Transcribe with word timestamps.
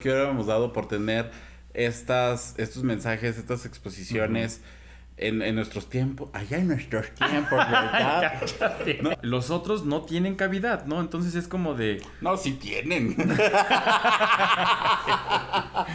que 0.00 0.10
hubiéramos 0.10 0.46
dado 0.46 0.72
por 0.72 0.86
tener 0.86 1.32
estas, 1.74 2.54
estos 2.56 2.84
mensajes, 2.84 3.36
estas 3.36 3.66
exposiciones 3.66 4.60
en, 5.16 5.42
en 5.42 5.56
nuestros 5.56 5.90
tiempos, 5.90 6.30
allá 6.32 6.58
en 6.58 6.68
nuestros 6.68 7.10
tiempos, 7.16 7.58
¿verdad? 7.58 8.40
No, 9.02 9.10
Los 9.22 9.50
otros 9.50 9.84
no 9.86 10.02
tienen 10.02 10.36
cavidad, 10.36 10.86
¿no? 10.86 11.00
Entonces 11.00 11.34
es 11.34 11.48
como 11.48 11.74
de... 11.74 12.00
no, 12.20 12.36
sí 12.36 12.52
tienen. 12.52 13.16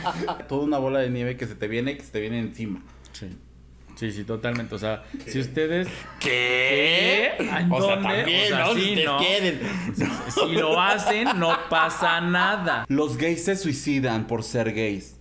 Toda 0.50 0.66
una 0.66 0.80
bola 0.80 1.00
de 1.00 1.10
nieve 1.10 1.38
que 1.38 1.48
se 1.48 1.56
te 1.56 1.70
viene, 1.70 1.96
que 1.96 2.04
se 2.04 2.12
te 2.12 2.20
viene 2.20 2.40
encima. 2.40 2.84
Sí. 3.14 3.30
Sí, 3.96 4.12
sí, 4.12 4.24
totalmente. 4.24 4.74
O 4.76 4.80
sea, 4.80 5.04
si 5.28 5.40
ustedes... 5.40 5.88
¿Qué? 6.20 7.34
¿En 7.40 7.72
O 7.72 7.82
sea, 7.82 8.02
también, 8.02 8.54
O 8.54 8.56
sea, 8.56 8.66
¿no? 8.66 8.74
sí, 8.74 8.82
Si 8.82 8.96
te 8.96 9.06
¿no? 9.06 9.18
quieren. 9.20 9.60
Si 10.30 10.52
lo 10.54 10.82
hacen, 10.82 11.40
no 11.40 11.56
pasa 11.70 12.20
nada. 12.22 12.86
Los 12.90 13.18
gays 13.18 13.46
se 13.46 13.56
suicidan 13.56 14.26
por 14.28 14.44
ser 14.44 14.74
gays. 14.74 15.18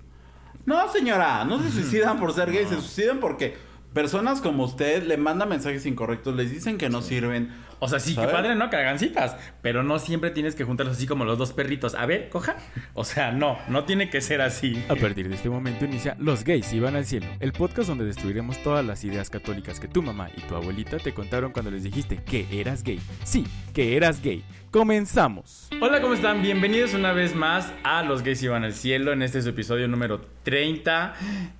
No, 0.64 0.90
señora, 0.93 1.44
no 1.44 1.61
se 1.63 1.71
suicidan 1.71 2.18
por 2.18 2.32
ser 2.32 2.50
gays, 2.53 2.68
se 2.68 2.77
suicidan 2.77 3.18
porque 3.21 3.57
personas 3.93 4.40
como 4.40 4.64
usted 4.64 5.02
le 5.02 5.16
mandan 5.16 5.49
mensajes 5.49 5.85
incorrectos, 5.86 6.35
les 6.36 6.50
dicen 6.50 6.79
que 6.79 6.89
no 6.89 7.02
sirven. 7.02 7.52
O 7.85 7.89
sea, 7.89 7.99
sí, 7.99 8.14
¿Sabes? 8.14 8.31
que 8.31 8.36
padre, 8.36 8.54
¿no? 8.54 8.71
Que 8.71 8.77
hagan 8.77 9.00
citas. 9.00 9.36
Pero 9.61 9.82
no 9.82 9.99
siempre 9.99 10.31
tienes 10.31 10.54
que 10.54 10.63
juntarlos 10.63 10.99
así 10.99 11.09
como 11.09 11.25
los 11.25 11.36
dos 11.36 11.53
perritos. 11.53 11.96
A 11.96 12.07
ver, 12.07 12.29
coja. 12.29 12.55
O 12.95 13.03
sea, 13.03 13.32
no, 13.32 13.58
no 13.67 13.82
tiene 13.86 14.08
que 14.08 14.21
ser 14.21 14.41
así. 14.41 14.81
A 14.89 14.95
partir 14.95 15.29
de 15.29 15.35
este 15.35 15.50
momento 15.50 15.85
inicia 15.85 16.14
Los 16.21 16.45
gays 16.45 16.72
iban 16.72 16.95
al 16.95 17.05
cielo, 17.07 17.27
el 17.41 17.53
podcast 17.53 17.89
donde 17.89 18.05
destruiremos 18.05 18.63
todas 18.63 18.86
las 18.86 19.03
ideas 19.03 19.31
católicas 19.31 19.81
que 19.81 19.89
tu 19.89 20.00
mamá 20.00 20.31
y 20.36 20.43
tu 20.43 20.55
abuelita 20.55 20.99
te 20.99 21.13
contaron 21.13 21.50
cuando 21.50 21.72
les 21.72 21.82
dijiste 21.82 22.18
que 22.22 22.46
eras 22.53 22.85
gay. 22.85 23.00
Sí, 23.25 23.49
que 23.75 23.96
eras 23.96 24.22
gay. 24.22 24.44
Comenzamos. 24.71 25.69
Hola, 25.80 26.00
¿cómo 26.00 26.14
están? 26.14 26.41
Bienvenidos 26.41 26.94
una 26.94 27.13
vez 27.13 27.35
más 27.35 27.72
a 27.83 28.05
Los 28.05 28.22
Gays 28.22 28.44
Iban 28.44 28.63
al 28.63 28.75
Cielo. 28.75 29.13
En 29.13 29.22
este 29.22 29.39
es 29.39 29.44
su 29.44 29.50
episodio 29.50 29.89
número 29.89 30.21
30. 30.44 31.14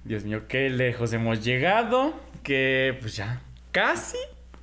Dios 0.05 0.23
mío, 0.23 0.43
qué 0.47 0.71
lejos 0.71 1.13
hemos 1.15 1.43
llegado. 1.43 2.15
Que 2.45 2.97
pues 3.01 3.17
ya, 3.17 3.41
casi, 3.73 4.19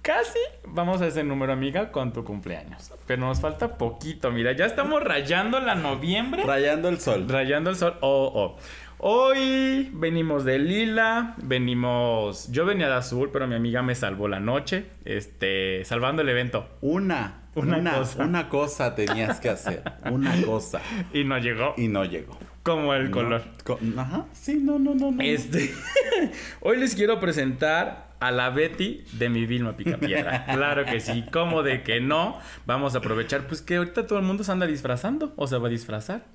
casi 0.09 0.39
vamos 0.65 1.01
a 1.03 1.07
ese 1.07 1.23
número, 1.23 1.53
amiga, 1.53 1.91
con 1.91 2.11
tu 2.13 2.23
cumpleaños. 2.23 2.91
Pero 3.05 3.21
nos 3.27 3.39
falta 3.41 3.77
poquito, 3.77 4.31
mira, 4.31 4.53
ya 4.53 4.65
estamos 4.65 5.03
rayando 5.03 5.59
la 5.59 5.75
noviembre. 5.75 6.43
Rayando 6.45 6.89
el 6.89 6.99
sol. 6.99 7.27
Rayando 7.29 7.69
el 7.69 7.75
sol. 7.75 7.93
Oh, 8.01 8.31
oh. 8.33 8.57
Hoy 8.97 9.91
venimos 9.93 10.45
de 10.45 10.57
lila, 10.59 11.35
venimos... 11.43 12.51
Yo 12.51 12.65
venía 12.65 12.87
de 12.87 12.95
azul, 12.95 13.29
pero 13.31 13.45
mi 13.47 13.53
amiga 13.55 13.81
me 13.83 13.93
salvó 13.93 14.27
la 14.27 14.39
noche, 14.39 14.87
este, 15.05 15.85
salvando 15.85 16.23
el 16.23 16.29
evento. 16.29 16.67
Una, 16.81 17.43
Una 17.55 17.77
una, 17.77 17.93
cosa. 17.99 18.23
una 18.25 18.49
cosa 18.49 18.95
tenías 18.95 19.39
que 19.39 19.49
hacer. 19.49 19.83
Una 20.11 20.41
cosa. 20.43 20.81
Y 21.13 21.23
no 21.23 21.37
llegó, 21.37 21.75
Y 21.77 21.87
no 21.87 22.03
llegó. 22.03 22.37
como 22.63 22.93
el 22.95 23.05
¿No? 23.05 23.11
color. 23.11 23.43
Co- 23.63 23.79
Ajá. 23.95 24.25
Sí, 24.33 24.59
no, 24.61 24.79
no, 24.79 24.95
no, 24.95 25.11
no. 25.11 25.21
Este, 25.23 25.71
hoy 26.61 26.77
les 26.77 26.95
quiero 26.95 27.19
presentar 27.19 28.08
a 28.19 28.31
la 28.31 28.49
Betty 28.49 29.03
de 29.13 29.29
mi 29.29 29.45
Vilma 29.45 29.77
Picapiedra. 29.77 30.45
Claro 30.53 30.85
que 30.85 30.99
sí, 30.99 31.23
como 31.31 31.63
de 31.63 31.83
que 31.83 32.01
no. 32.01 32.37
Vamos 32.65 32.95
a 32.95 32.99
aprovechar, 32.99 33.47
pues 33.47 33.61
que 33.61 33.77
ahorita 33.77 34.07
todo 34.07 34.19
el 34.19 34.25
mundo 34.25 34.43
se 34.43 34.51
anda 34.51 34.65
disfrazando 34.67 35.33
o 35.37 35.47
se 35.47 35.57
va 35.57 35.67
a 35.67 35.71
disfrazar, 35.71 36.25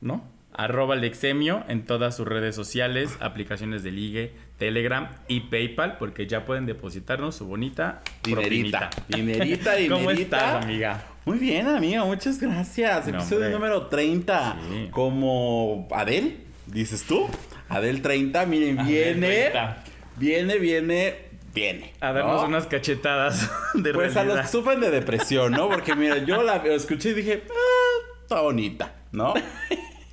¿no? 0.00 0.24
Arroba 0.52 0.96
Lexemio 0.96 1.62
en 1.68 1.84
todas 1.86 2.16
sus 2.16 2.26
redes 2.26 2.56
sociales, 2.56 3.16
aplicaciones 3.20 3.82
de 3.84 3.92
ligue, 3.92 4.32
Telegram 4.58 5.08
y 5.28 5.40
PayPal, 5.40 5.98
porque 5.98 6.26
ya 6.26 6.44
pueden 6.44 6.66
depositarnos 6.66 7.36
su 7.36 7.46
bonita 7.46 8.00
Dinerita. 8.24 8.90
propinita. 8.90 8.90
Dinerita, 9.08 9.74
dinerita. 9.76 9.94
¿Cómo 9.94 10.10
estás, 10.10 10.64
amiga? 10.64 11.04
Muy 11.24 11.38
bien, 11.38 11.68
amigo, 11.68 12.06
muchas 12.06 12.40
gracias. 12.40 13.06
No, 13.06 13.18
Episodio 13.18 13.36
hombre. 13.46 13.50
número 13.52 13.86
30. 13.86 14.56
Sí. 14.68 14.88
Como 14.90 15.86
Adel, 15.94 16.38
dices 16.66 17.04
tú. 17.04 17.28
Adel 17.68 18.02
30, 18.02 18.46
miren, 18.46 18.80
Adel 18.80 18.88
viene. 19.14 19.28
30. 19.50 19.84
Viene, 20.18 20.58
viene, 20.58 21.16
viene. 21.54 21.92
A 22.00 22.12
darnos 22.12 22.42
¿no? 22.42 22.48
unas 22.48 22.66
cachetadas 22.66 23.50
de 23.74 23.94
Pues 23.94 24.16
a 24.16 24.24
los 24.24 24.40
que 24.40 24.46
sufren 24.48 24.80
de 24.80 24.90
depresión, 24.90 25.52
¿no? 25.52 25.68
Porque 25.68 25.94
mira, 25.94 26.18
yo 26.18 26.42
la 26.42 26.56
escuché 26.66 27.10
y 27.10 27.14
dije, 27.14 27.44
ah, 27.48 28.16
está 28.22 28.40
bonita, 28.40 28.94
¿no? 29.12 29.34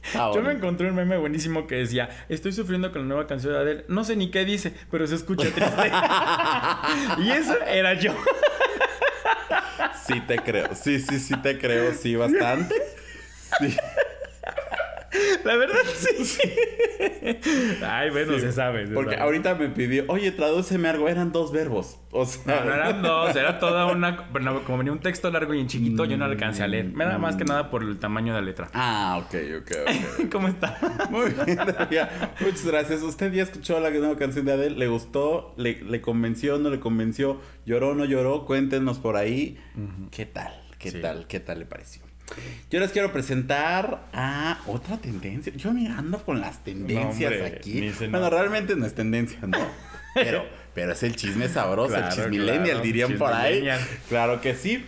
Está 0.05 0.31
Yo 0.33 0.43
me 0.43 0.51
encontré 0.51 0.87
un 0.87 0.95
meme 0.95 1.17
buenísimo 1.17 1.65
que 1.65 1.77
decía, 1.77 2.09
estoy 2.29 2.51
sufriendo 2.51 2.91
con 2.91 3.01
la 3.01 3.07
nueva 3.07 3.25
canción 3.25 3.53
de 3.53 3.59
Adele, 3.59 3.85
no 3.87 4.03
sé 4.03 4.15
ni 4.15 4.29
qué 4.29 4.45
dice, 4.45 4.71
pero 4.91 5.07
se 5.07 5.15
escucha 5.15 5.49
triste. 5.49 5.91
y 7.23 7.31
eso 7.31 7.55
era 7.65 7.95
yo. 7.95 8.13
Sí 10.05 10.21
te 10.27 10.37
creo, 10.37 10.75
sí, 10.75 10.99
sí, 10.99 11.19
sí 11.19 11.35
te 11.37 11.57
creo, 11.57 11.91
sí, 11.95 12.15
bastante. 12.15 12.75
Sí. 13.59 13.75
La 15.43 15.55
verdad, 15.57 15.75
sí. 16.23 16.41
Ay, 17.85 18.09
bueno, 18.09 18.33
Sí. 18.33 18.39
se 18.41 18.51
sabe. 18.51 18.87
se 18.87 18.93
Porque 18.93 19.11
sabe. 19.11 19.23
ahorita 19.23 19.55
me 19.55 19.69
pidió, 19.69 20.03
oye, 20.07 20.31
tradúceme 20.31 20.87
algo, 20.89 21.07
eran 21.07 21.31
dos 21.31 21.51
verbos. 21.51 21.97
O 22.11 22.25
sea, 22.25 22.59
No, 22.61 22.65
no 22.65 22.73
eran 22.73 23.01
dos, 23.01 23.35
era 23.35 23.59
toda 23.59 23.85
una... 23.87 24.27
bueno, 24.31 24.63
como 24.63 24.77
venía 24.79 24.93
un 24.93 24.99
texto 24.99 25.29
largo 25.29 25.53
y 25.53 25.59
en 25.59 25.67
chiquito, 25.67 26.05
yo 26.05 26.17
no 26.17 26.25
alcancé 26.25 26.63
a 26.63 26.67
leer. 26.67 26.85
Me 26.85 27.05
da 27.05 27.17
más 27.17 27.35
que 27.35 27.43
nada 27.45 27.69
por 27.69 27.83
el 27.83 27.97
tamaño 27.99 28.33
de 28.33 28.41
la 28.41 28.45
letra. 28.45 28.69
Ah, 28.73 29.21
ok, 29.23 29.35
ok, 29.61 29.71
ok. 29.81 30.29
¿Cómo 30.31 30.47
está? 30.47 30.77
Muy 31.09 31.31
bien, 31.31 31.57
ya. 31.91 32.33
Muchas 32.39 32.65
gracias. 32.65 33.01
¿Usted 33.03 33.31
ya 33.33 33.43
escuchó 33.43 33.79
la 33.79 33.89
nueva 33.91 34.17
canción 34.17 34.45
de 34.45 34.53
Adele? 34.53 34.75
¿Le 34.77 34.87
gustó? 34.87 35.53
¿Le, 35.57 35.81
le 35.83 36.01
convenció? 36.01 36.57
¿No 36.57 36.69
le 36.69 36.79
convenció? 36.79 37.39
¿Lloró? 37.65 37.95
¿No 37.95 38.05
lloró? 38.05 38.45
Cuéntenos 38.45 38.99
por 38.99 39.17
ahí. 39.17 39.59
¿Qué 40.11 40.25
tal? 40.25 40.53
¿Qué 40.79 40.91
Sí. 40.91 41.01
tal? 41.01 41.27
¿Qué 41.27 41.39
tal 41.39 41.59
le 41.59 41.65
pareció? 41.65 42.03
Yo 42.69 42.79
les 42.79 42.91
quiero 42.91 43.11
presentar 43.11 44.07
a 44.13 44.59
otra 44.67 44.97
tendencia. 44.97 45.53
Yo 45.55 45.71
mirando 45.71 46.19
con 46.23 46.41
las 46.41 46.63
tendencias 46.63 47.31
No, 47.31 47.37
hombre, 47.37 47.57
aquí. 47.57 47.91
Bueno, 48.09 48.29
realmente 48.29 48.75
no 48.75 48.85
es 48.85 48.95
tendencia, 48.95 49.39
¿no? 49.45 49.57
Pero, 50.15 50.45
pero 50.73 50.93
es 50.93 51.03
el 51.03 51.17
chisme 51.17 51.49
sabroso, 51.49 51.89
Claro, 51.89 52.07
el 52.07 52.13
chismillennial, 52.13 52.63
claro, 52.63 52.81
dirían 52.81 53.17
por 53.17 53.33
ahí. 53.33 53.67
Claro 54.07 54.39
que 54.39 54.55
sí. 54.55 54.85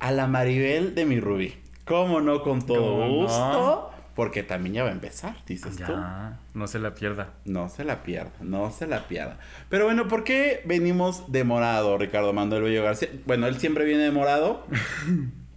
A 0.00 0.10
la 0.10 0.26
Maribel 0.26 0.96
de 0.96 1.04
mi 1.04 1.20
Rubí. 1.20 1.54
¿Cómo 1.84 2.20
no? 2.20 2.42
Con 2.42 2.66
todo 2.66 3.08
gusto. 3.08 3.92
Porque 4.16 4.42
también 4.42 4.74
ya 4.74 4.82
va 4.82 4.88
a 4.88 4.92
empezar, 4.92 5.36
dices 5.46 5.76
tú. 5.76 5.92
No 6.54 6.66
se 6.66 6.80
la 6.80 6.92
pierda. 6.96 7.34
No 7.44 7.68
se 7.68 7.84
la 7.84 8.02
pierda, 8.02 8.32
no 8.40 8.72
se 8.72 8.88
la 8.88 9.06
pierda. 9.06 9.38
Pero 9.68 9.84
bueno, 9.84 10.08
¿por 10.08 10.24
qué 10.24 10.60
venimos 10.64 11.30
de 11.30 11.44
morado, 11.44 11.96
Ricardo 11.98 12.32
Manuel 12.32 12.62
Bello 12.64 12.82
García? 12.82 13.10
Bueno, 13.26 13.46
él 13.46 13.60
siempre 13.60 13.84
viene 13.84 14.02
de 14.02 14.10
morado. 14.10 14.66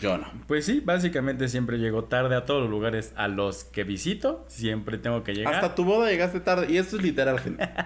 Yo 0.00 0.18
no. 0.18 0.26
Pues 0.46 0.66
sí, 0.66 0.80
básicamente 0.84 1.48
siempre 1.48 1.78
llego 1.78 2.04
tarde 2.04 2.36
a 2.36 2.44
todos 2.44 2.62
los 2.62 2.70
lugares 2.70 3.12
a 3.16 3.28
los 3.28 3.64
que 3.64 3.84
visito. 3.84 4.44
Siempre 4.48 4.98
tengo 4.98 5.22
que 5.24 5.34
llegar. 5.34 5.54
Hasta 5.54 5.74
tu 5.74 5.84
boda 5.84 6.10
llegaste 6.10 6.40
tarde. 6.40 6.66
Y 6.70 6.76
esto 6.76 6.96
es 6.96 7.02
literal, 7.02 7.38
gente. 7.40 7.68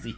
Sí. 0.00 0.14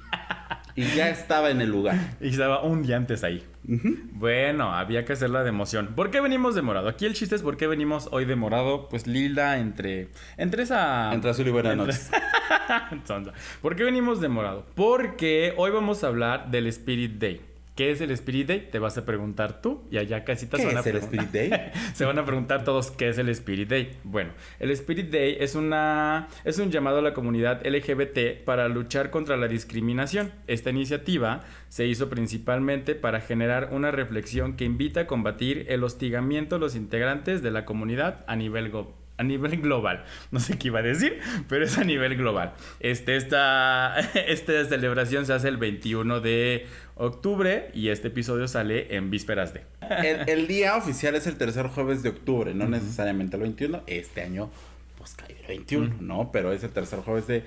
Y 0.76 0.84
ya 0.94 1.08
estaba 1.08 1.50
en 1.50 1.60
el 1.62 1.70
lugar. 1.70 1.96
Y 2.20 2.28
estaba 2.28 2.62
un 2.62 2.82
día 2.82 2.96
antes 2.96 3.24
ahí. 3.24 3.42
Bueno, 3.64 4.74
había 4.74 5.04
que 5.06 5.14
hacerla 5.14 5.42
de 5.42 5.48
emoción. 5.48 5.94
¿Por 5.96 6.10
qué 6.10 6.20
venimos 6.20 6.54
de 6.54 6.60
morado? 6.62 6.88
Aquí 6.88 7.06
el 7.06 7.14
chiste 7.14 7.34
es 7.36 7.42
por 7.42 7.56
qué 7.56 7.66
venimos 7.66 8.08
hoy 8.12 8.26
de 8.26 8.36
morado. 8.36 8.88
Pues 8.88 9.06
lila 9.06 9.58
entre. 9.58 10.08
Entre 10.36 10.62
esa. 10.62 11.12
Entre 11.14 11.30
azul 11.30 11.46
y 11.48 11.50
buenas 11.50 11.72
Entre- 11.72 11.86
noches. 11.86 12.10
¿Por 13.62 13.76
qué 13.76 13.84
venimos 13.84 14.20
de 14.20 14.28
morado? 14.28 14.66
Porque 14.74 15.54
hoy 15.56 15.70
vamos 15.70 16.04
a 16.04 16.08
hablar 16.08 16.50
del 16.50 16.66
Spirit 16.66 17.12
Day. 17.18 17.40
¿Qué 17.80 17.90
es 17.92 18.02
el 18.02 18.10
Spirit 18.10 18.46
Day? 18.46 18.68
Te 18.70 18.78
vas 18.78 18.98
a 18.98 19.06
preguntar 19.06 19.62
tú 19.62 19.84
y 19.90 19.96
allá 19.96 20.22
casi 20.22 20.44
te 20.46 20.58
¿Qué 20.58 20.66
van 20.66 20.76
a 20.76 20.80
es 20.80 20.86
el. 20.86 20.96
Spirit 20.96 21.30
Day? 21.30 21.50
Se 21.94 22.04
van 22.04 22.18
a 22.18 22.26
preguntar 22.26 22.62
todos 22.62 22.90
qué 22.90 23.08
es 23.08 23.16
el 23.16 23.30
Spirit 23.30 23.70
Day. 23.70 23.96
Bueno, 24.04 24.32
el 24.58 24.70
Spirit 24.72 25.10
Day 25.10 25.38
es 25.40 25.54
una 25.54 26.28
es 26.44 26.58
un 26.58 26.70
llamado 26.70 26.98
a 26.98 27.00
la 27.02 27.14
comunidad 27.14 27.66
LGBT 27.66 28.44
para 28.44 28.68
luchar 28.68 29.08
contra 29.08 29.38
la 29.38 29.48
discriminación. 29.48 30.30
Esta 30.46 30.68
iniciativa 30.68 31.40
se 31.70 31.86
hizo 31.86 32.10
principalmente 32.10 32.94
para 32.94 33.22
generar 33.22 33.70
una 33.72 33.90
reflexión 33.90 34.56
que 34.56 34.66
invita 34.66 35.00
a 35.00 35.06
combatir 35.06 35.64
el 35.70 35.82
hostigamiento 35.82 36.56
a 36.56 36.58
los 36.58 36.76
integrantes 36.76 37.40
de 37.42 37.50
la 37.50 37.64
comunidad 37.64 38.26
a 38.26 38.36
nivel 38.36 38.68
go- 38.68 38.94
a 39.20 39.22
nivel 39.22 39.60
global. 39.60 40.04
No 40.30 40.40
sé 40.40 40.58
qué 40.58 40.68
iba 40.68 40.78
a 40.78 40.82
decir, 40.82 41.20
pero 41.46 41.64
es 41.64 41.76
a 41.76 41.84
nivel 41.84 42.16
global. 42.16 42.54
Este, 42.80 43.16
esta, 43.16 44.00
esta 44.14 44.64
celebración 44.64 45.26
se 45.26 45.34
hace 45.34 45.48
el 45.48 45.58
21 45.58 46.20
de 46.20 46.66
octubre 46.94 47.70
y 47.74 47.88
este 47.88 48.08
episodio 48.08 48.48
sale 48.48 48.96
en 48.96 49.10
vísperas 49.10 49.52
de. 49.52 49.62
El, 49.90 50.26
el 50.26 50.46
día 50.46 50.74
oficial 50.76 51.14
es 51.14 51.26
el 51.26 51.36
tercer 51.36 51.66
jueves 51.66 52.02
de 52.02 52.08
octubre, 52.08 52.54
no 52.54 52.66
necesariamente 52.66 53.36
el 53.36 53.42
21. 53.42 53.82
Este 53.86 54.22
año, 54.22 54.50
pues 54.96 55.14
cae 55.14 55.36
el 55.38 55.46
21, 55.46 55.96
¿no? 56.00 56.30
Pero 56.32 56.52
es 56.52 56.64
el 56.64 56.70
tercer 56.70 57.00
jueves 57.00 57.26
de 57.26 57.44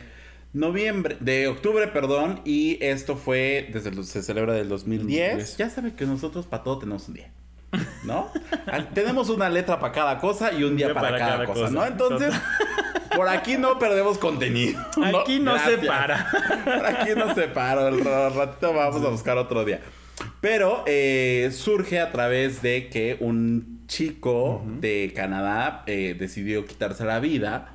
noviembre, 0.53 1.17
de 1.21 1.47
octubre, 1.47 1.87
perdón. 1.87 2.41
Y 2.45 2.77
esto 2.83 3.15
fue, 3.15 3.67
desde 3.73 3.91
se 4.03 4.21
celebra 4.21 4.53
del 4.53 4.69
2010. 4.69 5.31
2010. 5.31 5.57
Ya 5.57 5.69
sabe 5.71 5.95
que 5.95 6.05
nosotros 6.05 6.45
para 6.45 6.63
todo 6.63 6.77
tenemos 6.77 7.07
un 7.07 7.15
día. 7.15 7.31
¿No? 8.03 8.31
Tenemos 8.93 9.29
una 9.29 9.49
letra 9.49 9.79
para 9.79 9.93
cada 9.93 10.19
cosa 10.19 10.51
y 10.53 10.63
un 10.63 10.75
día, 10.75 10.93
para, 10.93 11.17
cada, 11.17 11.45
cosa, 11.45 11.69
¿no? 11.69 11.85
Entonces, 11.85 12.33
por 13.15 13.27
aquí 13.27 13.57
no 13.57 13.79
perdemos 13.79 14.17
contenido. 14.17 14.79
Aquí 15.21 15.39
no 15.39 15.57
se 15.59 15.77
para. 15.79 16.29
Por 16.63 16.85
aquí 16.85 17.09
no 17.15 17.33
se 17.33 17.47
para. 17.47 17.87
El 17.89 18.03
ra- 18.03 18.29
ratito 18.29 18.73
vamos 18.73 19.03
a 19.05 19.09
buscar 19.09 19.37
otro 19.37 19.65
día. 19.65 19.81
Pero 20.41 20.83
eh, 20.85 21.49
surge 21.53 21.99
a 21.99 22.11
través 22.11 22.61
de 22.61 22.89
que 22.89 23.17
un 23.19 23.83
chico 23.87 24.63
de 24.79 25.11
Canadá 25.15 25.83
eh, 25.87 26.15
decidió 26.17 26.65
quitarse 26.65 27.03
la 27.05 27.19
vida 27.19 27.69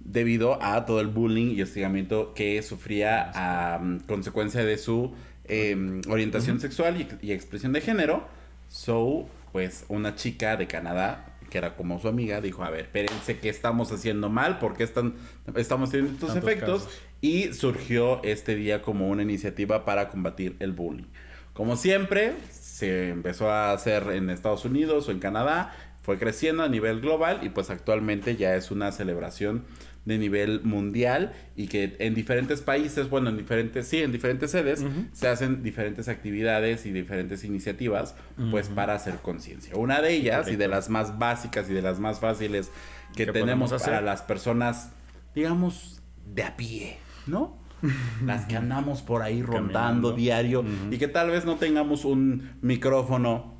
debido 0.00 0.62
a 0.62 0.84
todo 0.86 1.00
el 1.00 1.08
bullying 1.08 1.54
y 1.56 1.62
hostigamiento 1.62 2.32
que 2.34 2.62
sufría 2.62 3.30
a 3.34 3.80
consecuencia 4.06 4.64
de 4.64 4.78
su 4.78 5.14
em, 5.48 6.00
orientación 6.08 6.60
sexual 6.60 7.00
y, 7.00 7.26
y 7.26 7.32
expresión 7.32 7.72
de 7.72 7.80
género. 7.80 8.26
So, 8.68 9.26
pues 9.52 9.84
una 9.88 10.14
chica 10.14 10.56
de 10.56 10.66
Canadá 10.66 11.34
que 11.48 11.58
era 11.58 11.76
como 11.76 11.98
su 11.98 12.08
amiga, 12.08 12.40
dijo, 12.40 12.62
a 12.62 12.70
ver, 12.70 12.80
espérense, 12.80 13.38
¿qué 13.38 13.48
estamos 13.48 13.90
haciendo 13.90 14.28
mal? 14.28 14.58
¿Por 14.58 14.76
qué 14.76 14.84
están, 14.84 15.14
estamos 15.56 15.90
teniendo 15.90 16.14
estos 16.14 16.34
Tantos 16.34 16.50
efectos? 16.50 16.84
casos. 16.84 17.00
Y 17.20 17.52
surgió 17.52 18.22
este 18.22 18.54
día 18.54 18.82
como 18.82 19.08
una 19.08 19.22
iniciativa 19.22 19.84
para 19.84 20.08
combatir 20.08 20.56
el 20.60 20.72
bullying. 20.72 21.06
Como 21.54 21.76
siempre, 21.76 22.34
se 22.50 23.08
empezó 23.08 23.50
a 23.50 23.72
hacer 23.72 24.04
en 24.10 24.30
Estados 24.30 24.64
Unidos 24.64 25.08
o 25.08 25.10
en 25.10 25.18
Canadá, 25.18 25.74
fue 26.02 26.18
creciendo 26.18 26.62
a 26.62 26.68
nivel 26.68 27.00
global 27.00 27.40
y 27.42 27.48
pues 27.48 27.70
actualmente 27.70 28.36
ya 28.36 28.54
es 28.54 28.70
una 28.70 28.92
celebración 28.92 29.64
de 30.08 30.18
nivel 30.18 30.62
mundial 30.64 31.32
y 31.54 31.68
que 31.68 31.96
en 31.98 32.14
diferentes 32.14 32.62
países, 32.62 33.08
bueno, 33.10 33.28
en 33.28 33.36
diferentes, 33.36 33.86
sí, 33.86 33.98
en 33.98 34.10
diferentes 34.10 34.50
sedes, 34.50 34.84
se 35.12 35.28
hacen 35.28 35.62
diferentes 35.62 36.08
actividades 36.08 36.86
y 36.86 36.92
diferentes 36.92 37.44
iniciativas, 37.44 38.16
pues 38.50 38.68
para 38.68 38.94
hacer 38.94 39.16
conciencia. 39.16 39.76
Una 39.76 40.00
de 40.00 40.14
ellas 40.14 40.50
y 40.50 40.56
de 40.56 40.66
las 40.66 40.88
más 40.88 41.18
básicas 41.18 41.68
y 41.70 41.74
de 41.74 41.82
las 41.82 42.00
más 42.00 42.18
fáciles 42.20 42.70
que 43.14 43.26
¿Qué 43.26 43.32
tenemos 43.32 43.70
para 43.70 43.82
hacer? 43.82 44.02
las 44.02 44.22
personas, 44.22 44.90
digamos, 45.34 46.00
de 46.34 46.42
a 46.42 46.56
pie, 46.56 46.98
¿no? 47.26 47.56
Las 48.24 48.46
que 48.46 48.56
andamos 48.56 49.02
por 49.02 49.22
ahí 49.22 49.40
rondando 49.40 50.08
Caminando. 50.08 50.12
diario 50.12 50.64
y 50.90 50.98
que 50.98 51.06
tal 51.06 51.30
vez 51.30 51.44
no 51.44 51.56
tengamos 51.56 52.04
un 52.04 52.56
micrófono 52.60 53.57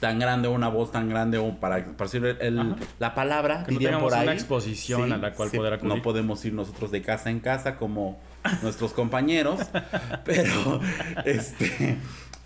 tan 0.00 0.18
grande, 0.18 0.48
una 0.48 0.68
voz 0.68 0.92
tan 0.92 1.08
grande 1.08 1.38
o 1.38 1.58
para, 1.58 1.84
para 1.96 2.10
decir 2.10 2.36
el- 2.40 2.58
Ajá. 2.58 2.76
la 2.98 3.14
palabra, 3.14 3.64
Que 3.64 3.72
no 3.72 3.78
dirían 3.78 3.92
tengamos 3.94 4.10
por 4.12 4.18
ahí. 4.18 4.26
una 4.26 4.32
exposición 4.34 5.12
a 5.12 5.16
la 5.16 5.32
cual 5.32 5.50
poder 5.50 5.72
acudir. 5.74 5.94
No 5.96 6.02
podemos 6.02 6.44
ir 6.44 6.52
nosotros 6.52 6.90
de 6.90 7.02
casa 7.02 7.30
en 7.30 7.40
casa 7.40 7.76
como 7.76 8.20
nuestros 8.62 8.92
compañeros, 8.92 9.60
pero 10.24 10.80
este 11.24 11.96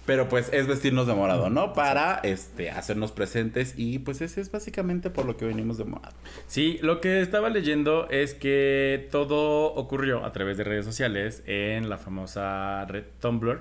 pero 0.05 0.29
pues 0.29 0.51
es 0.53 0.67
vestirnos 0.67 1.07
de 1.07 1.15
morado, 1.15 1.49
¿no? 1.49 1.75
Para 1.75 2.17
este 2.25 2.71
hacernos 2.73 3.13
presentes 3.13 3.75
y 3.77 4.01
pues 4.01 4.21
ese 4.21 4.41
es 4.41 4.51
básicamente 4.51 5.11
por 5.11 5.27
lo 5.27 5.37
que 5.37 5.45
venimos 5.45 5.79
de 5.79 5.85
morado. 5.85 6.17
Sí, 6.49 6.79
lo 6.83 7.01
que 7.01 7.21
estaba 7.21 7.51
leyendo 7.51 8.09
es 8.11 8.35
que 8.35 9.09
todo 9.13 9.73
ocurrió 9.75 10.25
a 10.25 10.33
través 10.33 10.57
de 10.57 10.65
redes 10.65 10.85
sociales 10.85 11.45
en 11.47 11.89
la 11.89 11.99
famosa 11.99 12.85
red 12.87 13.05
Tumblr. 13.21 13.61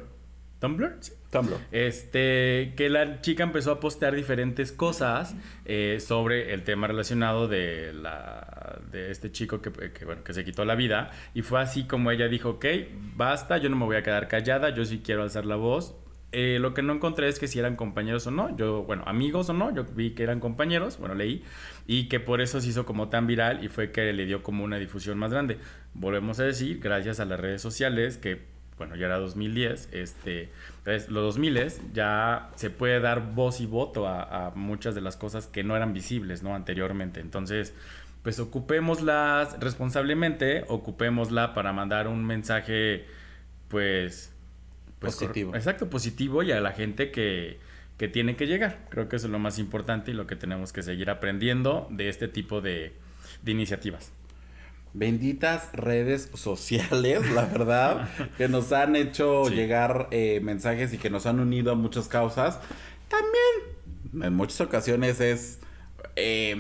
¿Tumblr? 0.62 0.98
Sí. 1.00 1.14
Tumblr. 1.32 1.58
Este, 1.72 2.74
que 2.78 2.90
la 2.90 3.20
chica 3.22 3.44
empezó 3.44 3.72
a 3.72 3.80
postear 3.80 4.16
diferentes 4.16 4.72
cosas 4.72 5.36
eh, 5.66 5.98
sobre 6.00 6.54
el 6.54 6.64
tema 6.64 6.88
relacionado 6.88 7.48
de 7.48 7.94
la 7.94 8.80
de 8.92 9.10
este 9.10 9.32
chico 9.32 9.62
que, 9.62 9.72
que, 9.92 10.06
bueno, 10.06 10.24
que 10.24 10.34
se 10.34 10.46
quitó 10.46 10.64
la 10.64 10.76
vida. 10.76 11.10
Y 11.34 11.42
fue 11.42 11.60
así 11.62 11.86
como 11.86 12.12
ella 12.12 12.28
dijo, 12.28 12.52
ok, 12.52 12.66
basta, 13.16 13.58
yo 13.58 13.70
no 13.70 13.76
me 13.76 13.86
voy 13.86 13.96
a 13.96 14.04
quedar 14.04 14.28
callada, 14.28 14.70
yo 14.70 14.86
sí 14.86 15.02
quiero 15.04 15.24
alzar 15.24 15.46
la 15.46 15.56
voz. 15.56 15.96
Eh, 16.32 16.60
lo 16.62 16.74
que 16.74 16.84
no 16.84 16.94
encontré 16.94 17.28
es 17.28 17.40
que 17.40 17.48
si 17.48 17.60
eran 17.60 17.76
compañeros 17.76 18.28
o 18.28 18.32
no, 18.32 18.56
yo, 18.56 18.84
bueno, 18.84 19.04
amigos 19.06 19.50
o 19.50 19.54
no, 19.54 19.74
yo 19.74 19.84
vi 19.84 20.12
que 20.12 20.24
eran 20.24 20.40
compañeros, 20.40 20.98
bueno, 20.98 21.14
leí, 21.14 21.44
y 21.88 22.08
que 22.08 22.22
por 22.22 22.40
eso 22.40 22.62
se 22.62 22.70
hizo 22.70 22.86
como 22.86 23.10
tan 23.10 23.28
viral 23.28 23.64
y 23.66 23.68
fue 23.68 23.92
que 23.92 24.14
le 24.14 24.26
dio 24.26 24.42
como 24.44 24.64
una 24.64 24.78
difusión 24.78 25.18
más 25.18 25.32
grande. 25.32 25.58
Volvemos 25.94 26.40
a 26.40 26.44
decir, 26.44 26.80
gracias 26.80 27.20
a 27.20 27.26
las 27.26 27.40
redes 27.40 27.62
sociales, 27.62 28.18
que 28.18 28.61
bueno, 28.82 28.96
ya 28.96 29.06
era 29.06 29.20
2010, 29.20 29.90
este, 29.92 30.50
entonces, 30.80 31.12
los 31.12 31.36
2000 31.36 31.94
ya 31.94 32.50
se 32.56 32.72
puede 32.72 33.00
dar 33.00 33.36
voz 33.36 33.62
y 33.62 33.68
voto 33.68 34.08
a, 34.08 34.48
a 34.48 34.50
muchas 34.56 34.96
de 34.96 35.02
las 35.02 35.18
cosas 35.18 35.46
que 35.46 35.64
no 35.64 35.76
eran 35.76 35.94
visibles, 35.94 36.42
¿no? 36.42 36.56
Anteriormente. 36.56 37.20
Entonces, 37.20 37.76
pues 38.24 38.40
ocupémoslas 38.40 39.60
responsablemente, 39.60 40.66
ocupémosla 40.68 41.54
para 41.54 41.74
mandar 41.74 42.08
un 42.08 42.26
mensaje, 42.26 43.06
pues... 43.68 44.34
pues 44.98 45.14
Positivo. 45.14 45.56
Exacto, 45.56 45.88
positivo 45.88 46.42
y 46.42 46.52
a 46.52 46.60
la 46.60 46.72
gente 46.72 47.12
que, 47.12 47.60
que 48.00 48.08
tiene 48.08 48.36
que 48.36 48.48
llegar. 48.48 48.88
Creo 48.90 49.08
que 49.08 49.18
eso 49.18 49.28
es 49.28 49.32
lo 49.32 49.38
más 49.38 49.60
importante 49.60 50.10
y 50.10 50.16
lo 50.16 50.26
que 50.26 50.36
tenemos 50.36 50.74
que 50.74 50.82
seguir 50.82 51.12
aprendiendo 51.12 51.88
de 51.92 52.10
este 52.10 52.28
tipo 52.28 52.60
de, 52.60 52.94
de 53.44 53.52
iniciativas. 53.52 54.12
Benditas 54.94 55.70
redes 55.74 56.30
sociales, 56.34 57.30
la 57.32 57.46
verdad, 57.46 58.10
que 58.38 58.48
nos 58.50 58.72
han 58.72 58.96
hecho 58.96 59.46
Sí. 59.48 59.56
llegar 59.56 60.08
eh, 60.12 60.40
mensajes 60.44 60.94
y 60.94 60.98
que 60.98 61.10
nos 61.10 61.26
han 61.26 61.40
unido 61.40 61.72
a 61.72 61.76
muchas 61.76 62.08
causas. 62.08 62.60
También, 63.08 64.26
en 64.28 64.34
muchas 64.34 64.60
ocasiones 64.62 65.20
es 65.22 65.60
eh, 66.16 66.56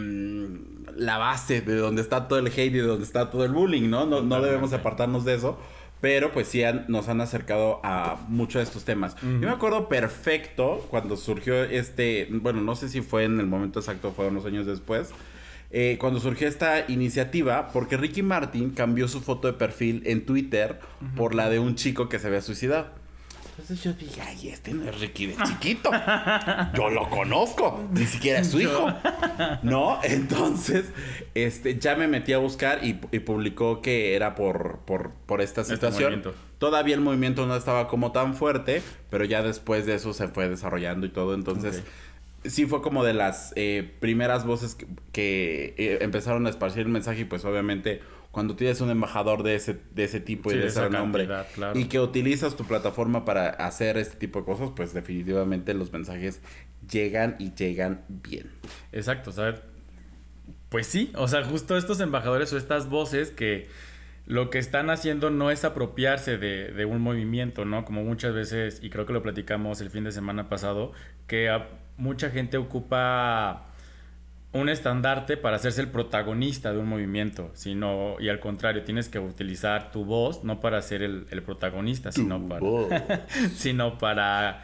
la 0.95 1.18
base 1.18 1.62
de 1.62 1.75
donde 1.75 2.01
está 2.01 2.28
todo 2.28 2.39
el 2.39 2.48
hate 2.48 2.60
y 2.60 2.69
de 2.69 2.81
donde 2.81 3.04
está 3.06 3.30
todo 3.30 3.44
el 3.45 3.51
bullying, 3.51 3.89
¿no? 3.89 4.06
No, 4.06 4.22
no 4.22 4.42
debemos 4.42 4.72
apartarnos 4.74 5.25
de 5.25 5.36
eso. 5.36 5.60
Pero 6.00 6.31
pues 6.31 6.48
sí 6.48 6.63
han- 6.63 6.86
nos 6.88 7.10
han 7.10 7.22
acercado 7.22 7.80
a 7.83 8.18
muchos 8.28 8.56
de 8.56 8.63
estos 8.63 8.86
temas. 8.86 9.16
Yo 9.22 9.28
me 9.42 9.51
acuerdo 9.51 9.88
perfecto 9.88 10.83
cuando 10.89 11.16
surgió 11.16 11.63
este, 11.63 12.28
bueno, 12.31 12.60
no 12.62 12.74
sé 12.75 12.89
si 12.89 13.01
fue 13.01 13.25
en 13.25 13.39
el 13.39 13.45
momento 13.45 13.80
exacto, 13.81 14.12
fue 14.12 14.28
unos 14.28 14.45
años 14.48 14.66
después, 14.66 15.10
eh, 15.71 15.97
cuando 16.00 16.19
surgió 16.19 16.47
esta 16.47 16.85
iniciativa, 16.89 17.69
porque 17.69 17.97
Ricky 17.97 18.23
Martin 18.23 18.71
cambió 18.71 19.07
su 19.07 19.21
foto 19.21 19.47
de 19.47 19.53
perfil 19.53 20.03
en 20.06 20.25
Twitter 20.25 20.79
por 21.15 21.33
la 21.35 21.50
de 21.50 21.59
un 21.59 21.75
chico 21.75 22.09
que 22.09 22.19
se 22.19 22.27
había 22.27 22.41
suicidado. 22.41 22.88
Entonces 23.57 23.83
yo 23.83 23.94
dije, 23.94 24.19
ay, 24.21 24.50
este 24.50 24.73
no 24.73 24.89
es 24.89 25.00
Ricky 25.00 25.27
de 25.27 25.35
chiquito. 25.44 25.91
Yo 26.73 26.89
lo 26.89 27.09
conozco. 27.09 27.83
Ni 27.91 28.06
siquiera 28.06 28.39
es 28.39 28.47
su 28.50 28.59
hijo. 28.59 28.88
¿No? 29.62 30.00
Entonces, 30.03 30.85
este, 31.35 31.77
ya 31.77 31.95
me 31.95 32.07
metí 32.07 32.33
a 32.33 32.39
buscar 32.39 32.83
y, 32.83 33.00
y 33.12 33.19
publicó 33.19 33.81
que 33.81 34.15
era 34.15 34.33
por, 34.35 34.79
por, 34.85 35.12
por 35.27 35.41
esta 35.41 35.62
Este 35.62 35.75
situación. 35.75 36.03
movimiento. 36.13 36.33
Todavía 36.57 36.95
el 36.95 37.01
movimiento 37.01 37.45
no 37.45 37.56
estaba 37.56 37.88
como 37.88 38.12
tan 38.12 38.33
fuerte, 38.35 38.81
pero 39.12 39.25
ya 39.25 39.44
después 39.44 39.85
de 39.85 39.95
eso 39.95 40.13
se 40.13 40.27
fue 40.27 40.50
desarrollando 40.50 41.06
y 41.06 41.09
todo. 41.09 41.35
Entonces, 41.35 41.79
Ok. 41.79 41.85
Sí 42.43 42.65
fue 42.65 42.81
como 42.81 43.03
de 43.03 43.13
las 43.13 43.53
eh, 43.55 43.93
primeras 43.99 44.45
voces 44.45 44.75
que, 44.75 44.88
que, 45.11 45.73
eh, 45.77 45.97
empezaron 46.01 46.45
a 46.47 46.49
esparcir 46.49 46.81
el 46.83 46.88
mensaje 46.89 47.21
y 47.21 47.25
pues 47.25 47.45
obviamente 47.45 48.01
cuando 48.31 48.55
tienes 48.55 48.79
un 48.81 48.89
embajador 48.89 49.43
de 49.43 49.55
ese, 49.55 49.77
de 49.93 50.05
ese 50.05 50.19
tipo 50.21 50.49
y 50.49 50.53
Sí, 50.53 50.57
de 50.57 50.63
de 50.63 50.69
ese 50.69 50.89
nombre 50.89 51.27
claro. 51.53 51.77
y 51.77 51.85
que 51.85 51.99
utilizas 51.99 52.55
tu 52.55 52.63
plataforma 52.65 53.25
para 53.25 53.49
hacer 53.49 53.97
este 53.97 54.15
tipo 54.17 54.39
de 54.39 54.45
cosas, 54.45 54.71
pues 54.75 54.93
definitivamente 54.93 55.73
los 55.73 55.91
mensajes 55.91 56.41
llegan 56.89 57.35
y 57.39 57.53
llegan 57.53 58.05
bien. 58.07 58.49
Exacto, 58.94 59.31
¿sabes? 59.33 59.61
Pues 60.69 60.87
sí, 60.87 61.11
o 61.15 61.27
sea, 61.27 61.44
justo 61.44 61.75
estos 61.77 61.99
embajadores 61.99 62.53
o 62.53 62.57
estas 62.57 62.89
voces 62.89 63.31
que 63.31 63.67
lo 64.25 64.49
que 64.49 64.59
están 64.59 64.89
haciendo 64.89 65.30
no 65.30 65.51
es 65.51 65.66
apropiarse 65.66 66.37
de, 66.37 66.71
de 66.71 66.85
un 66.85 67.01
movimiento, 67.01 67.66
¿no? 67.66 67.83
Como 67.83 68.04
muchas 68.04 68.33
veces, 68.33 68.80
y 68.81 68.89
creo 68.89 69.06
que 69.06 69.11
lo 69.11 69.21
platicamos 69.21 69.81
el 69.81 69.89
fin 69.89 70.06
de 70.06 70.13
semana 70.13 70.47
pasado, 70.47 70.94
que 71.27 71.49
a- 71.49 71.68
mucha 71.98 72.30
gente 72.30 72.57
ocupa 72.57 73.66
un 74.54 74.68
estandarte 74.68 75.38
para 75.38 75.56
hacerse 75.56 75.80
el 75.81 75.88
protagonista 75.88 76.74
de 76.74 76.80
un 76.80 76.88
movimiento, 76.90 77.52
sino, 77.54 78.16
y 78.19 78.28
al 78.28 78.40
contrario, 78.42 78.83
tienes 78.83 79.07
que 79.07 79.18
utilizar 79.19 79.92
tu 79.92 80.04
voz 80.04 80.44
no 80.44 80.60
para 80.60 80.81
ser 80.81 81.04
el, 81.04 81.26
el 81.31 81.42
protagonista, 81.42 82.12
sino 82.12 82.38
Tu 82.40 82.50
para, 82.50 83.26
sino 83.56 83.98
para 83.98 84.64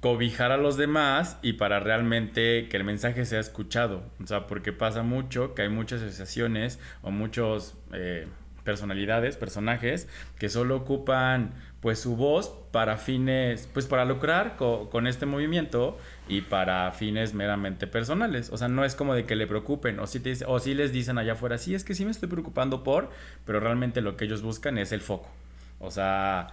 cobijar 0.00 0.52
a 0.52 0.56
los 0.56 0.76
demás 0.78 1.38
y 1.42 1.54
para 1.54 1.80
realmente 1.80 2.68
que 2.70 2.76
el 2.78 2.84
mensaje 2.84 3.26
sea 3.26 3.40
escuchado. 3.40 4.02
O 4.22 4.26
sea, 4.26 4.46
porque 4.46 4.72
pasa 4.72 5.02
mucho 5.02 5.54
que 5.54 5.62
hay 5.62 5.68
muchas 5.68 6.00
asociaciones 6.00 6.78
o 7.02 7.10
muchos 7.10 7.74
eh, 7.92 8.26
personalidades, 8.64 9.36
personajes 9.36 10.08
que 10.38 10.48
solo 10.48 10.76
ocupan 10.76 11.52
pues 11.80 11.98
su 12.00 12.16
voz 12.16 12.52
para 12.72 12.96
fines, 12.96 13.68
pues 13.72 13.86
para 13.86 14.04
lucrar 14.04 14.56
co- 14.56 14.88
con 14.90 15.06
este 15.06 15.24
movimiento 15.26 15.98
y 16.28 16.42
para 16.42 16.90
fines 16.92 17.34
meramente 17.34 17.86
personales. 17.86 18.50
O 18.50 18.56
sea, 18.56 18.68
no 18.68 18.84
es 18.84 18.94
como 18.94 19.14
de 19.14 19.24
que 19.24 19.36
le 19.36 19.46
preocupen 19.46 20.00
o 20.00 20.06
si, 20.06 20.20
te, 20.20 20.36
o 20.46 20.58
si 20.58 20.74
les 20.74 20.92
dicen 20.92 21.18
allá 21.18 21.34
afuera, 21.34 21.58
sí, 21.58 21.74
es 21.74 21.84
que 21.84 21.94
sí 21.94 22.04
me 22.04 22.10
estoy 22.10 22.28
preocupando 22.28 22.82
por, 22.82 23.10
pero 23.44 23.60
realmente 23.60 24.00
lo 24.00 24.16
que 24.16 24.24
ellos 24.24 24.42
buscan 24.42 24.78
es 24.78 24.92
el 24.92 25.00
foco. 25.00 25.30
O 25.78 25.90
sea, 25.90 26.48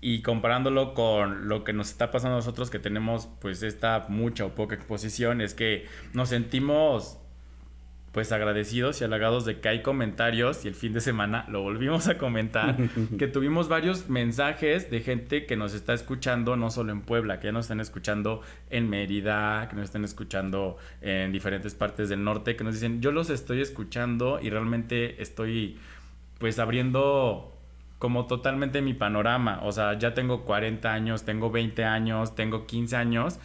y 0.00 0.20
comparándolo 0.20 0.94
con 0.94 1.48
lo 1.48 1.64
que 1.64 1.72
nos 1.72 1.90
está 1.90 2.10
pasando 2.10 2.34
a 2.34 2.38
nosotros 2.38 2.70
que 2.70 2.78
tenemos 2.78 3.28
pues 3.40 3.62
esta 3.62 4.06
mucha 4.08 4.44
o 4.44 4.54
poca 4.54 4.74
exposición, 4.74 5.40
es 5.40 5.54
que 5.54 5.86
nos 6.12 6.28
sentimos 6.28 7.18
pues 8.14 8.30
agradecidos 8.30 9.00
y 9.00 9.04
halagados 9.04 9.44
de 9.44 9.58
que 9.58 9.68
hay 9.68 9.82
comentarios 9.82 10.64
y 10.64 10.68
el 10.68 10.76
fin 10.76 10.92
de 10.92 11.00
semana 11.00 11.44
lo 11.48 11.62
volvimos 11.62 12.06
a 12.06 12.16
comentar, 12.16 12.76
que 13.18 13.26
tuvimos 13.26 13.68
varios 13.68 14.08
mensajes 14.08 14.88
de 14.88 15.00
gente 15.00 15.46
que 15.46 15.56
nos 15.56 15.74
está 15.74 15.94
escuchando 15.94 16.54
no 16.56 16.70
solo 16.70 16.92
en 16.92 17.00
Puebla, 17.00 17.40
que 17.40 17.48
ya 17.48 17.52
nos 17.52 17.64
están 17.64 17.80
escuchando 17.80 18.40
en 18.70 18.88
Mérida, 18.88 19.66
que 19.68 19.74
nos 19.74 19.86
están 19.86 20.04
escuchando 20.04 20.78
en 21.00 21.32
diferentes 21.32 21.74
partes 21.74 22.08
del 22.08 22.22
norte, 22.22 22.54
que 22.54 22.62
nos 22.62 22.74
dicen, 22.74 23.02
yo 23.02 23.10
los 23.10 23.30
estoy 23.30 23.60
escuchando 23.60 24.38
y 24.40 24.48
realmente 24.48 25.20
estoy 25.20 25.76
pues 26.38 26.60
abriendo 26.60 27.50
como 27.98 28.26
totalmente 28.26 28.80
mi 28.80 28.94
panorama, 28.94 29.60
o 29.62 29.72
sea, 29.72 29.98
ya 29.98 30.14
tengo 30.14 30.44
40 30.44 30.92
años, 30.92 31.24
tengo 31.24 31.50
20 31.50 31.84
años, 31.84 32.36
tengo 32.36 32.66
15 32.66 32.96
años 32.96 33.38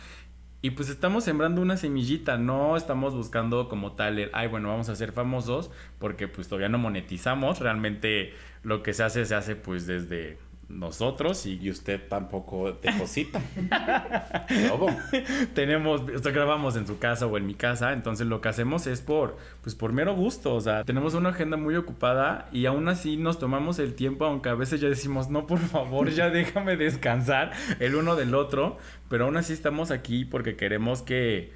Y 0.62 0.72
pues 0.72 0.90
estamos 0.90 1.24
sembrando 1.24 1.62
una 1.62 1.78
semillita, 1.78 2.38
no 2.38 2.76
estamos 2.76 3.16
buscando 3.16 3.70
como 3.70 3.94
tal 3.94 4.20
el, 4.20 4.30
ay, 4.34 4.50
bueno, 4.50 4.68
vamos 4.68 4.90
a 4.90 4.96
ser 4.96 5.14
famosos, 5.14 5.72
porque 6.00 6.28
pues 6.28 6.50
todavía 6.50 6.68
no 6.68 6.78
monetizamos, 6.78 7.60
realmente 7.60 8.34
lo 8.64 8.84
que 8.84 8.94
se 8.94 9.04
hace 9.04 9.26
se 9.26 9.36
hace 9.36 9.56
pues 9.56 9.88
desde 9.88 10.38
nosotros 10.70 11.46
y, 11.48 11.70
usted 11.70 12.00
tampoco 12.08 12.72
deposita. 12.72 13.42
Tenemos, 15.54 16.08
esto 16.10 16.32
grabamos 16.32 16.76
en 16.76 16.86
su 16.86 17.00
casa 17.00 17.26
o 17.26 17.38
en 17.38 17.48
mi 17.48 17.56
casa, 17.56 17.92
entonces 17.92 18.28
lo 18.28 18.40
que 18.40 18.50
hacemos 18.50 18.86
es 18.88 19.02
por, 19.02 19.38
pues 19.62 19.76
por 19.76 19.92
mero 19.92 20.16
gusto, 20.16 20.54
o 20.54 20.62
sea, 20.62 20.84
tenemos 20.86 21.16
una 21.16 21.30
agenda 21.30 21.58
muy 21.58 21.76
ocupada 21.76 22.48
y 22.52 22.68
aún 22.68 22.88
así 22.88 23.18
nos 23.18 23.40
tomamos 23.40 23.80
el 23.80 23.96
tiempo, 23.96 24.26
aunque 24.26 24.50
a 24.50 24.54
veces 24.54 24.80
ya 24.80 24.88
decimos, 24.88 25.30
no, 25.30 25.48
por 25.48 25.60
favor, 25.60 26.10
ya 26.12 26.30
déjame 26.30 26.78
descansar 26.78 27.52
el 27.80 27.96
uno 27.96 28.16
del 28.16 28.36
otro, 28.36 28.78
pero 29.10 29.26
aún 29.26 29.38
así 29.38 29.54
estamos 29.54 29.90
aquí 29.90 30.24
porque 30.24 30.56
queremos 30.56 31.02
que, 31.02 31.52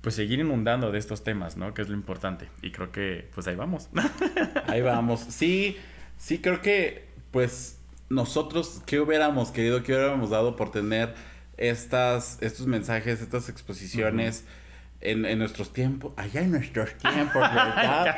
pues 0.00 0.16
seguir 0.16 0.40
inundando 0.40 0.90
de 0.90 0.98
estos 0.98 1.22
temas, 1.22 1.56
¿no? 1.56 1.74
Que 1.74 1.82
es 1.82 1.88
lo 1.88 1.94
importante. 1.94 2.48
Y 2.62 2.70
creo 2.70 2.92
que, 2.92 3.28
pues 3.34 3.48
ahí 3.48 3.56
vamos. 3.56 3.88
ahí 4.66 4.80
vamos. 4.80 5.20
Sí, 5.28 5.76
sí, 6.16 6.38
creo 6.38 6.62
que, 6.62 7.08
pues 7.30 7.77
nosotros, 8.08 8.82
¿qué 8.86 9.00
hubiéramos 9.00 9.50
querido, 9.50 9.82
qué 9.82 9.92
hubiéramos 9.92 10.30
dado 10.30 10.56
por 10.56 10.70
tener 10.70 11.14
estas, 11.56 12.38
estos 12.40 12.66
mensajes, 12.66 13.20
estas 13.20 13.48
exposiciones? 13.48 14.44
En, 15.00 15.24
en, 15.24 15.38
nuestros 15.38 15.72
tiempos, 15.72 16.12
allá 16.16 16.40
en 16.40 16.50
nuestros 16.50 16.92
tiempos, 16.98 17.40
¿verdad? 17.40 18.16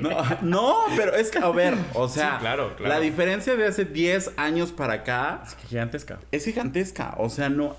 no, 0.00 0.42
no, 0.42 0.76
pero 0.96 1.12
es 1.16 1.28
que, 1.32 1.38
a 1.38 1.50
ver, 1.50 1.74
o 1.92 2.08
sea, 2.08 2.38
claro, 2.38 2.76
la 2.78 3.00
diferencia 3.00 3.56
de 3.56 3.66
hace 3.66 3.84
10 3.84 4.34
años 4.36 4.70
para 4.70 4.92
acá 4.92 5.42
es 5.44 5.56
gigantesca. 5.68 6.20
Es 6.30 6.44
gigantesca, 6.44 7.16
o 7.18 7.28
sea, 7.30 7.48
no, 7.48 7.76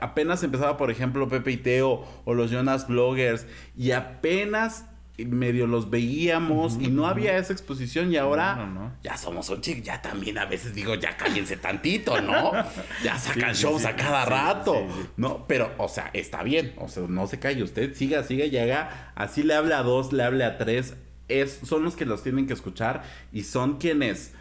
apenas 0.00 0.44
empezaba, 0.44 0.76
por 0.76 0.92
ejemplo, 0.92 1.28
Pepe 1.28 1.50
y 1.50 1.56
Teo 1.56 2.06
o 2.24 2.32
los 2.32 2.52
Jonas 2.52 2.86
Bloggers 2.86 3.44
y 3.76 3.90
apenas 3.90 4.84
medio 5.24 5.66
los 5.66 5.90
veíamos 5.90 6.78
y 6.80 6.88
no 6.88 7.06
había 7.06 7.36
esa 7.38 7.52
exposición 7.52 8.12
y 8.12 8.16
ahora 8.16 8.92
ya 9.02 9.16
somos 9.16 9.48
un 9.48 9.60
chico, 9.60 9.80
ya 9.82 10.00
también 10.00 10.38
a 10.38 10.46
veces 10.46 10.74
digo, 10.74 10.94
ya 10.94 11.16
cállense 11.16 11.56
tantito, 11.56 12.20
¿no? 12.20 12.52
Ya 13.02 13.18
sacan 13.18 13.54
shows 13.54 13.84
a 13.84 13.96
cada 13.96 14.24
rato, 14.24 14.86
¿no? 15.16 15.44
Pero, 15.46 15.72
o 15.78 15.88
sea, 15.88 16.10
está 16.12 16.42
bien, 16.42 16.72
o 16.76 16.88
sea, 16.88 17.04
no 17.08 17.26
se 17.26 17.38
calle 17.38 17.62
usted, 17.62 17.94
siga, 17.94 18.22
siga, 18.22 18.46
llega, 18.46 19.12
así 19.14 19.42
le 19.42 19.54
hable 19.54 19.74
a 19.74 19.82
dos, 19.82 20.12
le 20.12 20.22
hable 20.22 20.44
a 20.44 20.56
tres, 20.58 20.94
es, 21.28 21.60
son 21.64 21.84
los 21.84 21.96
que 21.96 22.06
los 22.06 22.22
tienen 22.22 22.46
que 22.46 22.54
escuchar 22.54 23.02
y 23.32 23.42
son 23.42 23.78
quienes, 23.78 24.34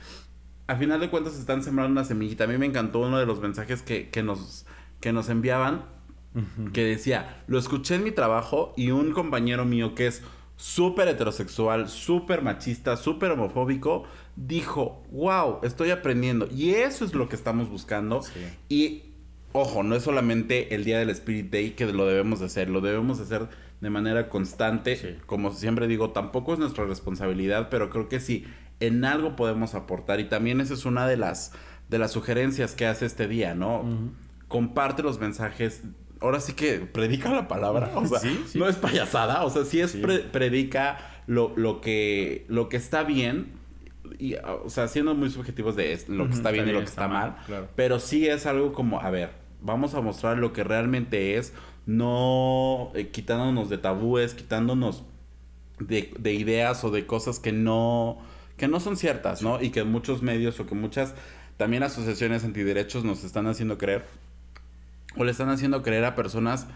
a 0.68 0.76
final 0.76 1.00
de 1.00 1.10
cuentas, 1.10 1.38
están 1.38 1.64
sembrando 1.64 1.92
una 1.92 2.04
semillita. 2.04 2.46
A 2.46 2.48
mí 2.48 2.58
me 2.58 2.66
encantó 2.66 3.00
uno 3.00 3.20
de 3.20 3.26
los 3.26 3.40
mensajes 3.42 3.82
que, 3.82 4.10
que 4.10 4.24
nos, 4.24 4.66
que 5.00 5.12
nos 5.12 5.30
enviaban, 5.30 5.86
que 6.72 6.84
decía, 6.84 7.44
lo 7.48 7.58
escuché 7.58 7.96
en 7.96 8.04
mi 8.04 8.12
trabajo 8.12 8.74
y 8.78 8.92
un 8.92 9.12
compañero 9.12 9.66
mío 9.66 9.96
que 9.96 10.06
es 10.06 10.22
súper 10.58 11.08
heterosexual, 11.08 11.88
súper 11.88 12.42
machista, 12.42 12.98
súper 12.98 13.32
homofóbico, 13.32 14.04
dijo, 14.36 15.04
wow, 15.12 15.60
estoy 15.64 15.92
aprendiendo. 15.92 16.50
Y 16.52 16.72
eso 16.72 17.06
es 17.06 17.14
lo 17.14 17.30
que 17.30 17.36
estamos 17.36 17.70
buscando. 17.70 18.22
Y, 18.68 19.04
ojo, 19.54 19.84
no 19.84 19.96
es 19.96 20.04
solamente 20.04 20.76
el 20.76 20.84
día 20.84 21.00
del 21.00 21.12
Spirit 21.12 21.52
Day 21.52 21.72
que 21.72 21.86
lo 21.86 22.06
debemos 22.08 22.40
de 22.40 22.48
hacer, 22.48 22.70
lo 22.70 22.82
debemos 22.82 23.20
de 23.20 23.24
hacer 23.24 23.48
de 23.80 23.90
manera 23.92 24.30
constante. 24.30 25.20
Como 25.28 25.52
siempre 25.54 25.88
digo, 25.88 26.10
tampoco 26.10 26.54
es 26.54 26.60
nuestra 26.60 26.86
responsabilidad, 26.86 27.70
pero 27.70 27.92
creo 27.92 28.10
que 28.10 28.20
sí, 28.20 28.46
en 28.80 29.06
algo 29.06 29.36
podemos 29.36 29.76
aportar. 29.76 30.20
Y 30.20 30.26
también 30.26 30.60
esa 30.60 30.74
es 30.74 30.86
una 30.86 31.08
de 31.08 31.18
las, 31.18 31.52
de 31.88 32.00
las 32.00 32.12
sugerencias 32.12 32.74
que 32.74 32.88
hace 32.88 33.06
este 33.06 33.28
día, 33.28 33.54
¿no? 33.54 33.86
Comparte 34.48 35.04
los 35.04 35.20
mensajes 35.20 35.84
ahora 36.22 36.40
sí 36.40 36.54
que 36.54 36.80
predica 36.80 37.30
la 37.30 37.48
palabra. 37.48 37.92
O 37.96 38.06
sea, 38.06 38.20
no 38.56 38.68
es 38.68 38.76
payasada. 38.76 39.44
O 39.44 39.50
sea, 39.50 39.66
sí 39.66 39.80
es 39.80 39.96
predica 40.32 40.98
lo, 41.28 41.54
lo, 41.56 41.82
que, 41.82 42.46
lo 42.48 42.70
que 42.70 42.78
está 42.78 43.04
bien. 43.04 43.58
Y, 44.20 44.36
o 44.36 44.70
sea, 44.70 44.88
siendo 44.88 45.14
muy 45.16 45.30
subjetivos 45.30 45.76
de 45.76 46.00
lo 46.08 46.28
que 46.28 46.34
está, 46.34 46.52
bien 46.52 46.68
y 46.68 46.72
lo 46.72 46.80
que 46.80 46.86
está, 46.86 47.08
mal. 47.08 47.38
Pero 47.76 48.00
sí 48.00 48.28
es 48.28 48.46
algo 48.46 48.74
como, 48.74 49.02
a 49.02 49.10
ver, 49.10 49.32
vamos 49.62 49.94
a 49.94 50.02
mostrar 50.02 50.38
lo 50.38 50.54
que 50.54 50.64
realmente 50.64 51.38
es. 51.38 51.54
No 51.86 52.92
eh, 52.96 53.10
quitándonos 53.10 53.70
de 53.70 53.78
tabúes, 53.78 54.34
quitándonos 54.34 55.04
de, 55.80 56.14
de 56.20 56.34
ideas 56.34 56.84
o 56.84 56.92
de 56.92 57.06
cosas 57.06 57.40
que 57.40 57.54
no, 57.54 58.18
que 58.58 58.68
no 58.68 58.80
son 58.80 58.98
ciertas, 58.98 59.42
¿no? 59.42 59.62
Y 59.62 59.70
que 59.70 59.84
muchos 59.86 60.22
medios 60.22 60.60
o 60.60 60.66
que 60.66 60.76
muchas 60.76 61.16
también 61.56 61.84
asociaciones 61.84 62.44
antiderechos 62.44 63.04
nos 63.04 63.24
están 63.24 63.48
haciendo 63.48 63.78
creer 63.78 64.06
o 65.18 65.24
le 65.24 65.32
están 65.32 65.50
haciendo 65.50 65.82
creer 65.84 66.06
a 66.06 66.16
personas 66.16 66.68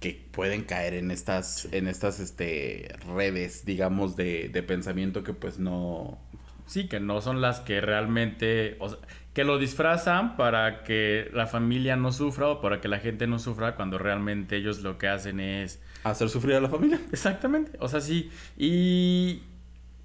que 0.00 0.28
pueden 0.30 0.62
caer 0.62 0.94
en 0.94 1.10
estas, 1.10 1.68
en 1.72 1.88
estas 1.88 2.20
este, 2.20 2.94
redes, 3.16 3.64
digamos, 3.64 4.16
de, 4.16 4.48
de 4.48 4.62
pensamiento 4.62 5.22
que 5.22 5.32
pues 5.32 5.58
no... 5.58 6.18
Sí, 6.66 6.86
que 6.86 7.00
no 7.00 7.22
son 7.22 7.40
las 7.40 7.60
que 7.60 7.80
realmente, 7.80 8.76
o 8.78 8.90
sea, 8.90 8.98
que 9.32 9.44
lo 9.44 9.58
disfrazan 9.58 10.36
para 10.36 10.82
que 10.82 11.30
la 11.32 11.46
familia 11.46 11.96
no 11.96 12.12
sufra 12.12 12.48
o 12.48 12.60
para 12.60 12.80
que 12.80 12.88
la 12.88 12.98
gente 12.98 13.26
no 13.26 13.38
sufra 13.38 13.74
cuando 13.74 13.96
realmente 13.96 14.56
ellos 14.56 14.82
lo 14.82 14.98
que 14.98 15.08
hacen 15.08 15.40
es... 15.40 15.80
Hacer 16.04 16.28
sufrir 16.28 16.56
a 16.56 16.60
la 16.60 16.68
familia. 16.68 17.00
Exactamente, 17.12 17.78
o 17.80 17.88
sea, 17.88 18.00
sí. 18.00 18.30
Y 18.56 19.42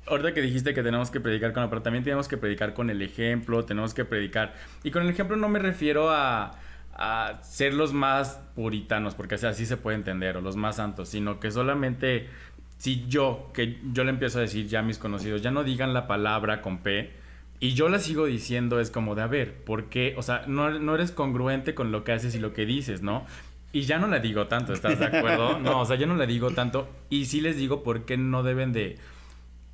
ahorita 0.08 0.34
que 0.34 0.42
dijiste 0.42 0.74
que 0.74 0.84
tenemos 0.84 1.12
que 1.12 1.20
predicar 1.20 1.54
con 1.54 1.68
pero 1.70 1.82
también 1.82 2.04
tenemos 2.04 2.28
que 2.28 2.38
predicar 2.38 2.74
con 2.74 2.90
el 2.90 3.02
ejemplo, 3.02 3.66
tenemos 3.66 3.94
que 3.94 4.06
predicar. 4.06 4.54
Y 4.84 4.92
con 4.92 5.04
el 5.04 5.10
ejemplo 5.10 5.36
no 5.36 5.50
me 5.50 5.60
refiero 5.60 6.10
a 6.12 6.52
a 6.96 7.40
ser 7.42 7.74
los 7.74 7.94
más 7.94 8.40
puritanos, 8.56 9.16
porque 9.16 9.36
así 9.36 9.66
se 9.66 9.78
puede 9.78 9.98
entender, 9.98 10.38
o 10.38 10.42
los 10.42 10.56
más 10.56 10.78
santos, 10.78 11.10
sino 11.10 11.40
que 11.40 11.52
solamente 11.52 12.30
si 12.78 13.06
yo, 13.08 13.52
que 13.54 13.80
yo 13.94 14.04
le 14.04 14.10
empiezo 14.10 14.40
a 14.40 14.42
decir 14.42 14.68
ya 14.68 14.80
a 14.80 14.84
mis 14.84 14.98
conocidos, 14.98 15.42
ya 15.42 15.52
no 15.52 15.64
digan 15.64 15.94
la 15.94 16.08
palabra 16.08 16.62
con 16.62 16.80
P, 16.80 17.12
y 17.60 17.76
yo 17.76 17.88
la 17.88 18.00
sigo 18.00 18.26
diciendo, 18.26 18.82
es 18.82 18.92
como 18.92 19.16
de, 19.16 19.22
a 19.22 19.28
ver, 19.28 19.64
¿por 19.64 19.86
qué? 19.86 20.16
O 20.18 20.22
sea, 20.22 20.44
no, 20.48 20.70
no 20.80 20.96
eres 20.96 21.12
congruente 21.12 21.74
con 21.74 21.94
lo 21.94 22.04
que 22.04 22.12
haces 22.12 22.36
y 22.36 22.40
lo 22.40 22.52
que 22.52 22.66
dices, 22.66 23.02
¿no? 23.02 23.26
Y 23.72 23.84
ya 23.84 24.00
no 24.00 24.08
la 24.08 24.20
digo 24.20 24.48
tanto, 24.48 24.74
¿estás 24.74 25.00
de 25.00 25.06
acuerdo? 25.06 25.60
No, 25.60 25.80
o 25.80 25.86
sea, 25.86 25.96
ya 25.96 26.06
no 26.06 26.16
la 26.16 26.26
digo 26.26 26.52
tanto. 26.52 26.90
Y 27.10 27.26
sí 27.26 27.40
les 27.40 27.56
digo 27.56 27.82
por 27.82 28.04
qué 28.04 28.18
no 28.18 28.44
deben 28.44 28.74
de... 28.74 28.98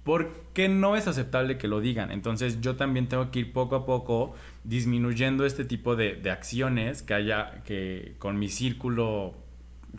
¿Por 0.09 0.31
qué 0.55 0.69
no 0.69 0.95
es 0.95 1.07
aceptable 1.07 1.59
que 1.59 1.67
lo 1.67 1.81
digan? 1.81 2.09
Entonces 2.09 2.61
yo 2.61 2.75
también 2.75 3.07
tengo 3.07 3.29
que 3.29 3.41
ir 3.41 3.53
poco 3.53 3.75
a 3.75 3.85
poco 3.85 4.33
disminuyendo 4.63 5.45
este 5.45 5.65
tipo 5.65 5.95
de, 5.95 6.19
acciones 6.31 7.03
que 7.03 7.13
haya 7.13 7.61
que 7.63 8.15
con 8.17 8.39
mi 8.39 8.49
círculo 8.49 9.35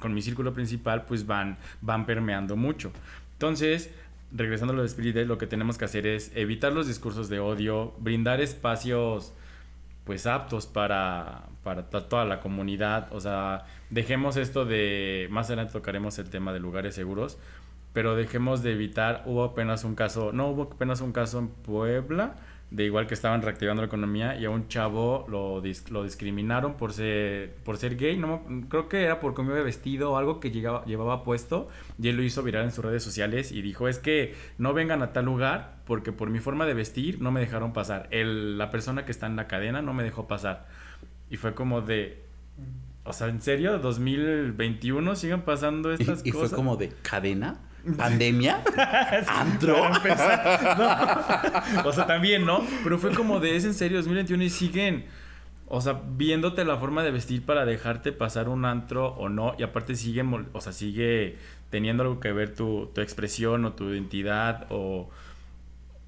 con 0.00 0.12
mi 0.12 0.20
círculo 0.20 0.52
principal 0.52 1.04
pues 1.04 1.28
van 1.28 1.58
van 1.80 2.06
permeando 2.06 2.56
mucho 2.56 2.90
entonces 3.34 3.92
regresando 4.32 4.72
a 4.72 4.76
lo 4.78 4.84
de 4.84 5.24
lo 5.26 5.38
que 5.38 5.46
tenemos 5.46 5.78
que 5.78 5.84
hacer 5.84 6.08
es 6.08 6.32
evitar 6.34 6.72
los 6.72 6.88
discursos 6.88 7.28
de 7.28 7.38
odio 7.38 7.94
brindar 7.98 8.40
espacios 8.40 9.32
pues 10.04 10.26
aptos 10.26 10.66
para, 10.66 11.44
para 11.62 11.88
toda 11.88 12.24
la 12.24 12.40
comunidad 12.40 13.12
o 13.12 13.20
sea 13.20 13.64
dejemos 13.90 14.36
esto 14.36 14.64
de 14.64 15.28
más 15.30 15.46
adelante 15.46 15.72
tocaremos 15.72 16.18
el 16.18 16.30
tema 16.30 16.52
de 16.52 16.58
lugares 16.58 16.96
seguros 16.96 17.38
pero 17.92 18.16
dejemos 18.16 18.62
de 18.62 18.72
evitar 18.72 19.22
hubo 19.26 19.44
apenas 19.44 19.84
un 19.84 19.94
caso 19.94 20.32
no 20.32 20.48
hubo 20.48 20.62
apenas 20.64 21.00
un 21.00 21.12
caso 21.12 21.38
en 21.38 21.48
Puebla 21.48 22.36
de 22.70 22.84
igual 22.84 23.08
que 23.08 23.14
estaban 23.14 23.42
reactivando 23.42 23.82
la 23.82 23.86
economía 23.86 24.36
y 24.38 24.44
a 24.44 24.50
un 24.50 24.68
chavo 24.68 25.26
lo, 25.28 25.60
lo 25.90 26.04
discriminaron 26.04 26.74
por 26.74 26.92
ser, 26.92 27.56
por 27.64 27.76
ser 27.76 27.96
gay, 27.96 28.16
no, 28.16 28.44
creo 28.68 28.88
que 28.88 29.02
era 29.02 29.18
por 29.18 29.34
cómo 29.34 29.50
iba 29.50 29.60
vestido 29.62 30.12
o 30.12 30.16
algo 30.16 30.38
que 30.38 30.52
llegaba, 30.52 30.84
llevaba 30.84 31.24
puesto 31.24 31.68
y 32.00 32.08
él 32.08 32.16
lo 32.16 32.22
hizo 32.22 32.44
viral 32.44 32.64
en 32.64 32.70
sus 32.70 32.84
redes 32.84 33.02
sociales 33.02 33.50
y 33.50 33.60
dijo 33.60 33.88
es 33.88 33.98
que 33.98 34.36
no 34.58 34.72
vengan 34.72 35.02
a 35.02 35.12
tal 35.12 35.24
lugar 35.24 35.78
porque 35.84 36.12
por 36.12 36.30
mi 36.30 36.38
forma 36.38 36.64
de 36.64 36.74
vestir 36.74 37.20
no 37.20 37.32
me 37.32 37.40
dejaron 37.40 37.72
pasar, 37.72 38.06
El, 38.12 38.56
la 38.56 38.70
persona 38.70 39.04
que 39.04 39.10
está 39.10 39.26
en 39.26 39.34
la 39.34 39.48
cadena 39.48 39.82
no 39.82 39.92
me 39.92 40.04
dejó 40.04 40.28
pasar 40.28 40.68
y 41.28 41.36
fue 41.36 41.54
como 41.54 41.80
de... 41.80 42.22
O 43.02 43.12
sea, 43.12 43.28
¿en 43.28 43.40
serio? 43.40 43.80
¿2021 43.82 45.14
siguen 45.14 45.42
pasando 45.42 45.90
estas 45.90 46.18
cosas? 46.18 46.26
Y 46.26 46.32
fue 46.32 46.50
como 46.50 46.76
de 46.76 46.90
cadena. 47.02 47.58
¿Pandemia? 47.96 48.62
¿Antro? 49.28 49.76
O 51.84 51.92
sea, 51.92 52.06
también, 52.06 52.44
¿no? 52.44 52.64
Pero 52.82 52.98
fue 52.98 53.12
como 53.12 53.40
de, 53.40 53.56
es 53.56 53.64
en 53.64 53.74
serio, 53.74 53.98
2021 53.98 54.44
y 54.44 54.50
siguen, 54.50 55.06
o 55.66 55.80
sea, 55.80 56.00
viéndote 56.16 56.64
la 56.64 56.76
forma 56.76 57.02
de 57.02 57.10
vestir 57.10 57.44
para 57.44 57.64
dejarte 57.64 58.12
pasar 58.12 58.48
un 58.48 58.64
antro 58.64 59.08
o 59.08 59.28
no. 59.28 59.54
Y 59.58 59.62
aparte 59.62 59.94
sigue, 59.94 60.24
o 60.52 60.60
sea, 60.60 60.72
sigue 60.72 61.36
teniendo 61.70 62.02
algo 62.02 62.20
que 62.20 62.32
ver 62.32 62.54
tu, 62.54 62.90
tu 62.94 63.00
expresión 63.00 63.64
o 63.64 63.72
tu 63.72 63.90
identidad 63.90 64.66
o, 64.70 65.08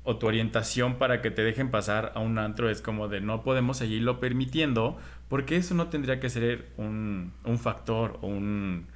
o, 0.05 0.17
tu 0.17 0.27
orientación 0.27 0.97
para 0.97 1.23
que 1.23 1.31
te 1.31 1.43
dejen 1.43 1.71
pasar 1.71 2.13
a 2.15 2.21
un 2.21 2.39
antro. 2.39 2.71
Es 2.71 2.83
como 2.83 3.09
de, 3.09 3.21
no 3.21 3.43
podemos 3.43 3.77
seguirlo 3.79 4.21
permitiendo 4.21 4.99
porque 5.29 5.57
eso 5.57 5.75
no 5.75 5.89
tendría 5.89 6.21
que 6.21 6.29
ser 6.29 6.69
un, 6.77 7.33
un 7.45 7.59
factor 7.59 8.19
o 8.21 8.27
un 8.27 8.87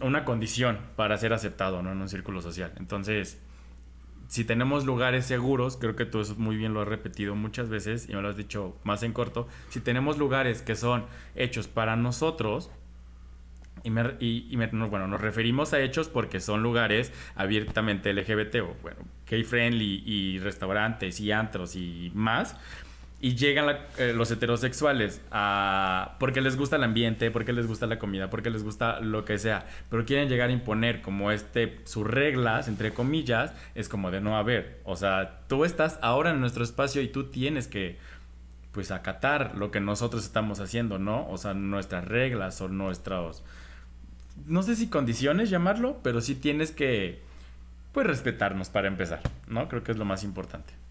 una 0.00 0.24
condición 0.24 0.78
para 0.96 1.16
ser 1.18 1.32
aceptado 1.32 1.82
¿no? 1.82 1.92
en 1.92 2.00
un 2.00 2.08
círculo 2.08 2.40
social. 2.42 2.72
Entonces, 2.76 3.40
si 4.28 4.44
tenemos 4.44 4.84
lugares 4.86 5.26
seguros, 5.26 5.76
creo 5.76 5.94
que 5.94 6.06
tú 6.06 6.20
eso 6.20 6.34
muy 6.38 6.56
bien 6.56 6.72
lo 6.74 6.80
has 6.80 6.88
repetido 6.88 7.34
muchas 7.34 7.68
veces 7.68 8.08
y 8.08 8.14
me 8.14 8.22
lo 8.22 8.28
has 8.28 8.36
dicho 8.36 8.76
más 8.84 9.02
en 9.02 9.12
corto, 9.12 9.46
si 9.68 9.80
tenemos 9.80 10.16
lugares 10.18 10.62
que 10.62 10.74
son 10.74 11.04
hechos 11.34 11.68
para 11.68 11.96
nosotros, 11.96 12.70
Y, 13.84 13.90
me- 13.90 14.14
y- 14.20 14.46
bueno, 14.90 15.08
nos 15.08 15.20
referimos 15.20 15.72
a 15.72 15.80
hechos 15.80 16.08
porque 16.08 16.38
son 16.38 16.62
lugares 16.62 17.12
abiertamente 17.34 18.10
LGBT 18.12 18.60
o 18.60 18.76
bueno, 18.80 18.98
gay 19.28 19.42
friendly 19.42 20.04
y 20.06 20.38
restaurantes 20.38 21.18
y 21.18 21.32
antros 21.32 21.74
y 21.74 22.12
más. 22.14 22.54
Y 23.22 23.36
llegan 23.36 23.78
eh, 23.96 24.12
los 24.14 24.30
heterosexuales 24.30 25.22
a, 25.30 26.16
porque 26.18 26.42
les 26.42 26.56
gusta 26.56 26.76
el 26.76 26.82
ambiente, 26.82 27.30
porque 27.30 27.54
les 27.54 27.66
gusta 27.66 27.86
la 27.86 27.98
comida, 27.98 28.28
porque 28.28 28.50
les 28.50 28.62
gusta 28.62 29.00
lo 29.00 29.24
que 29.24 29.38
sea, 29.38 29.64
pero 29.88 30.04
quieren 30.04 30.28
llegar 30.28 30.50
a 30.50 30.52
imponer 30.52 31.00
como 31.00 31.30
este 31.30 31.78
sus 31.84 32.04
reglas, 32.04 32.68
entre 32.68 32.92
comillas, 32.92 33.54
es 33.74 33.88
como 33.88 34.10
de 34.10 34.20
no 34.20 34.36
haber. 34.36 34.80
O 34.84 34.96
sea, 34.96 35.40
tú 35.48 35.64
estás 35.64 35.98
ahora 36.02 36.32
en 36.32 36.40
nuestro 36.40 36.64
espacio 36.64 37.00
y 37.00 37.08
tú 37.08 37.30
tienes 37.30 37.68
que 37.68 37.96
pues 38.72 38.90
acatar 38.90 39.54
lo 39.56 39.70
que 39.70 39.80
nosotros 39.80 40.24
estamos 40.24 40.58
haciendo, 40.60 40.98
¿no? 40.98 41.28
O 41.30 41.38
sea, 41.38 41.54
nuestras 41.54 42.04
reglas 42.04 42.60
o 42.60 42.68
nuestros 42.68 43.44
no 44.46 44.62
sé 44.62 44.76
si 44.76 44.88
condiciones 44.88 45.50
llamarlo, 45.50 46.00
pero 46.02 46.20
sí 46.20 46.34
tienes 46.34 46.72
que 46.72 47.20
pues 47.92 48.06
respetarnos 48.06 48.70
para 48.70 48.88
empezar, 48.88 49.20
¿no? 49.46 49.68
Creo 49.68 49.84
que 49.84 49.92
es 49.92 49.98
lo 49.98 50.04
más 50.04 50.24
importante. 50.24 50.81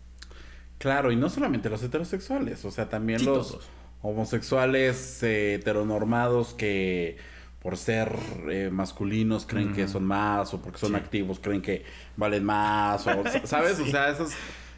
Claro, 0.81 1.11
y 1.11 1.15
no 1.15 1.29
solamente 1.29 1.69
los 1.69 1.81
heterosexuales, 1.83 2.65
o 2.65 2.71
sea, 2.71 2.89
también 2.89 3.19
Sí, 3.19 3.25
los 3.25 3.49
todos. 3.51 3.69
homosexuales 4.01 5.21
eh, 5.23 5.53
heteronormados 5.55 6.53
que 6.55 7.17
por 7.61 7.77
ser 7.77 8.11
eh, 8.49 8.69
masculinos 8.71 9.45
creen 9.45 9.73
que 9.73 9.87
son 9.87 10.03
más, 10.03 10.51
o 10.55 10.61
porque 10.61 10.79
son 10.79 10.89
Sí. 10.91 10.95
activos 10.95 11.39
creen 11.39 11.61
que 11.61 11.83
valen 12.17 12.43
más, 12.43 13.05
o 13.05 13.23
¿sabes? 13.45 13.79
O 13.79 13.85
sea, 13.85 14.09
esas 14.09 14.31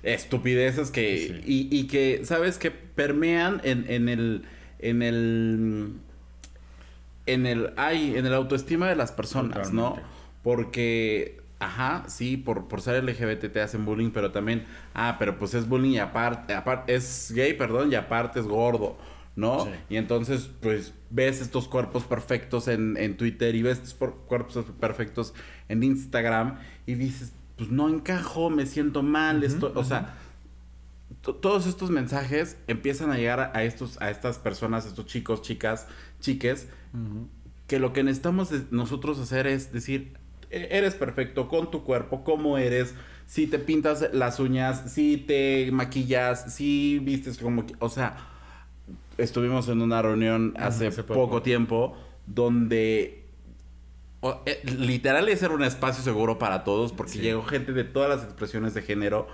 estupideces 0.03 0.91
que... 0.91 1.41
Y, 1.45 1.69
y 1.72 1.88
que, 1.88 2.25
¿sabes? 2.25 2.57
Que 2.57 2.72
permean 2.72 3.62
en, 3.63 3.86
en 3.89 4.10
el... 4.10 4.43
En 4.79 5.01
el... 5.01 5.93
En 7.25 7.45
el... 7.45 7.72
Ay, 7.77 8.15
en 8.17 8.25
el 8.25 8.33
autoestima 8.33 8.89
de 8.89 8.98
las 8.98 9.13
personas, 9.13 9.72
¿no? 9.72 9.95
Porque, 10.43 11.39
ajá, 11.65 12.03
sí, 12.08 12.38
por, 12.38 12.67
por 12.67 12.82
ser 12.82 13.03
LGBT 13.03 13.51
te 13.51 13.62
hacen 13.62 13.86
bullying, 13.86 14.12
pero 14.12 14.32
también, 14.32 14.65
ah, 14.93 15.15
pero 15.20 15.38
pues 15.38 15.53
es 15.53 15.67
bullying 15.67 15.91
y 15.91 16.00
aparte, 16.00 16.53
aparte, 16.53 16.93
es 16.96 17.32
gay, 17.36 17.53
perdón, 17.53 17.91
y 17.91 17.96
aparte 17.96 18.39
es 18.39 18.46
gordo, 18.48 18.98
¿no? 19.36 19.65
Sí. 19.65 19.70
Y 19.89 19.96
entonces, 19.98 20.50
pues, 20.62 20.93
ves 21.10 21.41
estos 21.41 21.67
cuerpos 21.67 22.03
perfectos 22.03 22.67
en, 22.67 22.98
en 22.98 23.17
Twitter 23.17 23.55
y 23.55 23.62
ves 23.62 23.77
estos 23.77 23.93
por- 23.93 24.15
cuerpos 24.25 24.65
perfectos 24.79 25.34
en 25.70 25.84
Instagram 25.84 26.60
y 26.86 26.96
dices, 26.96 27.34
pues 27.58 27.70
no 27.70 27.88
encajo, 27.89 28.50
me 28.50 28.65
siento 28.65 29.03
mal, 29.03 29.43
esto, 29.43 29.72
o 29.75 29.84
sea, 29.84 30.15
to- 31.22 31.36
todos 31.36 31.67
estos 31.67 31.89
mensajes 31.91 32.58
empiezan 32.67 33.12
a 33.12 33.17
llegar 33.17 33.39
a, 33.39 33.51
a 33.58 33.63
estos, 33.63 34.01
a 34.01 34.10
estas 34.10 34.39
personas, 34.39 34.86
estos 34.86 35.05
chicos, 35.05 35.41
chicas, 35.41 35.88
chiques, 36.20 36.67
que 37.67 37.79
lo 37.79 37.93
que 37.93 38.03
necesitamos 38.03 38.51
nosotros 38.72 39.20
hacer 39.20 39.48
es 39.48 39.72
decir, 39.72 40.13
"E- 40.13 40.17
eres 40.53 40.95
perfecto 40.95 41.48
con 41.48 41.72
tu 41.72 41.83
cuerpo, 41.83 42.24
como 42.24 42.57
eres, 42.57 42.93
si 43.25 43.48
te 43.48 43.60
pintas 43.60 44.10
las 44.13 44.39
uñas, 44.39 44.91
si 44.93 45.17
te 45.17 45.69
maquillas, 45.72 46.53
si 46.53 47.00
vistes 47.00 47.38
como, 47.38 47.65
o 47.79 47.89
sea, 47.89 48.15
estuvimos 49.17 49.67
en 49.69 49.81
una 49.81 50.01
reunión 50.01 50.53
hace, 50.57 50.88
hace 50.88 51.03
poco. 51.03 51.22
poco. 51.25 51.41
tiempo 51.41 51.98
donde 52.27 53.24
o- 54.22 54.41
eh, 54.45 54.62
literal 54.77 55.27
era 55.27 55.50
un 55.50 55.63
espacio 55.63 56.01
seguro 56.03 56.38
para 56.39 56.63
todos 56.63 56.93
porque 56.93 57.13
Sí. 57.13 57.19
llegó 57.19 57.43
gente 57.43 57.74
de 57.74 57.83
todas 57.83 58.10
las 58.10 58.24
expresiones 58.24 58.74
de 58.74 58.81
género 58.81 59.27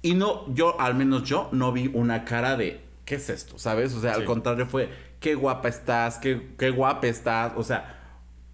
y 0.00 0.14
no, 0.14 0.44
yo, 0.54 0.80
al 0.80 0.94
menos 0.94 1.24
yo, 1.24 1.48
no 1.50 1.72
vi 1.72 1.90
una 1.92 2.24
cara 2.24 2.56
de, 2.56 2.80
¿qué 3.04 3.16
es 3.16 3.28
esto? 3.30 3.58
¿Sabes? 3.58 3.94
O 3.94 4.00
sea, 4.00 4.12
al 4.14 4.24
contrario 4.24 4.66
fue, 4.66 4.88
qué 5.18 5.34
guapa 5.34 5.68
estás, 5.68 6.18
qué, 6.18 6.50
qué 6.56 6.70
guapa 6.70 7.08
estás. 7.08 7.52
O 7.56 7.64
sea, 7.64 7.97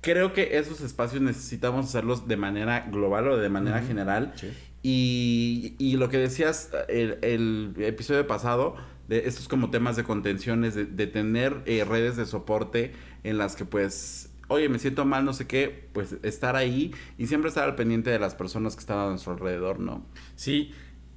creo 0.04 0.32
que 0.34 0.58
esos 0.58 0.80
espacios 0.82 1.22
necesitamos 1.22 1.86
hacerlos 1.86 2.28
de 2.28 2.36
manera 2.36 2.86
global 2.92 3.26
o 3.28 3.36
de 3.38 3.48
manera 3.48 3.80
general. 3.82 4.32
Sí. 4.36 4.52
Y, 4.82 5.74
y 5.78 5.96
lo 5.96 6.10
que 6.10 6.18
decías 6.18 6.70
el, 6.88 7.18
el 7.22 7.74
episodio 7.78 8.26
pasado, 8.26 8.76
de 9.08 9.26
estos 9.26 9.48
como 9.48 9.70
temas 9.70 9.96
de 9.96 10.04
contenciones, 10.04 10.74
de, 10.74 10.84
de 10.84 11.06
tener 11.06 11.62
eh, 11.66 11.84
redes 11.84 12.16
de 12.16 12.26
soporte 12.26 12.92
en 13.22 13.38
las 13.38 13.56
que 13.56 13.64
pues, 13.64 14.30
oye, 14.48 14.68
me 14.68 14.78
siento 14.78 15.06
mal, 15.06 15.24
no 15.24 15.32
sé 15.32 15.46
qué, 15.46 15.88
pues 15.94 16.16
estar 16.22 16.54
ahí 16.54 16.92
y 17.18 17.26
siempre 17.26 17.48
estar 17.48 17.64
al 17.64 17.74
pendiente 17.74 18.10
de 18.10 18.18
las 18.18 18.34
personas 18.34 18.74
que 18.76 18.80
están 18.80 18.98
a 18.98 19.08
nuestro 19.08 19.32
alrededor, 19.32 19.80
¿no? 19.80 20.06
Sí. 20.36 20.72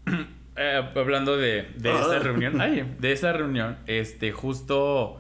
Eh, 0.60 0.82
hablando 0.96 1.38
de, 1.38 1.68
de 1.78 1.92
esta 1.92 2.16
Ah. 2.16 2.20
reunión, 2.20 2.60
ay, 2.60 2.96
de 3.00 3.12
esta 3.12 3.32
reunión, 3.32 3.78
este, 3.86 4.32
justo 4.32 5.20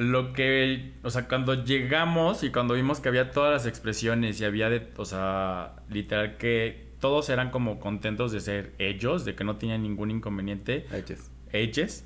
lo 0.00 0.32
que, 0.32 0.94
o 1.02 1.10
sea, 1.10 1.28
cuando 1.28 1.62
llegamos 1.62 2.42
y 2.42 2.50
cuando 2.50 2.72
vimos 2.72 3.00
que 3.00 3.10
había 3.10 3.32
todas 3.32 3.52
las 3.52 3.66
expresiones 3.66 4.40
y 4.40 4.46
había 4.46 4.70
de, 4.70 4.88
o 4.96 5.04
sea, 5.04 5.76
literal 5.90 6.38
que 6.38 6.88
todos 7.00 7.28
eran 7.28 7.50
como 7.50 7.78
contentos 7.78 8.32
de 8.32 8.40
ser 8.40 8.72
ellos, 8.78 9.26
de 9.26 9.34
que 9.34 9.44
no 9.44 9.56
tenían 9.56 9.82
ningún 9.82 10.10
inconveniente, 10.10 10.86
Eches. 10.90 11.30
H's. 11.52 12.04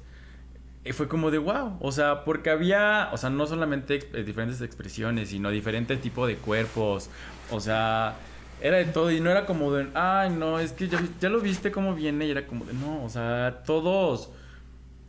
Y 0.84 0.90
fue 0.90 1.06
como 1.06 1.30
de 1.30 1.38
wow, 1.38 1.76
o 1.78 1.92
sea, 1.92 2.24
porque 2.24 2.50
había, 2.50 3.10
o 3.12 3.16
sea, 3.16 3.30
no 3.30 3.46
solamente 3.46 4.00
eh, 4.12 4.24
diferentes 4.24 4.60
expresiones, 4.60 5.28
sino 5.28 5.50
diferentes 5.50 6.00
tipos 6.00 6.26
de 6.26 6.34
cuerpos, 6.34 7.10
o 7.52 7.60
sea, 7.60 8.16
era 8.60 8.78
de 8.78 8.86
todo 8.86 9.12
y 9.12 9.20
no 9.20 9.30
era 9.30 9.46
como 9.46 9.72
de, 9.72 9.86
ay, 9.94 10.30
no, 10.30 10.58
es 10.58 10.72
que 10.72 10.88
ya, 10.88 11.00
ya 11.20 11.28
lo 11.28 11.40
viste 11.40 11.70
cómo 11.70 11.94
viene 11.94 12.26
y 12.26 12.32
era 12.32 12.44
como 12.48 12.64
de, 12.64 12.74
no, 12.74 13.04
o 13.04 13.08
sea, 13.08 13.62
todos 13.64 14.30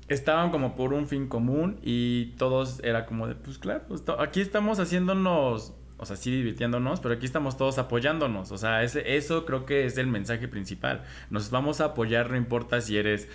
estaban 0.07 0.51
como 0.51 0.75
por 0.75 0.93
un 0.93 1.07
fin 1.07 1.27
común 1.27 1.79
y 1.81 2.33
todos 2.37 2.79
era 2.83 3.05
como 3.05 3.27
de, 3.27 3.35
pues 3.35 3.57
claro, 3.57 3.83
aquí 4.19 4.41
estamos 4.41 4.79
haciéndonos, 4.79 5.73
o 5.97 6.05
sea, 6.05 6.15
sí 6.15 6.31
divirtiéndonos, 6.31 6.99
pero 6.99 7.15
aquí 7.15 7.25
estamos 7.25 7.57
todos 7.57 7.77
apoyándonos, 7.79 8.51
o 8.51 8.57
sea, 8.57 8.83
ese, 8.83 9.17
eso 9.17 9.45
creo 9.45 9.65
que 9.65 9.85
es 9.85 9.97
el 9.97 10.07
mensaje 10.07 10.47
principal, 10.47 11.03
nos 11.29 11.49
vamos 11.49 11.81
a 11.81 11.85
apoyar, 11.85 12.29
no 12.29 12.37
importa 12.37 12.81
si 12.81 12.97
eres 12.97 13.27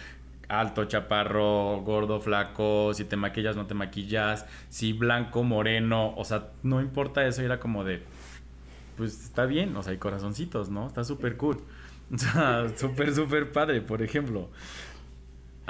alto, 0.48 0.84
chaparro, 0.84 1.80
gordo, 1.82 2.20
flaco, 2.20 2.92
si 2.92 3.04
te 3.04 3.16
maquillas, 3.16 3.56
no 3.56 3.66
te 3.66 3.74
maquillas, 3.74 4.46
si 4.68 4.92
blanco, 4.92 5.42
moreno, 5.42 6.12
o 6.16 6.24
sea, 6.24 6.48
no 6.62 6.80
importa 6.80 7.26
eso, 7.26 7.42
era 7.42 7.60
como 7.60 7.84
de, 7.84 8.02
pues 8.96 9.22
está 9.22 9.46
bien, 9.46 9.76
o 9.76 9.82
sea, 9.82 9.92
hay 9.92 9.98
corazoncitos, 9.98 10.68
¿no? 10.68 10.86
Está 10.86 11.04
súper 11.04 11.36
cool. 11.36 11.58
O 12.12 12.18
sea, 12.18 12.66
súper, 12.76 13.14
súper 13.14 13.52
padre, 13.52 13.80
por 13.82 14.02
ejemplo. 14.02 14.48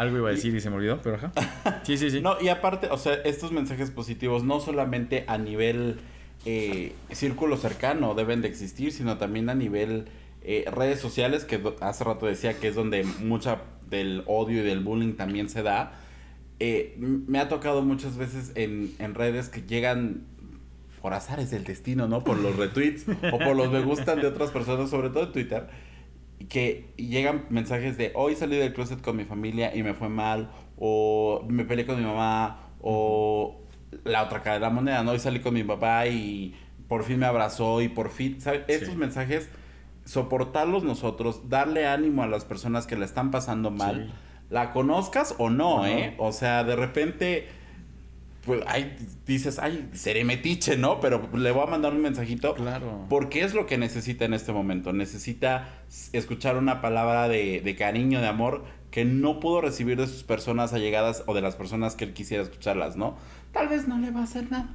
Algo 0.00 0.16
iba 0.16 0.30
a 0.30 0.32
decir 0.32 0.54
y 0.54 0.62
se 0.62 0.70
me 0.70 0.76
olvidó, 0.76 0.98
pero 1.02 1.16
ajá. 1.16 1.30
Sí, 1.82 1.98
sí, 1.98 2.10
sí. 2.10 2.22
No, 2.22 2.40
y 2.40 2.48
aparte, 2.48 2.88
o 2.90 2.96
sea, 2.96 3.12
estos 3.12 3.52
mensajes 3.52 3.90
positivos 3.90 4.44
no 4.44 4.58
solamente 4.58 5.24
a 5.26 5.36
nivel 5.36 5.98
eh, 6.46 6.94
círculo 7.10 7.58
cercano 7.58 8.14
deben 8.14 8.40
de 8.40 8.48
existir, 8.48 8.92
sino 8.92 9.18
también 9.18 9.50
a 9.50 9.54
nivel 9.54 10.06
eh, 10.40 10.64
redes 10.72 11.00
sociales, 11.00 11.44
que 11.44 11.60
hace 11.82 12.04
rato 12.04 12.24
decía 12.24 12.58
que 12.58 12.68
es 12.68 12.74
donde 12.74 13.04
mucha 13.04 13.60
del 13.90 14.22
odio 14.24 14.62
y 14.62 14.64
del 14.64 14.80
bullying 14.80 15.16
también 15.16 15.50
se 15.50 15.62
da. 15.62 15.92
Eh, 16.60 16.96
me 16.98 17.38
ha 17.38 17.50
tocado 17.50 17.82
muchas 17.82 18.16
veces 18.16 18.52
en, 18.54 18.94
en 19.00 19.14
redes 19.14 19.50
que 19.50 19.60
llegan 19.60 20.24
por 21.02 21.12
azares 21.12 21.50
del 21.50 21.64
destino, 21.64 22.08
¿no? 22.08 22.24
Por 22.24 22.38
los 22.38 22.56
retweets 22.56 23.04
o 23.32 23.38
por 23.38 23.54
los 23.54 23.70
me 23.70 23.82
gustan 23.82 24.22
de 24.22 24.28
otras 24.28 24.50
personas, 24.50 24.88
sobre 24.88 25.10
todo 25.10 25.24
en 25.24 25.32
Twitter, 25.32 25.68
que 26.48 26.92
llegan 26.96 27.44
mensajes 27.50 27.96
de 27.98 28.12
hoy 28.14 28.34
salí 28.34 28.56
del 28.56 28.72
closet 28.72 29.00
con 29.00 29.16
mi 29.16 29.24
familia 29.24 29.74
y 29.76 29.82
me 29.82 29.94
fue 29.94 30.08
mal, 30.08 30.50
o 30.78 31.44
me 31.48 31.64
peleé 31.64 31.86
con 31.86 31.98
mi 31.98 32.04
mamá, 32.04 32.70
o 32.80 33.60
la 34.04 34.22
otra 34.24 34.40
cara 34.42 34.54
de 34.54 34.60
la 34.60 34.70
moneda, 34.70 35.02
¿no? 35.02 35.10
Hoy 35.12 35.18
salí 35.18 35.40
con 35.40 35.54
mi 35.54 35.62
papá 35.64 36.06
y 36.06 36.54
por 36.88 37.04
fin 37.04 37.18
me 37.18 37.26
abrazó 37.26 37.82
y 37.82 37.88
por 37.88 38.10
fin, 38.10 38.40
¿sabes? 38.40 38.62
Estos 38.68 38.96
mensajes, 38.96 39.48
soportarlos 40.04 40.82
nosotros, 40.82 41.48
darle 41.48 41.86
ánimo 41.86 42.22
a 42.22 42.26
las 42.26 42.44
personas 42.44 42.86
que 42.86 42.96
la 42.96 43.04
están 43.04 43.30
pasando 43.30 43.70
mal, 43.70 44.06
Sí. 44.08 44.14
la 44.50 44.70
conozcas 44.72 45.34
o 45.38 45.50
no. 45.50 45.86
¿eh? 45.86 46.14
O 46.18 46.32
sea, 46.32 46.64
de 46.64 46.74
repente 46.74 47.48
pues 48.44 48.62
ay, 48.66 48.96
dices, 49.26 49.58
ay, 49.58 49.90
seré 49.92 50.24
metiche, 50.24 50.76
¿no? 50.76 51.00
Pero 51.00 51.28
le 51.34 51.50
voy 51.52 51.62
a 51.62 51.66
mandar 51.66 51.92
un 51.92 52.00
mensajito. 52.00 52.54
Claro. 52.54 53.04
Porque 53.08 53.42
es 53.42 53.54
lo 53.54 53.66
que 53.66 53.76
necesita 53.78 54.24
en 54.24 54.34
este 54.34 54.52
momento. 54.52 54.92
Necesita 54.92 55.68
escuchar 56.12 56.56
una 56.56 56.80
palabra 56.80 57.28
de, 57.28 57.60
de 57.60 57.76
cariño, 57.76 58.20
de 58.20 58.28
amor, 58.28 58.64
que 58.90 59.04
no 59.04 59.40
pudo 59.40 59.60
recibir 59.60 59.98
de 59.98 60.06
sus 60.06 60.22
personas 60.24 60.72
allegadas 60.72 61.22
o 61.26 61.34
de 61.34 61.42
las 61.42 61.54
personas 61.56 61.94
que 61.96 62.04
él 62.04 62.12
quisiera 62.14 62.42
escucharlas, 62.42 62.96
¿no? 62.96 63.16
Tal 63.52 63.68
vez 63.68 63.86
no 63.86 63.98
le 63.98 64.10
va 64.10 64.20
a 64.20 64.24
hacer 64.24 64.50
nada. 64.50 64.74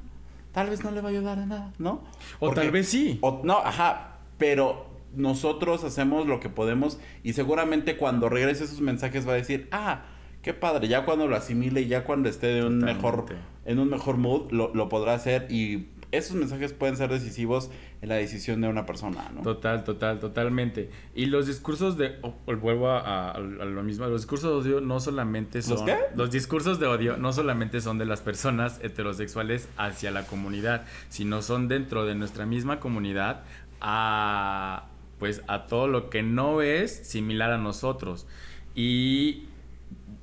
Tal 0.52 0.70
vez 0.70 0.82
no 0.84 0.90
le 0.90 1.00
va 1.02 1.08
a 1.08 1.12
ayudar 1.12 1.38
en 1.38 1.48
nada, 1.50 1.72
¿no? 1.78 2.02
O 2.38 2.46
Porque- 2.46 2.60
tal 2.60 2.70
vez 2.70 2.88
sí. 2.88 3.18
o- 3.20 3.42
no, 3.44 3.58
ajá, 3.58 4.18
pero 4.38 4.86
nosotros 5.14 5.82
hacemos 5.84 6.26
lo 6.26 6.40
que 6.40 6.48
podemos 6.48 6.98
y 7.22 7.32
seguramente 7.34 7.96
cuando 7.96 8.28
regrese 8.28 8.64
esos 8.64 8.80
mensajes 8.80 9.26
va 9.28 9.32
a 9.32 9.36
decir, 9.36 9.68
ah, 9.70 10.04
qué 10.46 10.54
padre, 10.54 10.86
ya 10.86 11.04
cuando 11.04 11.26
lo 11.26 11.34
asimile, 11.34 11.88
ya 11.88 12.04
cuando 12.04 12.28
esté 12.28 12.46
de 12.46 12.64
un 12.64 12.78
Totalmente. 12.78 12.94
mejor, 12.94 13.26
en 13.64 13.80
un 13.80 13.90
mejor 13.90 14.16
mood, 14.16 14.52
lo, 14.52 14.72
lo 14.72 14.88
podrá 14.88 15.14
hacer 15.14 15.48
y 15.50 15.88
esos 16.12 16.36
mensajes 16.36 16.72
pueden 16.72 16.96
ser 16.96 17.10
decisivos 17.10 17.68
en 18.00 18.10
la 18.10 18.14
decisión 18.14 18.60
de 18.60 18.68
una 18.68 18.86
persona, 18.86 19.28
¿no? 19.34 19.42
Total, 19.42 19.82
total, 19.82 20.20
totalmente. 20.20 20.88
Y 21.16 21.26
los 21.26 21.48
discursos 21.48 21.98
de, 21.98 22.20
oh, 22.22 22.32
vuelvo 22.46 22.90
a, 22.90 23.32
a, 23.32 23.40
lo 23.40 23.82
mismo, 23.82 24.06
los 24.06 24.20
discursos 24.20 24.64
de 24.64 24.70
odio 24.70 24.80
no 24.80 25.00
solamente 25.00 25.62
son... 25.62 25.78
¿Los 25.78 25.82
qué? 25.82 25.96
Los 26.14 26.30
discursos 26.30 26.78
de 26.78 26.86
odio 26.86 27.16
no 27.16 27.32
solamente 27.32 27.80
son 27.80 27.98
de 27.98 28.04
las 28.04 28.20
personas 28.20 28.78
heterosexuales 28.84 29.68
hacia 29.76 30.12
la 30.12 30.28
comunidad, 30.28 30.84
sino 31.08 31.42
son 31.42 31.66
dentro 31.66 32.06
de 32.06 32.14
nuestra 32.14 32.46
misma 32.46 32.78
comunidad 32.78 33.42
a, 33.80 34.86
pues, 35.18 35.42
a 35.48 35.66
todo 35.66 35.88
lo 35.88 36.08
que 36.08 36.22
no 36.22 36.62
es 36.62 36.94
similar 36.94 37.50
a 37.50 37.58
nosotros. 37.58 38.28
Y 38.76 39.46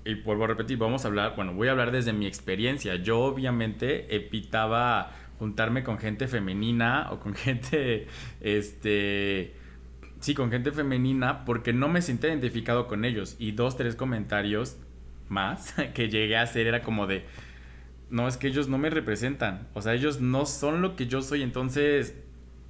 y 0.06 0.16
vuelvo 0.16 0.44
a 0.44 0.48
repetir, 0.48 0.78
vamos 0.78 1.06
a 1.06 1.08
hablar, 1.08 1.34
bueno, 1.36 1.54
voy 1.54 1.70
a 1.70 1.72
hablar 1.72 1.92
desde 1.92 2.14
mi 2.14 2.26
experiencia. 2.26 2.96
Yo 2.96 3.20
obviamente 3.20 4.14
evitaba 4.14 5.12
juntarme 5.40 5.84
con 5.84 5.98
gente 5.98 6.28
femenina 6.28 7.08
o 7.12 7.20
con 7.20 7.34
gente, 7.36 8.08
este, 8.42 9.54
sí, 10.20 10.34
con 10.34 10.52
gente 10.52 10.72
femenina 10.72 11.46
porque 11.46 11.74
no 11.74 11.88
me 11.88 12.02
sentía 12.02 12.30
identificado 12.30 12.88
con 12.88 13.06
ellos. 13.06 13.36
Y 13.40 13.52
dos, 13.54 13.78
tres 13.78 13.96
comentarios 13.96 14.78
más 15.30 15.74
que 15.94 16.10
llegué 16.10 16.38
a 16.38 16.42
hacer 16.42 16.68
era 16.68 16.82
como 16.82 17.08
de, 17.08 17.26
no, 18.10 18.28
es 18.28 18.38
que 18.38 18.48
ellos 18.48 18.68
no 18.68 18.78
me 18.78 18.90
representan. 18.90 19.68
O 19.74 19.82
sea, 19.82 19.94
ellos 19.94 20.20
no 20.20 20.46
son 20.46 20.82
lo 20.82 20.96
que 20.96 21.08
yo 21.08 21.22
soy. 21.22 21.44
Entonces, 21.44 22.16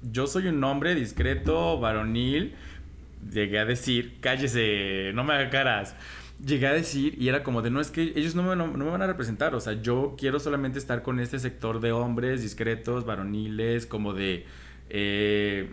yo 0.02 0.26
soy 0.26 0.46
un 0.46 0.62
hombre 0.62 0.94
discreto, 0.94 1.80
varonil. 1.80 2.54
Llegué 3.32 3.58
a 3.58 3.64
decir, 3.64 4.18
cállese, 4.20 5.12
no 5.14 5.24
me 5.24 5.34
haga 5.34 5.50
caras 5.50 5.96
llegué 6.42 6.66
a 6.66 6.72
decir, 6.72 7.16
y 7.20 7.28
era 7.28 7.42
como 7.42 7.62
de, 7.62 7.70
no 7.70 7.80
es 7.80 7.90
que 7.90 8.12
ellos 8.16 8.34
no 8.34 8.42
me, 8.42 8.56
no, 8.56 8.66
me, 8.66 8.84
van 8.84 9.02
a 9.02 9.06
representar, 9.06 9.54
o 9.54 9.60
sea, 9.60 9.74
yo 9.74 10.14
quiero 10.18 10.40
solamente 10.40 10.78
estar 10.78 11.02
con 11.02 11.20
este 11.20 11.38
sector 11.38 11.80
de 11.80 11.92
hombres 11.92 12.42
discretos, 12.42 13.04
varoniles, 13.04 13.86
como 13.86 14.12
de, 14.12 14.46
eh, 14.90 15.72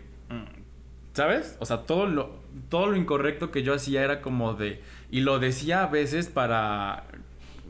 ¿sabes? 1.14 1.58
O 1.60 1.66
sea, 1.66 1.84
todo 1.84 2.06
lo, 2.06 2.40
todo 2.70 2.88
lo 2.88 2.96
incorrecto 2.96 3.52
que 3.52 3.64
yo 3.64 3.74
hacía 3.74 4.04
era 4.04 4.22
como 4.22 4.54
de, 4.54 4.82
y 5.10 5.22
lo 5.22 5.40
decía 5.40 5.84
a 5.84 5.88
veces 5.88 6.28
para... 6.28 7.06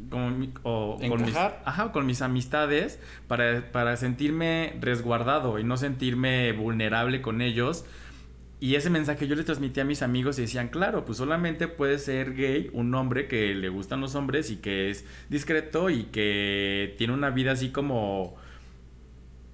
Con, 0.09 0.51
o, 0.63 0.99
con 1.07 1.21
mis, 1.21 1.35
ajá, 1.35 1.91
con 1.91 2.07
mis 2.07 2.23
amistades 2.23 2.99
para, 3.27 3.71
para 3.71 3.95
sentirme 3.97 4.75
resguardado 4.81 5.59
y 5.59 5.63
no 5.63 5.77
sentirme 5.77 6.51
vulnerable 6.53 7.21
con 7.21 7.39
ellos 7.41 7.85
y 8.61 8.75
ese 8.75 8.91
mensaje 8.91 9.27
yo 9.27 9.35
le 9.35 9.43
transmití 9.43 9.79
a 9.79 9.85
mis 9.85 10.03
amigos 10.03 10.37
y 10.37 10.43
decían, 10.43 10.69
claro, 10.69 11.03
pues 11.03 11.17
solamente 11.17 11.67
puede 11.67 11.97
ser 11.97 12.35
gay 12.35 12.69
un 12.73 12.93
hombre 12.93 13.27
que 13.27 13.55
le 13.55 13.69
gustan 13.69 14.01
los 14.01 14.13
hombres 14.13 14.51
y 14.51 14.57
que 14.57 14.91
es 14.91 15.03
discreto 15.29 15.89
y 15.89 16.03
que 16.03 16.93
tiene 16.99 17.13
una 17.13 17.31
vida 17.31 17.53
así 17.53 17.71
como 17.71 18.35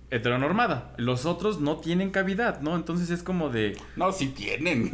heteronormada. 0.10 0.94
Los 0.98 1.26
otros 1.26 1.60
no 1.60 1.78
tienen 1.78 2.12
cavidad, 2.12 2.62
¿no? 2.62 2.78
Entonces 2.78 3.10
es 3.10 3.24
como 3.24 3.50
de... 3.50 3.76
No, 3.98 4.14
sí 4.14 4.28
tienen. 4.28 4.90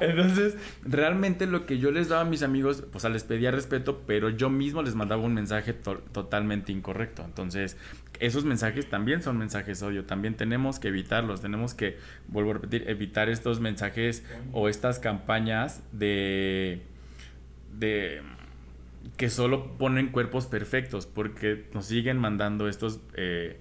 Entonces, 0.00 0.56
realmente 0.84 1.46
lo 1.46 1.66
que 1.66 1.78
yo 1.78 1.90
les 1.90 2.08
daba 2.08 2.22
a 2.22 2.24
mis 2.24 2.44
amigos, 2.44 2.84
pues 2.92 3.02
les 3.04 3.24
pedía 3.24 3.50
respeto, 3.50 4.02
pero 4.06 4.30
yo 4.30 4.48
mismo 4.48 4.82
les 4.82 4.94
mandaba 4.94 5.22
un 5.22 5.34
mensaje 5.34 5.72
totalmente 5.72 6.70
incorrecto. 6.70 7.24
Entonces, 7.24 7.76
esos 8.20 8.44
mensajes 8.44 8.88
también 8.88 9.22
son 9.22 9.36
mensajes 9.36 9.82
odio. 9.82 10.04
También 10.04 10.36
tenemos 10.36 10.78
que 10.78 10.88
evitarlos. 10.88 11.40
Tenemos 11.40 11.74
que, 11.74 11.98
vuelvo 12.28 12.52
a 12.52 12.54
repetir, 12.54 12.84
evitar 12.88 13.28
estos 13.28 13.58
mensajes 13.58 14.24
o 14.52 14.68
estas 14.68 15.00
campañas 15.00 15.82
de... 15.90 16.82
de 17.76 18.22
que 19.16 19.30
solo 19.30 19.76
ponen 19.78 20.08
cuerpos 20.08 20.46
perfectos 20.46 21.06
porque 21.06 21.68
nos 21.74 21.86
siguen 21.86 22.18
mandando 22.18 22.68
estos 22.68 23.00
eh, 23.14 23.60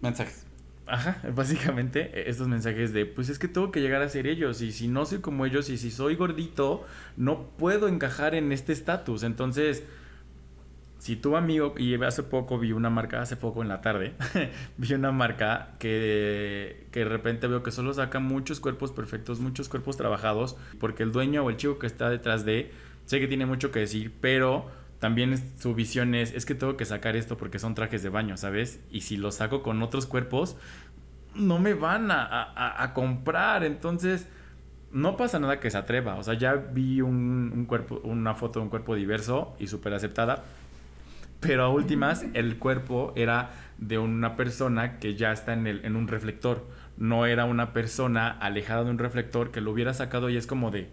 mensajes. 0.00 0.46
Ajá, 0.86 1.22
básicamente 1.34 2.10
e, 2.12 2.28
estos 2.30 2.48
mensajes 2.48 2.92
de, 2.92 3.06
pues 3.06 3.28
es 3.28 3.38
que 3.38 3.48
tengo 3.48 3.70
que 3.70 3.80
llegar 3.80 4.02
a 4.02 4.08
ser 4.08 4.26
ellos 4.26 4.60
y 4.62 4.72
si 4.72 4.88
no 4.88 5.06
soy 5.06 5.20
como 5.20 5.46
ellos 5.46 5.70
y 5.70 5.78
si 5.78 5.90
soy 5.90 6.16
gordito, 6.16 6.84
no 7.16 7.48
puedo 7.56 7.88
encajar 7.88 8.34
en 8.34 8.52
este 8.52 8.72
estatus. 8.72 9.22
Entonces, 9.22 9.84
si 10.98 11.16
tu 11.16 11.36
amigo, 11.36 11.74
y 11.76 11.94
hace 12.02 12.22
poco 12.22 12.58
vi 12.58 12.72
una 12.72 12.90
marca, 12.90 13.20
hace 13.20 13.36
poco 13.36 13.62
en 13.62 13.68
la 13.68 13.80
tarde, 13.80 14.14
vi 14.76 14.94
una 14.94 15.12
marca 15.12 15.74
que, 15.78 16.86
que 16.92 17.00
de 17.00 17.06
repente 17.06 17.46
veo 17.46 17.62
que 17.62 17.70
solo 17.70 17.92
saca 17.92 18.20
muchos 18.20 18.60
cuerpos 18.60 18.92
perfectos, 18.92 19.40
muchos 19.40 19.68
cuerpos 19.68 19.96
trabajados, 19.96 20.56
porque 20.78 21.02
el 21.02 21.10
dueño 21.10 21.44
o 21.44 21.50
el 21.50 21.56
chico 21.56 21.78
que 21.78 21.86
está 21.86 22.08
detrás 22.08 22.44
de, 22.44 22.70
sé 23.06 23.20
que 23.20 23.28
tiene 23.28 23.46
mucho 23.46 23.70
que 23.70 23.80
decir, 23.80 24.12
pero 24.20 24.70
también 24.98 25.36
su 25.58 25.74
visión 25.74 26.14
es, 26.14 26.32
es 26.32 26.46
que 26.46 26.54
tengo 26.54 26.76
que 26.76 26.84
sacar 26.84 27.16
esto 27.16 27.36
porque 27.36 27.58
son 27.58 27.74
trajes 27.74 28.02
de 28.02 28.08
baño, 28.08 28.36
¿sabes? 28.36 28.80
Y 28.90 29.00
si 29.00 29.16
lo 29.16 29.32
saco 29.32 29.62
con 29.62 29.82
otros 29.82 30.06
cuerpos, 30.06 30.56
no 31.34 31.58
me 31.58 31.74
van 31.74 32.10
a, 32.10 32.92
comprar. 32.94 33.64
Entonces, 33.64 34.28
no 34.92 35.16
pasa 35.16 35.38
nada 35.38 35.60
que 35.60 35.70
se 35.70 35.78
atreva. 35.78 36.16
O 36.16 36.22
sea, 36.22 36.34
ya 36.34 36.54
vi 36.54 37.00
un, 37.00 37.64
cuerpo, 37.66 38.00
una 38.04 38.34
foto 38.34 38.60
de 38.60 38.64
un 38.64 38.70
cuerpo 38.70 38.94
diverso 38.94 39.56
y 39.58 39.66
súper 39.66 39.94
aceptada. 39.94 40.44
Pero 41.40 41.64
a 41.64 41.68
últimas, 41.68 42.24
el 42.34 42.58
cuerpo 42.58 43.12
era 43.16 43.50
de 43.78 43.98
una 43.98 44.36
persona 44.36 44.98
que 45.00 45.16
ya 45.16 45.32
está 45.32 45.52
en, 45.52 45.66
el, 45.66 45.84
en 45.84 45.96
un 45.96 46.06
reflector. 46.06 46.64
No 46.96 47.26
era 47.26 47.44
una 47.46 47.72
persona 47.72 48.28
alejada 48.28 48.84
de 48.84 48.90
un 48.90 48.98
reflector 48.98 49.50
que 49.50 49.60
lo 49.60 49.72
hubiera 49.72 49.94
sacado 49.94 50.30
y 50.30 50.36
es 50.36 50.46
como 50.46 50.70
de, 50.70 50.90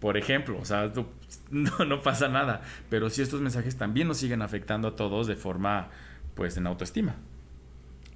por 0.00 0.16
ejemplo, 0.16 0.58
o 0.60 0.64
sea, 0.64 0.92
no, 1.50 1.84
no 1.84 2.02
pasa 2.02 2.28
nada. 2.28 2.62
Pero 2.88 3.10
sí 3.10 3.22
estos 3.22 3.40
mensajes 3.40 3.76
también 3.76 4.08
nos 4.08 4.18
siguen 4.18 4.42
afectando 4.42 4.88
a 4.88 4.96
todos 4.96 5.26
de 5.26 5.36
forma, 5.36 5.90
pues, 6.34 6.56
en 6.56 6.66
autoestima. 6.66 7.16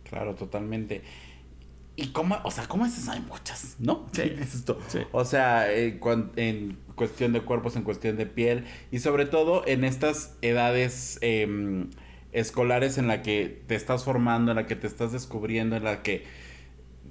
Claro, 0.04 0.34
totalmente. 0.34 1.02
Y 1.94 2.08
cómo, 2.08 2.38
o 2.44 2.50
sea, 2.50 2.66
¿cómo 2.68 2.86
es 2.86 3.08
Hay 3.08 3.20
muchas, 3.20 3.76
¿no? 3.78 4.06
Sí. 4.12 4.22
esto? 4.40 4.78
O 5.12 5.24
sea, 5.24 5.72
en, 5.72 6.00
en, 6.36 6.78
cuestión 6.94 7.32
de 7.32 7.40
cuerpos, 7.42 7.76
en 7.76 7.82
cuestión 7.82 8.16
de 8.16 8.26
piel 8.26 8.64
y 8.90 8.98
sobre 8.98 9.26
todo 9.26 9.66
en 9.66 9.84
estas 9.84 10.36
edades 10.42 11.18
em, 11.22 11.90
escolares 12.32 12.98
en 12.98 13.08
la 13.08 13.22
que 13.22 13.62
te 13.66 13.74
estás 13.74 14.04
formando, 14.04 14.52
en 14.52 14.56
la 14.56 14.66
que 14.66 14.76
te 14.76 14.86
estás 14.86 15.12
descubriendo, 15.12 15.76
en 15.76 15.84
la 15.84 16.02
que 16.02 16.24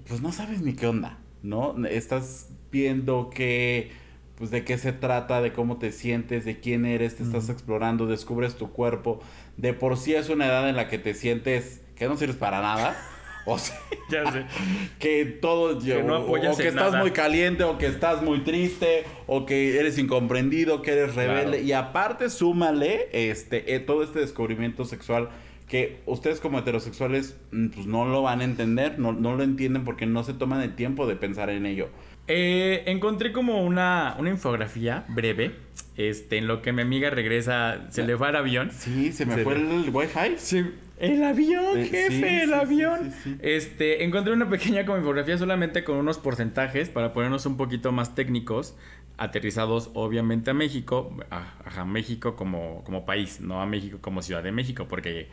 pues 0.07 0.21
no 0.21 0.31
sabes 0.31 0.61
ni 0.61 0.73
qué 0.73 0.87
onda, 0.87 1.19
¿no? 1.43 1.75
Estás 1.85 2.49
viendo 2.71 3.29
que 3.29 3.91
pues 4.41 4.49
de 4.49 4.65
qué 4.65 4.79
se 4.79 4.91
trata, 4.91 5.39
de 5.39 5.53
cómo 5.53 5.77
te 5.77 5.91
sientes, 5.91 6.45
de 6.45 6.59
quién 6.59 6.87
eres, 6.87 7.15
te 7.15 7.21
estás 7.21 7.47
explorando, 7.49 8.07
descubres 8.07 8.55
tu 8.55 8.71
cuerpo. 8.71 9.21
De 9.55 9.71
por 9.73 9.97
sí 9.97 10.15
es 10.15 10.29
una 10.29 10.47
edad 10.47 10.67
en 10.67 10.75
la 10.75 10.87
que 10.87 10.97
te 10.97 11.13
sientes 11.13 11.83
que 11.95 12.07
no 12.07 12.17
sirves 12.17 12.37
para 12.37 12.59
nada. 12.59 12.97
O 13.45 13.57
sea, 13.57 13.75
ya 14.11 14.31
sé. 14.31 14.45
que 14.99 15.25
todo, 15.25 15.79
que 15.79 16.03
no 16.03 16.19
o, 16.25 16.57
que 16.57 16.67
estás 16.67 16.95
muy 16.95 17.09
caliente, 17.09 17.63
o 17.63 17.79
que 17.79 17.87
estás 17.87 18.21
muy 18.21 18.43
triste, 18.43 19.03
o 19.25 19.47
que 19.47 19.79
eres 19.79 19.97
incomprendido, 19.97 20.83
que 20.83 20.91
eres 20.91 21.15
rebelde. 21.15 21.63
Y 21.63 21.71
aparte, 21.71 22.29
súmale 22.29 23.09
este, 23.13 23.73
eh, 23.73 23.79
todo 23.79 24.03
este 24.03 24.19
descubrimiento 24.19 24.85
sexual 24.85 25.29
que 25.67 26.01
ustedes 26.05 26.39
como 26.39 26.59
heterosexuales 26.59 27.35
mm, 27.51 27.69
pues 27.69 27.87
no 27.87 28.05
lo 28.05 28.21
van 28.21 28.41
a 28.41 28.43
entender, 28.43 28.99
no, 28.99 29.11
no 29.11 29.35
lo 29.35 29.41
entienden 29.43 29.85
porque 29.85 30.05
no 30.05 30.23
se 30.23 30.33
toman 30.33 30.61
el 30.61 30.75
tiempo 30.75 31.07
de 31.07 31.15
pensar 31.15 31.49
en 31.49 31.65
ello. 31.65 31.89
Eh, 32.33 32.83
encontré 32.85 33.33
como 33.33 33.61
una, 33.61 34.15
una 34.17 34.29
infografía 34.29 35.03
breve. 35.09 35.51
Este, 35.97 36.37
en 36.37 36.47
lo 36.47 36.61
que 36.61 36.71
mi 36.71 36.81
amiga 36.81 37.09
regresa, 37.09 37.81
se 37.89 38.03
le 38.03 38.17
fue 38.17 38.29
al 38.29 38.37
avión. 38.37 38.71
Sí, 38.71 39.11
se 39.11 39.25
me 39.25 39.37
fue 39.39 39.55
el, 39.55 39.89
wifi. 39.91 40.37
Sí, 40.37 40.65
el 40.97 41.21
avión, 41.23 41.77
eh, 41.77 41.85
jefe, 41.85 42.43
el 42.43 42.53
avión. 42.53 43.13
este, 43.41 44.05
encontré 44.05 44.31
una 44.33 44.49
pequeña 44.49 44.85
como 44.85 44.97
infografía 44.97 45.37
solamente 45.37 45.83
con 45.83 45.97
unos 45.97 46.17
porcentajes 46.17 46.89
para 46.89 47.11
ponernos 47.11 47.45
un 47.45 47.57
poquito 47.57 47.91
más 47.91 48.15
técnicos, 48.15 48.75
aterrizados 49.17 49.91
obviamente 49.93 50.51
a 50.51 50.53
México, 50.53 51.13
a, 51.29 51.53
a 51.65 51.85
México 51.85 52.37
como, 52.37 52.83
como 52.85 53.05
país, 53.05 53.41
no 53.41 53.61
a 53.61 53.65
México 53.65 53.97
como 53.99 54.21
Ciudad 54.21 54.41
de 54.41 54.53
México, 54.53 54.87
porque 54.87 55.27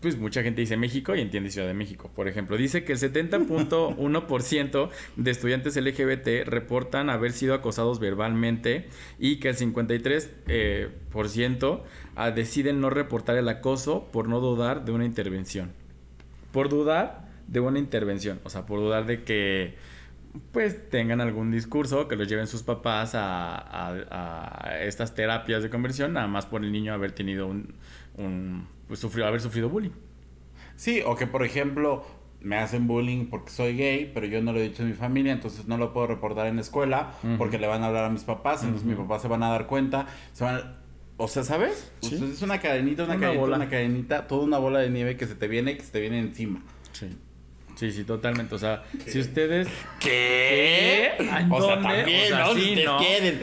pues 0.00 0.18
mucha 0.18 0.42
gente 0.42 0.62
dice 0.62 0.76
México 0.76 1.14
y 1.14 1.20
entiende 1.20 1.50
Ciudad 1.50 1.66
de 1.66 1.74
México. 1.74 2.10
Por 2.14 2.26
ejemplo, 2.26 2.56
dice 2.56 2.84
que 2.84 2.92
el 2.92 2.98
70.1% 2.98 4.88
de 5.16 5.30
estudiantes 5.30 5.76
LGBT 5.76 6.46
reportan 6.46 7.10
haber 7.10 7.32
sido 7.32 7.54
acosados 7.54 8.00
verbalmente 8.00 8.88
y 9.18 9.36
que 9.36 9.50
el 9.50 9.56
53% 9.56 10.28
eh, 10.46 10.88
por 11.10 11.28
ciento, 11.28 11.84
ah, 12.16 12.30
deciden 12.30 12.80
no 12.80 12.88
reportar 12.88 13.36
el 13.36 13.48
acoso 13.48 14.08
por 14.10 14.28
no 14.28 14.40
dudar 14.40 14.84
de 14.84 14.92
una 14.92 15.04
intervención. 15.04 15.72
Por 16.52 16.68
dudar 16.68 17.28
de 17.46 17.60
una 17.60 17.78
intervención, 17.78 18.40
o 18.44 18.50
sea, 18.50 18.64
por 18.64 18.80
dudar 18.80 19.06
de 19.06 19.22
que 19.22 19.74
pues 20.52 20.88
tengan 20.88 21.20
algún 21.20 21.50
discurso, 21.50 22.06
que 22.06 22.14
los 22.14 22.28
lleven 22.28 22.46
sus 22.46 22.62
papás 22.62 23.12
a, 23.14 24.78
estas 24.82 25.14
terapias 25.14 25.64
de 25.64 25.70
conversión, 25.70 26.12
nada 26.12 26.28
más 26.28 26.46
por 26.46 26.64
el 26.64 26.70
niño 26.70 26.94
haber 26.94 27.10
tenido 27.12 27.48
un 27.48 27.74
pues 28.90 28.98
sufrió, 28.98 29.24
haber 29.24 29.40
sufrido 29.40 29.68
bullying. 29.68 29.92
Sí, 30.74 31.00
o 31.06 31.14
que 31.14 31.28
por 31.28 31.44
ejemplo 31.44 32.04
me 32.40 32.56
hacen 32.56 32.88
bullying 32.88 33.26
porque 33.26 33.50
soy 33.52 33.76
gay, 33.76 34.10
pero 34.12 34.26
yo 34.26 34.42
no 34.42 34.52
lo 34.52 34.58
he 34.58 34.64
dicho 34.64 34.82
a 34.82 34.86
mi 34.86 34.94
familia, 34.94 35.32
entonces 35.32 35.66
no 35.68 35.76
lo 35.78 35.92
puedo 35.92 36.08
reportar 36.08 36.48
en 36.48 36.56
la 36.56 36.62
escuela 36.62 37.12
porque 37.38 37.58
le 37.58 37.68
van 37.68 37.84
a 37.84 37.86
hablar 37.86 38.06
a 38.06 38.08
mis 38.10 38.24
papás, 38.24 38.64
entonces 38.64 38.84
mis 38.84 38.96
papás 38.96 39.22
se 39.22 39.28
van 39.28 39.44
a 39.44 39.48
dar 39.50 39.68
cuenta, 39.68 40.06
se 40.32 40.42
van 40.42 40.80
O 41.18 41.28
sea, 41.28 41.44
¿sabes? 41.44 41.92
O 42.02 42.06
Sí. 42.08 42.16
sea, 42.18 42.26
es 42.26 42.42
una 42.42 42.58
cadenita, 42.60 43.04
una, 43.04 43.12
Una 43.14 43.20
cadenita, 43.20 43.40
bola. 43.42 43.56
una 43.58 43.68
cadenita, 43.68 44.26
toda 44.26 44.42
una 44.44 44.58
bola 44.58 44.80
de 44.80 44.90
nieve 44.90 45.16
que 45.16 45.26
se 45.26 45.36
te 45.36 45.46
viene, 45.46 45.76
que 45.76 45.82
se 45.84 45.92
te 45.92 46.00
viene 46.00 46.18
encima. 46.18 46.62
Sí. 46.92 47.16
Sí, 47.76 47.92
sí, 47.92 48.04
totalmente. 48.04 48.54
O 48.54 48.58
sea, 48.58 48.82
si 49.06 49.20
ustedes. 49.20 49.68
¿Qué? 50.00 51.12
¿En 51.18 51.52
O 51.52 51.60
sea, 51.62 51.80
también, 51.80 52.32
O 52.32 52.36
sea, 52.36 52.38
¿no? 52.46 52.54
sí, 52.54 52.60
Si 52.60 52.68
ustedes 52.70 52.86
¿no? 52.86 52.98
quieren. 52.98 53.40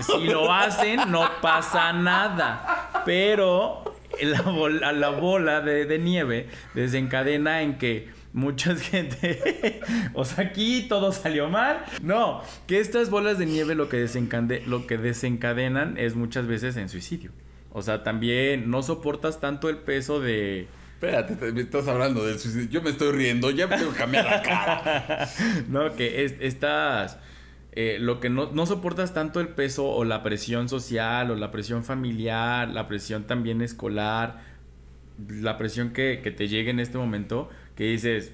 Si 0.00 0.24
lo 0.26 0.52
hacen, 0.52 1.00
no 1.10 1.28
pasa 1.40 1.92
nada. 1.92 3.02
Pero 3.04 3.91
la 4.22 4.42
bola, 4.42 4.92
la 4.92 5.08
bola 5.10 5.60
de, 5.60 5.84
de 5.86 5.98
nieve 5.98 6.48
desencadena 6.74 7.62
en 7.62 7.78
que 7.78 8.08
mucha 8.32 8.74
gente. 8.76 9.80
o 10.14 10.24
sea, 10.24 10.44
aquí 10.46 10.86
todo 10.88 11.12
salió 11.12 11.48
mal. 11.48 11.84
No, 12.02 12.42
que 12.66 12.80
estas 12.80 13.10
bolas 13.10 13.38
de 13.38 13.46
nieve 13.46 13.74
lo 13.74 13.88
que, 13.88 14.02
desencade- 14.04 14.64
lo 14.66 14.86
que 14.86 14.98
desencadenan 14.98 15.96
es 15.98 16.14
muchas 16.14 16.46
veces 16.46 16.76
en 16.76 16.88
suicidio. 16.88 17.30
O 17.70 17.82
sea, 17.82 18.02
también 18.02 18.70
no 18.70 18.82
soportas 18.82 19.40
tanto 19.40 19.68
el 19.68 19.78
peso 19.78 20.20
de. 20.20 20.66
Espérate, 20.94 21.34
te- 21.36 21.52
me 21.52 21.62
estás 21.62 21.88
hablando 21.88 22.24
del 22.24 22.38
suicidio. 22.38 22.68
Yo 22.70 22.82
me 22.82 22.90
estoy 22.90 23.12
riendo, 23.12 23.50
ya 23.50 23.66
me 23.66 23.76
tengo 23.76 23.92
que 23.92 23.98
cambiar 23.98 24.24
la 24.26 24.42
cara. 24.42 25.28
no, 25.68 25.94
que 25.96 26.24
es, 26.24 26.34
estas. 26.40 27.18
Eh, 27.72 27.96
lo 27.98 28.20
que 28.20 28.28
no, 28.28 28.50
no 28.52 28.66
soportas 28.66 29.14
tanto 29.14 29.40
el 29.40 29.48
peso 29.48 29.88
o 29.88 30.04
la 30.04 30.22
presión 30.22 30.68
social 30.68 31.30
o 31.30 31.36
la 31.36 31.50
presión 31.50 31.84
familiar, 31.84 32.68
la 32.68 32.86
presión 32.86 33.24
también 33.24 33.62
escolar, 33.62 34.42
la 35.28 35.56
presión 35.56 35.90
que, 35.90 36.20
que 36.22 36.30
te 36.30 36.48
llegue 36.48 36.70
en 36.70 36.80
este 36.80 36.98
momento, 36.98 37.48
que 37.74 37.84
dices, 37.84 38.32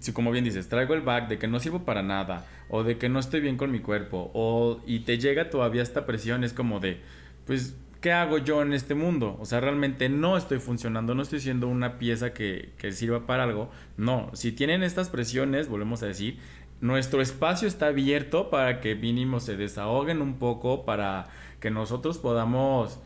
si 0.00 0.12
como 0.12 0.30
bien 0.30 0.44
dices, 0.44 0.68
traigo 0.68 0.94
el 0.94 1.02
back 1.02 1.28
de 1.28 1.38
que 1.38 1.48
no 1.48 1.60
sirvo 1.60 1.84
para 1.84 2.02
nada, 2.02 2.46
o 2.70 2.82
de 2.82 2.98
que 2.98 3.08
no 3.08 3.18
estoy 3.18 3.40
bien 3.40 3.56
con 3.56 3.70
mi 3.70 3.80
cuerpo, 3.80 4.30
o 4.34 4.80
y 4.86 5.00
te 5.00 5.18
llega 5.18 5.50
todavía 5.50 5.82
esta 5.82 6.06
presión, 6.06 6.42
es 6.42 6.52
como 6.52 6.80
de, 6.80 7.00
pues, 7.46 7.76
¿qué 8.00 8.12
hago 8.12 8.38
yo 8.38 8.62
en 8.62 8.72
este 8.72 8.94
mundo? 8.94 9.36
O 9.40 9.44
sea, 9.44 9.60
realmente 9.60 10.08
no 10.08 10.36
estoy 10.36 10.60
funcionando, 10.60 11.14
no 11.14 11.22
estoy 11.22 11.40
siendo 11.40 11.68
una 11.68 11.98
pieza 11.98 12.32
que, 12.32 12.70
que 12.78 12.92
sirva 12.92 13.26
para 13.26 13.44
algo. 13.44 13.70
No, 13.96 14.30
si 14.34 14.52
tienen 14.52 14.82
estas 14.82 15.08
presiones, 15.08 15.68
volvemos 15.68 16.02
a 16.02 16.06
decir, 16.06 16.38
nuestro 16.80 17.20
espacio 17.20 17.66
está 17.66 17.88
abierto 17.88 18.50
para 18.50 18.80
que 18.80 18.94
mínimo 18.94 19.40
se 19.40 19.56
desahoguen 19.56 20.22
un 20.22 20.38
poco, 20.38 20.84
para 20.84 21.26
que 21.60 21.70
nosotros 21.70 22.18
podamos 22.18 22.98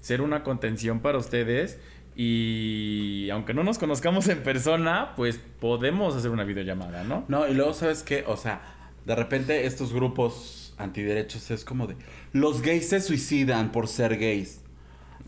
ser 0.00 0.20
una 0.20 0.42
contención 0.42 1.00
para 1.00 1.18
ustedes 1.18 1.78
y 2.16 3.28
aunque 3.30 3.54
no 3.54 3.64
nos 3.64 3.78
conozcamos 3.78 4.28
en 4.28 4.42
persona, 4.42 5.14
pues 5.16 5.40
podemos 5.60 6.14
hacer 6.14 6.30
una 6.30 6.44
videollamada, 6.44 7.02
¿no? 7.04 7.24
No, 7.28 7.48
y 7.48 7.54
luego, 7.54 7.72
¿sabes 7.72 8.02
qué? 8.02 8.24
O 8.26 8.36
sea, 8.36 8.62
de 9.04 9.14
repente 9.14 9.66
estos 9.66 9.92
grupos 9.92 10.74
antiderechos 10.76 11.50
es 11.50 11.64
como 11.64 11.86
de... 11.86 11.96
Los 12.32 12.62
gays 12.62 12.88
se 12.88 13.00
suicidan 13.00 13.72
por 13.72 13.88
ser 13.88 14.16
gays. 14.16 14.60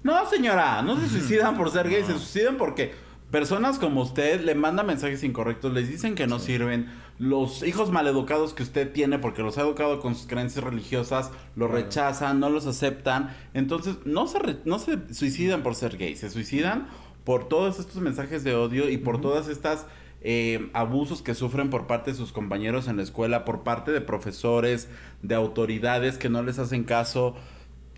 No, 0.03 0.29
señora, 0.29 0.83
no 0.83 1.01
se 1.01 1.09
suicidan 1.09 1.57
por 1.57 1.70
ser 1.70 1.88
gays, 1.88 2.07
se 2.07 2.12
suicidan 2.12 2.57
porque 2.57 2.92
personas 3.30 3.78
como 3.78 4.02
usted 4.02 4.40
le 4.42 4.54
mandan 4.54 4.86
mensajes 4.86 5.24
incorrectos, 5.24 5.72
les 5.72 5.88
dicen 5.88 6.14
que 6.14 6.26
no 6.26 6.38
sirven. 6.38 6.86
Los 7.18 7.62
hijos 7.62 7.90
maleducados 7.90 8.52
que 8.54 8.62
usted 8.62 8.92
tiene 8.92 9.18
porque 9.18 9.42
los 9.42 9.56
ha 9.58 9.62
educado 9.62 10.00
con 10.00 10.14
sus 10.14 10.26
creencias 10.26 10.62
religiosas, 10.64 11.30
los 11.56 11.68
Claro. 11.70 11.84
rechazan, 11.84 12.40
no 12.40 12.50
los 12.50 12.66
aceptan. 12.66 13.34
Entonces, 13.54 13.96
no 14.04 14.26
se, 14.26 14.38
re- 14.38 14.58
no 14.64 14.78
se 14.78 15.12
suicidan 15.14 15.62
por 15.62 15.74
ser 15.74 15.96
gays, 15.96 16.20
se 16.20 16.30
suicidan 16.30 16.88
por 17.24 17.48
todos 17.48 17.78
estos 17.80 17.96
mensajes 17.96 18.44
de 18.44 18.54
odio 18.54 18.88
y 18.90 18.98
por 18.98 19.20
todas 19.20 19.48
estas 19.48 19.86
eh, 20.22 20.70
abusos 20.74 21.22
que 21.22 21.34
sufren 21.34 21.70
por 21.70 21.86
parte 21.86 22.10
de 22.12 22.16
sus 22.16 22.32
compañeros 22.32 22.86
en 22.88 22.96
la 22.96 23.02
escuela, 23.02 23.44
por 23.44 23.62
parte 23.62 23.92
de 23.92 24.00
profesores, 24.00 24.88
de 25.22 25.34
autoridades 25.34 26.18
que 26.18 26.28
no 26.28 26.42
les 26.42 26.58
hacen 26.58 26.84
caso. 26.84 27.34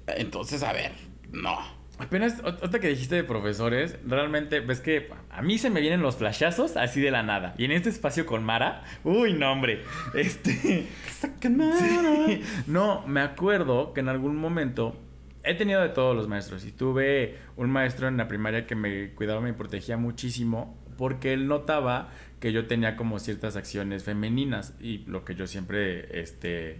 Entonces, 0.06 0.62
a 0.62 0.72
ver, 0.72 0.92
no. 1.32 1.56
Apenas, 1.98 2.42
ot- 2.44 2.58
otra 2.62 2.78
que 2.80 2.88
dijiste 2.88 3.16
de 3.16 3.24
profesores, 3.24 3.98
realmente 4.06 4.61
ves 4.61 4.80
que 4.80 5.11
a 5.30 5.42
mí 5.42 5.58
se 5.58 5.68
me 5.68 5.80
vienen 5.80 6.00
los 6.00 6.16
flashazos 6.16 6.76
así 6.76 7.00
de 7.00 7.11
la 7.11 7.22
nada. 7.22 7.54
Y 7.58 7.64
en 7.64 7.72
este 7.72 7.88
espacio 7.88 8.24
con 8.24 8.44
Mara, 8.44 8.84
uy, 9.04 9.32
no, 9.32 9.50
hombre. 9.52 9.82
Este. 10.14 10.87
Sí. 11.80 12.42
No, 12.66 13.04
me 13.06 13.20
acuerdo 13.20 13.92
que 13.92 14.00
en 14.00 14.08
algún 14.08 14.37
momento 14.37 14.96
he 15.42 15.54
tenido 15.54 15.80
de 15.82 15.88
todos 15.88 16.14
los 16.14 16.28
maestros 16.28 16.64
y 16.64 16.72
tuve 16.72 17.37
un 17.56 17.70
maestro 17.70 18.06
en 18.08 18.16
la 18.16 18.28
primaria 18.28 18.66
que 18.66 18.74
me 18.74 19.11
cuidaba, 19.14 19.40
me 19.40 19.52
protegía 19.54 19.96
muchísimo 19.96 20.78
porque 20.96 21.32
él 21.32 21.46
notaba 21.48 22.11
que 22.40 22.52
yo 22.52 22.66
tenía 22.66 22.96
como 22.96 23.18
ciertas 23.18 23.56
acciones 23.56 24.04
femeninas 24.04 24.74
y 24.80 24.98
lo 25.06 25.24
que 25.24 25.34
yo 25.34 25.46
siempre 25.46 26.20
este 26.20 26.78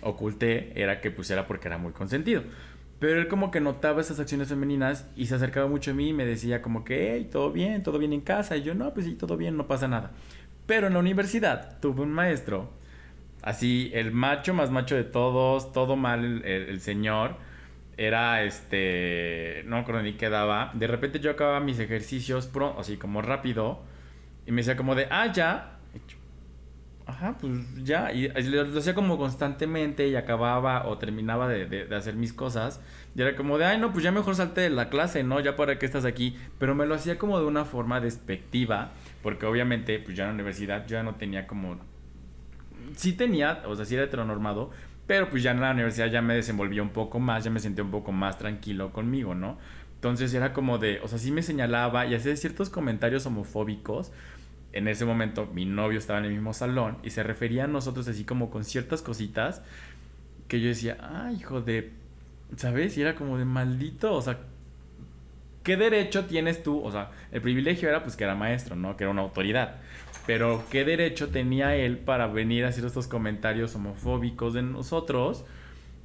oculté 0.00 0.72
era 0.80 1.00
que 1.00 1.10
pues 1.10 1.30
era 1.30 1.46
porque 1.46 1.68
era 1.68 1.78
muy 1.78 1.92
consentido. 1.92 2.42
Pero 3.02 3.18
él 3.18 3.26
como 3.26 3.50
que 3.50 3.60
notaba 3.60 4.00
esas 4.00 4.20
acciones 4.20 4.46
femeninas 4.46 5.08
y 5.16 5.26
se 5.26 5.34
acercaba 5.34 5.66
mucho 5.66 5.90
a 5.90 5.94
mí 5.94 6.10
y 6.10 6.12
me 6.12 6.24
decía 6.24 6.62
como 6.62 6.84
que, 6.84 7.14
hey, 7.14 7.28
todo 7.32 7.50
bien, 7.50 7.82
todo 7.82 7.98
bien 7.98 8.12
en 8.12 8.20
casa. 8.20 8.56
Y 8.56 8.62
yo, 8.62 8.76
no, 8.76 8.94
pues 8.94 9.06
sí, 9.06 9.14
todo 9.14 9.36
bien, 9.36 9.56
no 9.56 9.66
pasa 9.66 9.88
nada. 9.88 10.12
Pero 10.66 10.86
en 10.86 10.92
la 10.92 11.00
universidad 11.00 11.80
tuve 11.80 12.02
un 12.02 12.12
maestro 12.12 12.70
Así, 13.42 13.90
el 13.92 14.12
macho 14.12 14.54
más 14.54 14.70
macho 14.70 14.94
de 14.94 15.02
todos, 15.02 15.72
todo 15.72 15.96
mal 15.96 16.44
el, 16.44 16.80
señor. 16.80 17.34
Era 17.96 18.44
este. 18.44 19.64
No 19.66 19.74
me 19.76 19.82
acuerdo 19.82 20.02
ni 20.02 20.12
qué 20.12 20.28
daba. 20.30 20.70
De 20.74 20.86
repente 20.86 21.18
yo 21.18 21.32
acababa 21.32 21.58
mis 21.58 21.80
ejercicios, 21.80 22.46
pro, 22.46 22.78
así 22.78 22.98
como 22.98 23.20
rápido. 23.20 23.82
Y 24.46 24.52
me 24.52 24.58
decía 24.58 24.76
como 24.76 24.94
de, 24.94 25.08
ah, 25.10 25.32
ya. 25.32 25.80
Ajá, 27.04 27.36
pues 27.40 27.52
ya. 27.84 28.12
Y 28.12 28.28
lo, 28.28 28.78
hacía 28.78 28.94
como 28.94 29.18
constantemente 29.18 30.06
y 30.08 30.14
acababa 30.16 30.86
o 30.86 30.98
terminaba 30.98 31.48
de, 31.48 31.66
de- 31.66 31.94
hacer 31.96 32.14
mis 32.14 32.32
cosas. 32.32 32.80
Y 33.16 33.22
era 33.22 33.34
como 33.36 33.58
de, 33.58 33.64
ay, 33.64 33.78
no, 33.78 33.92
pues 33.92 34.04
ya 34.04 34.12
mejor 34.12 34.36
salte 34.36 34.60
de 34.62 34.70
la 34.70 34.88
clase, 34.88 35.24
¿no? 35.24 35.40
Ya 35.40 35.56
para 35.56 35.78
qué 35.78 35.86
estás 35.86 36.04
aquí. 36.04 36.36
Pero 36.58 36.74
me 36.74 36.86
lo 36.86 36.94
hacía 36.94 37.18
como 37.18 37.38
de 37.40 37.46
una 37.46 37.64
forma 37.64 38.00
despectiva. 38.00 38.92
Porque 39.22 39.46
obviamente, 39.46 39.98
pues 39.98 40.16
ya 40.16 40.24
en 40.24 40.28
la 40.30 40.34
universidad 40.34 40.82
yo 40.86 40.96
ya 40.96 41.02
no 41.02 41.16
tenía 41.16 41.46
como 41.46 41.76
sí 42.96 43.12
tenía, 43.12 43.62
o 43.66 43.74
sea, 43.76 43.84
sí 43.84 43.94
era 43.94 44.04
heteronormado, 44.04 44.70
pero 45.06 45.28
pues 45.30 45.42
ya 45.42 45.50
en 45.52 45.60
la 45.60 45.70
universidad 45.72 46.08
ya 46.10 46.22
me 46.22 46.34
desenvolvía 46.34 46.82
un 46.82 46.90
poco 46.90 47.18
más, 47.20 47.44
ya 47.44 47.50
me 47.50 47.60
sentía 47.60 47.84
un 47.84 47.90
poco 47.90 48.12
más 48.12 48.38
tranquilo 48.38 48.92
conmigo, 48.92 49.34
¿no? 49.34 49.58
Entonces 49.94 50.34
era 50.34 50.52
como 50.52 50.78
de, 50.78 51.00
o 51.02 51.08
sea, 51.08 51.18
sí 51.18 51.30
me 51.30 51.42
señalaba 51.42 52.06
y 52.06 52.14
hacía 52.14 52.34
ciertos 52.36 52.70
comentarios 52.70 53.24
homofóbicos. 53.26 54.12
En 54.72 54.88
ese 54.88 55.04
momento 55.04 55.46
mi 55.52 55.64
novio 55.64 55.98
estaba 55.98 56.18
en 56.18 56.26
el 56.26 56.32
mismo 56.32 56.52
salón 56.52 56.98
y 57.02 57.10
se 57.10 57.22
refería 57.22 57.64
a 57.64 57.68
nosotros 57.68 58.08
así 58.08 58.24
como 58.24 58.50
con 58.50 58.64
ciertas 58.64 59.02
cositas 59.02 59.62
que 60.48 60.60
yo 60.60 60.68
decía, 60.68 60.98
ah, 61.00 61.30
hijo 61.32 61.60
de, 61.60 61.92
¿sabes? 62.56 62.96
Y 62.96 63.02
era 63.02 63.14
como 63.14 63.38
de 63.38 63.44
maldito, 63.44 64.14
o 64.14 64.22
sea, 64.22 64.38
¿qué 65.62 65.76
derecho 65.76 66.26
tienes 66.26 66.62
tú? 66.62 66.82
O 66.82 66.90
sea, 66.90 67.10
el 67.30 67.40
privilegio 67.40 67.88
era 67.88 68.02
pues 68.02 68.16
que 68.16 68.24
era 68.24 68.34
maestro, 68.34 68.76
¿no? 68.76 68.96
Que 68.96 69.04
era 69.04 69.10
una 69.10 69.22
autoridad. 69.22 69.76
Pero 70.26 70.64
¿qué 70.70 70.84
derecho 70.84 71.28
tenía 71.28 71.74
él 71.74 71.98
para 71.98 72.26
venir 72.26 72.64
a 72.64 72.68
hacer 72.68 72.84
estos 72.84 73.08
comentarios 73.08 73.74
homofóbicos 73.74 74.54
de 74.54 74.62
nosotros 74.62 75.44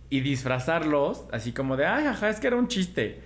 y 0.09 0.21
disfrazarlos 0.21 1.25
así 1.31 1.51
como 1.51 1.77
de, 1.77 1.85
ay, 1.85 2.05
ajá, 2.05 2.29
es 2.29 2.39
que 2.39 2.47
era 2.47 2.55
un 2.55 2.67
chiste? 2.67 3.21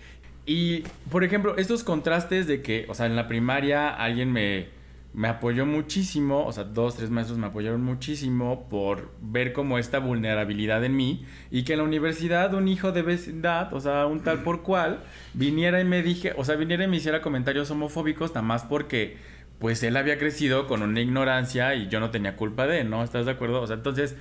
Y, 0.45 0.81
por 1.11 1.23
ejemplo, 1.23 1.55
estos 1.57 1.83
contrastes 1.83 2.47
de 2.47 2.61
que, 2.61 2.85
o 2.89 2.93
sea, 2.93 3.05
en 3.05 3.15
la 3.15 3.27
primaria 3.27 3.89
alguien 3.89 4.31
me, 4.31 4.69
me 5.13 5.27
apoyó 5.27 5.65
muchísimo, 5.65 6.45
o 6.45 6.51
sea, 6.53 6.63
dos, 6.63 6.95
tres 6.95 7.09
maestros 7.09 7.37
me 7.37 7.47
apoyaron 7.47 7.83
muchísimo 7.83 8.69
por 8.69 9.11
ver 9.19 9.51
como 9.51 9.77
esta 9.77 9.99
vulnerabilidad 9.99 10.83
en 10.85 10.95
mí 10.95 11.25
y 11.49 11.63
que 11.63 11.73
en 11.73 11.79
la 11.79 11.85
universidad 11.85 12.53
un 12.53 12.69
hijo 12.69 12.93
de 12.93 13.01
vecindad, 13.01 13.73
o 13.73 13.81
sea, 13.81 14.05
un 14.05 14.21
tal 14.21 14.43
por 14.43 14.63
cual, 14.63 15.03
viniera 15.33 15.81
y 15.81 15.85
me 15.85 16.01
dije, 16.01 16.33
o 16.37 16.45
sea, 16.45 16.55
viniera 16.55 16.85
y 16.85 16.87
me 16.87 16.97
hiciera 16.97 17.21
comentarios 17.21 17.69
homofóbicos 17.71 18.29
nada 18.29 18.41
más 18.41 18.63
porque 18.63 19.17
pues 19.59 19.83
él 19.83 19.97
había 19.97 20.17
crecido 20.17 20.65
con 20.65 20.81
una 20.81 21.01
ignorancia 21.01 21.75
y 21.75 21.87
yo 21.89 21.99
no 21.99 22.09
tenía 22.09 22.35
culpa 22.35 22.65
de, 22.65 22.83
¿no? 22.83 23.03
¿Estás 23.03 23.25
de 23.25 23.31
acuerdo? 23.33 23.61
O 23.61 23.67
sea, 23.67 23.75
entonces, 23.75 24.15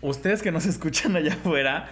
ustedes 0.00 0.42
que 0.42 0.50
nos 0.50 0.66
escuchan 0.66 1.14
allá 1.14 1.34
afuera, 1.34 1.90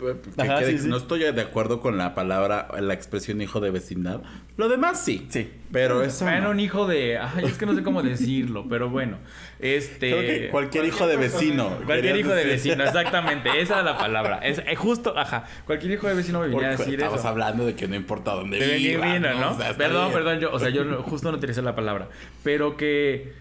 Que 0.00 0.42
Ajá, 0.42 0.58
quede- 0.60 0.72
sí, 0.72 0.78
sí. 0.80 0.88
No 0.88 0.96
estoy 0.96 1.20
de 1.20 1.40
acuerdo 1.40 1.80
con 1.80 1.98
la 1.98 2.14
palabra, 2.14 2.68
la 2.80 2.94
expresión 2.94 3.40
hijo 3.40 3.60
de 3.60 3.70
vecindad. 3.70 4.22
Lo 4.56 4.68
demás 4.68 5.02
sí. 5.04 5.26
sí. 5.30 5.50
Pero 5.72 6.02
eso. 6.02 6.24
Bueno, 6.24 6.42
no. 6.44 6.50
un 6.50 6.60
hijo 6.60 6.86
de... 6.86 7.18
Ay, 7.18 7.44
es 7.44 7.56
que 7.58 7.66
no 7.66 7.74
sé 7.74 7.82
cómo 7.82 8.02
decirlo, 8.02 8.66
pero 8.68 8.88
bueno. 8.90 9.18
Este... 9.58 10.10
Creo 10.10 10.20
que 10.20 10.48
cualquier 10.48 10.84
hijo 10.86 11.06
de 11.06 11.16
vecino. 11.16 11.76
Cualquier 11.86 12.16
hijo 12.16 12.30
de 12.30 12.44
decir. 12.44 12.72
vecino, 12.72 12.84
exactamente. 12.88 13.48
Esa 13.60 13.74
era 13.74 13.82
la 13.92 13.98
palabra. 13.98 14.38
Es, 14.38 14.58
eh, 14.66 14.74
justo, 14.76 15.16
ajá. 15.16 15.44
Cualquier 15.66 15.92
hijo 15.92 16.08
de 16.08 16.14
vecino 16.14 16.40
me 16.40 16.48
venía 16.48 16.68
a 16.68 16.70
decir 16.72 16.94
estamos 16.94 17.20
eso. 17.20 17.28
hablando 17.28 17.66
de 17.66 17.74
que 17.76 17.86
no 17.86 17.94
importa 17.94 18.32
dónde 18.32 18.58
De 18.58 18.76
viva, 18.76 19.12
vino, 19.12 19.32
¿no? 19.34 19.52
O 19.52 19.56
sea, 19.58 19.76
perdón, 19.76 20.08
bien. 20.08 20.14
perdón, 20.14 20.40
yo, 20.40 20.52
o 20.52 20.58
sea, 20.58 20.70
yo 20.70 20.84
no- 20.84 21.02
justo 21.02 21.30
no 21.30 21.36
utilicé 21.38 21.62
la 21.62 21.74
palabra. 21.76 22.08
Pero 22.42 22.76
que. 22.76 23.32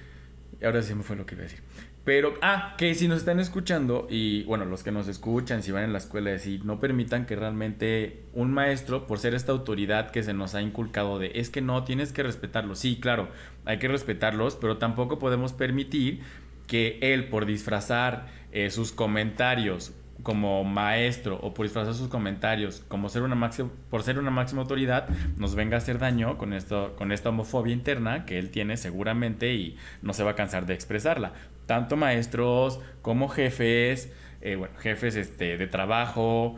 Ahora 0.64 0.82
sí 0.82 0.94
me 0.94 1.04
fue 1.04 1.16
lo 1.16 1.26
que 1.26 1.36
iba 1.36 1.44
a 1.44 1.48
decir. 1.48 1.62
Pero, 2.06 2.34
ah, 2.42 2.76
que 2.78 2.96
si 2.96 3.08
nos 3.08 3.20
están 3.20 3.40
escuchando, 3.40 4.08
y 4.10 4.44
bueno, 4.44 4.66
los 4.66 4.84
que 4.84 4.92
nos 4.92 5.08
escuchan, 5.08 5.62
si 5.62 5.72
van 5.72 5.84
en 5.84 5.92
la 5.92 6.00
escuela, 6.00 6.32
y 6.34 6.60
no 6.64 6.80
permitan 6.80 7.26
que 7.26 7.36
realmente 7.36 8.24
un 8.34 8.52
maestro, 8.52 9.06
por 9.06 9.20
ser 9.20 9.34
esta 9.34 9.52
autoridad 9.52 10.10
que 10.12 10.24
se 10.24 10.34
nos 10.34 10.56
ha 10.56 10.62
inculcado 10.62 11.20
de 11.20 11.32
es 11.36 11.50
que 11.50 11.62
no, 11.62 11.84
tienes 11.84 12.12
que 12.12 12.24
respetarlos. 12.24 12.80
Sí, 12.80 13.00
claro, 13.00 13.30
hay 13.66 13.80
que 13.80 13.88
respetarlos, 13.88 14.56
pero 14.56 14.78
tampoco 14.78 15.20
podemos 15.20 15.54
permitir 15.54 16.22
que 16.68 17.00
él, 17.02 17.28
por 17.28 17.46
disfrazar 17.46 18.28
eh, 18.52 18.70
sus 18.70 18.92
comentarios 18.92 19.94
como 20.24 20.64
maestro 20.64 21.38
o 21.42 21.54
por 21.54 21.66
disfrazar 21.66 21.94
sus 21.94 22.10
comentarios 22.10 22.84
como 22.90 23.08
ser 23.08 23.22
una 23.22 23.36
máxima 23.36 23.70
por 23.90 24.04
ser 24.04 24.20
una 24.20 24.32
máxima 24.32 24.62
autoridad 24.62 25.08
nos 25.38 25.56
venga 25.56 25.76
a 25.76 25.78
hacer 25.78 25.98
daño 25.98 26.38
con 26.38 26.52
esto 26.52 26.94
con 26.98 27.14
esta 27.14 27.30
homofobia 27.30 27.74
interna 27.74 28.26
que 28.26 28.38
él 28.38 28.50
tiene 28.50 28.76
seguramente 28.76 29.54
y 29.54 29.78
no 30.02 30.14
se 30.14 30.24
va 30.24 30.32
a 30.32 30.36
cansar 30.36 30.66
de 30.66 30.74
expresarla 30.74 31.32
tanto 31.70 31.96
maestros 31.98 32.80
como 33.04 33.30
jefes 33.30 34.10
eh, 34.42 34.56
bueno 34.56 34.74
jefes 34.80 35.16
este 35.16 35.56
de 35.56 35.68
trabajo 35.68 36.56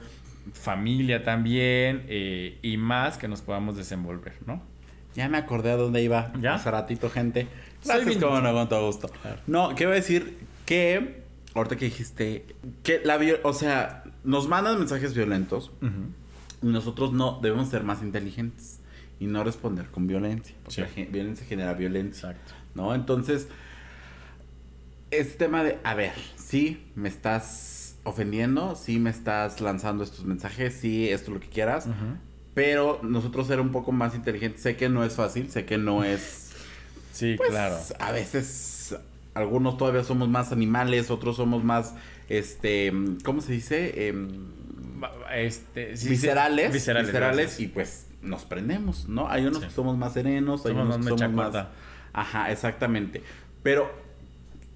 familia 0.54 1.26
también 1.26 2.06
eh, 2.08 2.58
y 2.62 2.78
más 2.78 3.18
que 3.18 3.28
nos 3.28 3.42
podamos 3.42 3.76
desenvolver 3.76 4.36
no 4.46 4.64
ya 5.14 5.28
me 5.28 5.38
acordé 5.38 5.72
a 5.72 5.76
dónde 5.76 6.02
iba 6.02 6.32
¿Ya? 6.40 6.54
hace 6.56 6.72
ratito 6.72 7.10
gente 7.10 7.50
gracias 7.84 8.16
como 8.24 8.40
no 8.40 8.54
con 8.54 8.70
todo 8.70 8.86
gusto 8.86 9.12
no 9.48 9.76
quiero 9.76 9.92
decir 9.92 10.38
que 10.66 11.24
ahorita 11.56 11.76
que 11.76 11.86
dijiste 11.86 12.46
que 12.82 13.02
la 13.04 13.20
o 13.44 13.52
sea 13.52 14.06
nos 14.24 14.48
mandan 14.48 14.80
mensajes 14.80 15.14
violentos 15.14 15.72
y 16.62 16.68
nosotros 16.68 17.12
no 17.12 17.38
debemos 17.42 17.68
ser 17.68 17.84
más 17.84 18.02
inteligentes 18.02 18.80
y 19.20 19.26
no 19.28 19.44
responder 19.44 19.86
con 19.88 20.08
violencia. 20.08 20.56
Porque 20.64 20.88
Sí. 20.96 21.04
violencia 21.12 21.46
genera 21.46 21.74
violencia. 21.74 22.32
Exacto. 22.32 22.54
¿No? 22.74 22.96
Entonces, 22.96 23.48
este 25.12 25.38
tema 25.38 25.64
de, 25.64 25.78
a 25.84 25.94
ver, 25.94 26.14
sí, 26.36 26.84
me 26.96 27.10
estás 27.10 27.96
ofendiendo, 28.04 28.76
sí, 28.76 29.00
me 29.00 29.10
estás 29.10 29.62
lanzando 29.62 30.04
estos 30.04 30.26
mensajes, 30.26 30.74
sí, 30.74 31.10
esto 31.10 31.32
lo 31.32 31.40
que 31.40 31.48
quieras, 31.48 31.88
pero 32.54 33.00
nosotros 33.04 33.48
ser 33.48 33.60
un 33.60 33.72
poco 33.72 33.92
más 33.92 34.16
inteligentes, 34.16 34.62
sé 34.62 34.76
que 34.76 34.90
no 34.90 35.04
es 35.04 35.14
fácil, 35.16 35.50
sé 35.52 35.66
que 35.66 35.78
no 35.78 36.04
es... 36.04 36.52
sí 37.14 37.36
Pues, 37.38 37.50
claro 37.50 37.78
A 38.00 38.12
veces, 38.12 38.96
algunos 39.34 39.78
todavía 39.78 40.04
somos 40.04 40.30
más 40.30 40.52
animales, 40.52 41.12
otros 41.12 41.38
somos 41.38 41.64
más, 41.64 41.94
este, 42.28 42.92
¿cómo 43.24 43.42
se 43.42 43.54
dice? 43.54 44.08
Em, 44.08 44.30
este 45.34 45.98
sí, 45.98 46.10
viscerales, 46.10 46.74
viscerales, 46.74 47.08
viscerales, 47.08 47.60
y 47.60 47.68
pues 47.68 48.08
nos 48.22 48.46
prendemos, 48.46 49.08
¿no? 49.08 49.30
Hay 49.30 49.46
unos 49.46 49.60
Sí. 49.60 49.68
que 49.68 49.74
somos 49.74 49.98
más 49.98 50.14
serenos, 50.14 50.66
hay 50.66 50.74
Somos 50.74 50.86
unos 50.86 50.98
más 51.00 51.14
que 51.14 51.20
somos 51.20 51.54
más... 51.54 51.68
Ajá, 52.14 52.52
exactamente. 52.52 53.24
Pero 53.64 53.92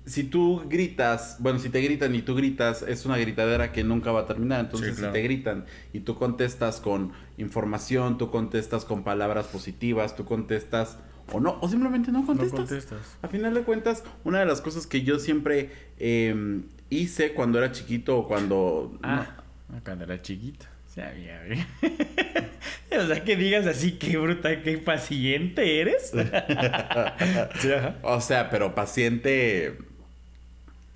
si 0.06 0.24
tú 0.24 0.64
gritas, 0.68 1.38
bueno, 1.40 1.60
si 1.60 1.70
te 1.70 1.82
gritan 1.82 2.14
y 2.16 2.22
tú 2.22 2.36
gritas, 2.36 2.84
es 2.84 3.06
una 3.06 3.18
gritadera 3.18 3.72
que 3.72 3.84
nunca 3.84 4.12
va 4.12 4.22
a 4.22 4.26
terminar. 4.26 4.60
Entonces, 4.62 4.92
Sí, 4.92 4.96
claro. 4.96 5.14
si 5.14 5.20
te 5.20 5.24
gritan 5.24 5.66
y 5.94 6.02
tú 6.02 6.16
contestas 6.16 6.80
con 6.80 7.12
información, 7.38 8.18
tú 8.18 8.30
contestas 8.30 8.86
con 8.86 9.04
palabras 9.04 9.48
positivas, 9.48 10.16
tú 10.16 10.26
contestas 10.26 11.00
o 11.32 11.40
no, 11.40 11.58
o 11.60 11.68
simplemente 11.68 12.12
no 12.12 12.20
no 12.20 12.26
contestas. 12.28 12.60
contestas 12.60 13.18
A 13.24 13.28
final 13.28 13.54
de 13.56 13.62
cuentas, 13.64 14.04
una 14.24 14.40
de 14.40 14.46
las 14.46 14.62
cosas 14.62 14.86
que 14.86 15.02
yo 15.02 15.18
siempre 15.18 15.72
eh, 15.98 16.62
hice 16.92 17.34
cuando 17.34 17.58
era 17.58 17.72
chiquito 17.72 18.18
o 18.18 18.28
cuando... 18.28 19.00
ah 19.02 19.42
cuando 19.84 20.04
era 20.04 20.22
chiquita 20.22 20.70
sabía 20.86 21.42
o 23.04 23.08
sea 23.08 23.24
que 23.24 23.36
digas 23.36 23.66
así 23.66 23.94
qué 23.94 24.18
bruta 24.18 24.62
qué 24.62 24.78
paciente 24.78 25.82
eres 25.82 26.12
sí 27.60 27.70
O 28.04 28.22
sea, 28.22 28.50
pero 28.50 28.76
paciente. 28.76 29.78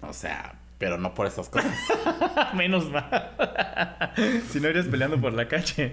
O 0.01 0.13
sea, 0.13 0.55
pero 0.77 0.97
no 0.97 1.13
por 1.13 1.27
esas 1.27 1.49
cosas. 1.49 1.73
Menos 2.55 2.89
mal. 2.89 3.31
si 4.49 4.59
no 4.59 4.69
irías 4.69 4.87
peleando 4.87 5.19
por 5.19 5.33
la 5.33 5.47
calle. 5.47 5.91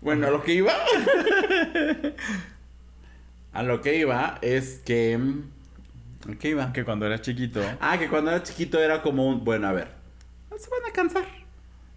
bueno, 0.00 0.26
a 0.28 0.30
lo 0.30 0.42
que 0.42 0.54
iba. 0.54 0.72
a 3.52 3.62
lo 3.62 3.80
que 3.82 3.96
iba 3.98 4.38
es 4.42 4.80
que. 4.84 5.18
¿A 6.30 6.34
qué 6.38 6.50
iba? 6.50 6.72
que 6.72 6.84
cuando 6.84 7.06
eras 7.06 7.22
chiquito. 7.22 7.60
Ah, 7.80 7.98
que 7.98 8.08
cuando 8.08 8.30
era 8.30 8.42
chiquito 8.42 8.78
era 8.80 9.02
como 9.02 9.26
un. 9.28 9.44
Bueno, 9.44 9.66
a 9.68 9.72
ver. 9.72 9.88
Se 10.56 10.70
van 10.70 10.88
a 10.88 10.92
cansar. 10.92 11.24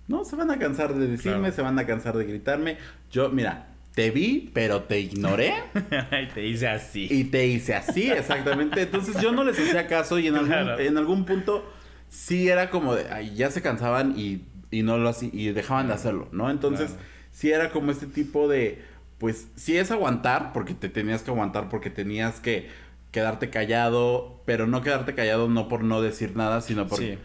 ¿No? 0.07 0.23
Se 0.25 0.35
van 0.35 0.51
a 0.51 0.57
cansar 0.59 0.93
de 0.93 1.07
decirme, 1.07 1.39
Claro. 1.39 1.55
se 1.55 1.61
van 1.61 1.79
a 1.79 1.85
cansar 1.85 2.15
de 2.17 2.25
gritarme. 2.25 2.77
Yo, 3.11 3.29
mira, 3.29 3.67
te 3.95 4.11
vi, 4.11 4.51
pero 4.53 4.83
te 4.83 4.99
ignoré. 4.99 5.53
y 5.73 6.33
te 6.33 6.41
dice 6.41 6.67
así. 6.67 7.07
Y 7.09 7.23
te 7.25 7.47
hice 7.47 7.73
así, 7.75 8.11
exactamente. 8.11 8.81
Entonces 8.81 9.19
yo 9.21 9.31
no 9.31 9.43
les 9.43 9.57
hacía 9.59 9.87
caso 9.87 10.19
y 10.19 10.27
en 10.27 10.35
algún, 10.35 10.49
Claro. 10.49 10.79
en 10.79 10.97
algún 10.97 11.25
punto 11.25 11.65
sí 12.09 12.49
era 12.49 12.69
como 12.69 12.93
de, 12.95 13.09
ay, 13.11 13.33
ya 13.35 13.49
se 13.51 13.61
cansaban 13.61 14.13
y, 14.17 14.41
y 14.71 14.83
no 14.83 14.97
lo 14.97 15.09
hacían 15.09 15.31
y 15.33 15.47
dejaban 15.47 15.87
de 15.87 15.93
hacerlo, 15.93 16.27
¿no? 16.31 16.49
Entonces 16.51 16.91
Claro. 16.91 17.03
sí 17.31 17.51
era 17.51 17.71
como 17.71 17.91
este 17.91 18.05
tipo 18.07 18.47
de, 18.49 18.81
pues 19.17 19.47
sí 19.55 19.77
es 19.77 19.91
aguantar 19.91 20.51
porque 20.53 20.73
te 20.73 20.89
tenías 20.89 21.23
que 21.23 21.31
aguantar 21.31 21.69
porque 21.69 21.89
tenías 21.89 22.39
que 22.41 22.67
quedarte 23.11 23.49
callado, 23.49 24.41
pero 24.45 24.67
no 24.67 24.81
quedarte 24.81 25.15
callado 25.15 25.47
no 25.47 25.69
por 25.69 25.83
no 25.85 26.01
decir 26.01 26.35
nada, 26.35 26.59
sino 26.59 26.85
por 26.87 26.99
Sí. 26.99 27.17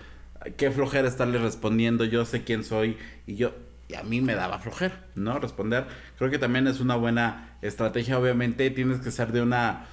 qué 0.56 0.70
flojera 0.70 1.08
estarle 1.08 1.38
respondiendo, 1.38 2.04
yo 2.04 2.24
sé 2.24 2.44
quién 2.44 2.62
soy 2.62 2.96
y 3.26 3.34
yo 3.34 3.52
y 3.90 3.94
a 3.94 4.02
mí 4.02 4.20
me 4.20 4.34
daba 4.34 4.58
flojera, 4.58 5.04
¿no? 5.14 5.38
Responder. 5.38 5.86
Creo 6.18 6.30
que 6.30 6.38
también 6.38 6.66
es 6.66 6.80
una 6.80 6.96
buena 6.96 7.56
estrategia, 7.62 8.18
obviamente 8.18 8.70
tienes 8.70 9.00
que 9.00 9.10
ser 9.10 9.32
de 9.32 9.42
una 9.42 9.86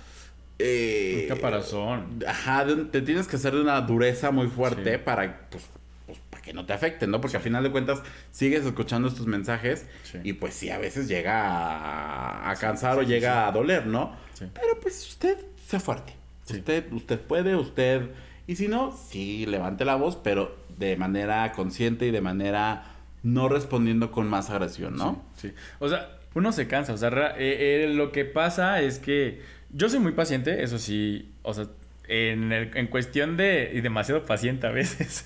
eh, 0.60 1.28
Un 1.30 1.36
caparazón. 1.36 2.24
Ajá, 2.28 2.66
de 2.66 2.86
te 2.86 3.02
tienes 3.02 3.28
que 3.28 3.36
hacer 3.36 3.54
de 3.54 3.62
una 3.62 3.80
dureza 3.82 4.32
muy 4.32 4.48
fuerte 4.48 4.94
Sí. 4.98 5.02
para 5.04 5.48
pues, 5.50 5.66
pues, 6.06 6.18
para 6.30 6.42
que 6.44 6.54
no 6.54 6.66
te 6.66 6.74
afecten, 6.74 7.12
¿no? 7.12 7.22
Porque 7.22 7.38
al 7.38 7.44
final 7.44 7.64
de 7.64 7.72
cuentas 7.72 8.02
sigues 8.32 8.66
escuchando 8.66 9.08
estos 9.08 9.28
mensajes 9.28 9.86
Sí. 10.04 10.20
y 10.24 10.34
pues 10.34 10.54
sí, 10.54 10.70
a 10.70 10.78
veces 10.78 11.08
llega 11.08 11.44
a, 11.44 12.50
a 12.50 12.56
cansar 12.56 12.98
o 12.98 13.04
llega 13.04 13.48
a 13.48 13.52
doler, 13.52 13.86
¿no? 13.88 14.16
Pero 14.40 14.80
pues 14.82 15.08
usted 15.08 15.38
sea 15.68 15.80
fuerte. 15.80 16.14
Usted, 16.50 16.92
usted 16.94 17.20
puede, 17.20 17.56
usted... 17.56 18.10
Y 18.50 18.56
si 18.56 18.68
no, 18.70 18.96
sí, 19.10 19.46
levante 19.46 19.84
la 19.84 19.96
voz, 19.96 20.16
pero 20.16 20.56
de 20.78 20.96
manera 20.96 21.52
consciente 21.52 22.06
y 22.08 22.12
de 22.12 22.22
manera 22.22 22.84
no 23.23 23.49
respondiendo 23.49 24.12
con 24.12 24.27
más 24.30 24.49
agresión, 24.49 24.95
¿no? 24.95 25.25
Sí. 25.36 25.53
O 25.80 25.89
sea, 25.89 26.17
uno 26.36 26.51
se 26.51 26.67
cansa. 26.67 26.93
O 26.93 26.97
sea, 26.97 27.10
eh, 27.38 27.84
eh, 27.86 27.93
lo 27.93 28.12
que 28.12 28.25
pasa 28.25 28.82
es 28.82 28.99
que 28.99 29.41
yo 29.71 29.89
soy 29.89 29.99
muy 29.99 30.12
paciente, 30.13 30.63
eso 30.63 30.77
sí. 30.80 31.34
O 31.41 31.53
sea, 31.53 31.65
en, 32.08 32.51
el- 32.51 32.75
en 32.77 32.88
cuestión 32.88 33.36
de. 33.38 33.71
Y 33.73 33.82
demasiado 33.82 34.25
paciente 34.25 34.67
a 34.67 34.71
veces. 34.71 35.25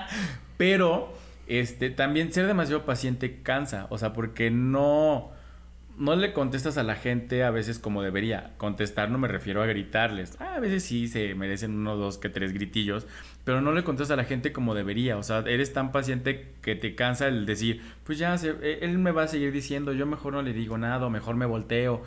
Pero, 0.56 1.12
este, 1.46 1.90
también 1.90 2.32
ser 2.32 2.46
demasiado 2.46 2.84
paciente 2.84 3.42
cansa. 3.42 3.86
O 3.90 3.98
sea, 3.98 4.12
porque 4.12 4.50
no. 4.50 5.30
No 5.98 6.14
le 6.14 6.34
contestas 6.34 6.76
a 6.76 6.82
la 6.82 6.94
gente 6.94 7.42
a 7.42 7.50
veces 7.50 7.78
como 7.78 8.02
debería. 8.02 8.52
Contestar 8.58 9.10
no 9.10 9.16
me 9.16 9.28
refiero 9.28 9.62
a 9.62 9.66
gritarles. 9.66 10.36
Ah, 10.40 10.56
a 10.56 10.60
veces 10.60 10.82
sí 10.84 11.08
se 11.08 11.34
merecen 11.34 11.72
uno, 11.74 11.96
dos, 11.96 12.18
que 12.18 12.28
tres 12.28 12.52
gritillos. 12.52 13.06
Pero 13.44 13.62
no 13.62 13.72
le 13.72 13.82
contestas 13.82 14.12
a 14.12 14.16
la 14.16 14.24
gente 14.24 14.52
como 14.52 14.74
debería. 14.74 15.16
O 15.16 15.22
sea, 15.22 15.38
eres 15.46 15.72
tan 15.72 15.92
paciente 15.92 16.52
que 16.60 16.74
te 16.74 16.94
cansa 16.94 17.28
el 17.28 17.46
decir, 17.46 17.80
pues 18.04 18.18
ya, 18.18 18.36
se- 18.36 18.56
eh, 18.60 18.80
él 18.82 18.98
me 18.98 19.10
va 19.12 19.22
a 19.22 19.28
seguir 19.28 19.52
diciendo, 19.52 19.94
yo 19.94 20.04
mejor 20.04 20.34
no 20.34 20.42
le 20.42 20.52
digo 20.52 20.76
nada, 20.76 21.06
o 21.06 21.10
mejor 21.10 21.36
me 21.36 21.46
volteo. 21.46 22.02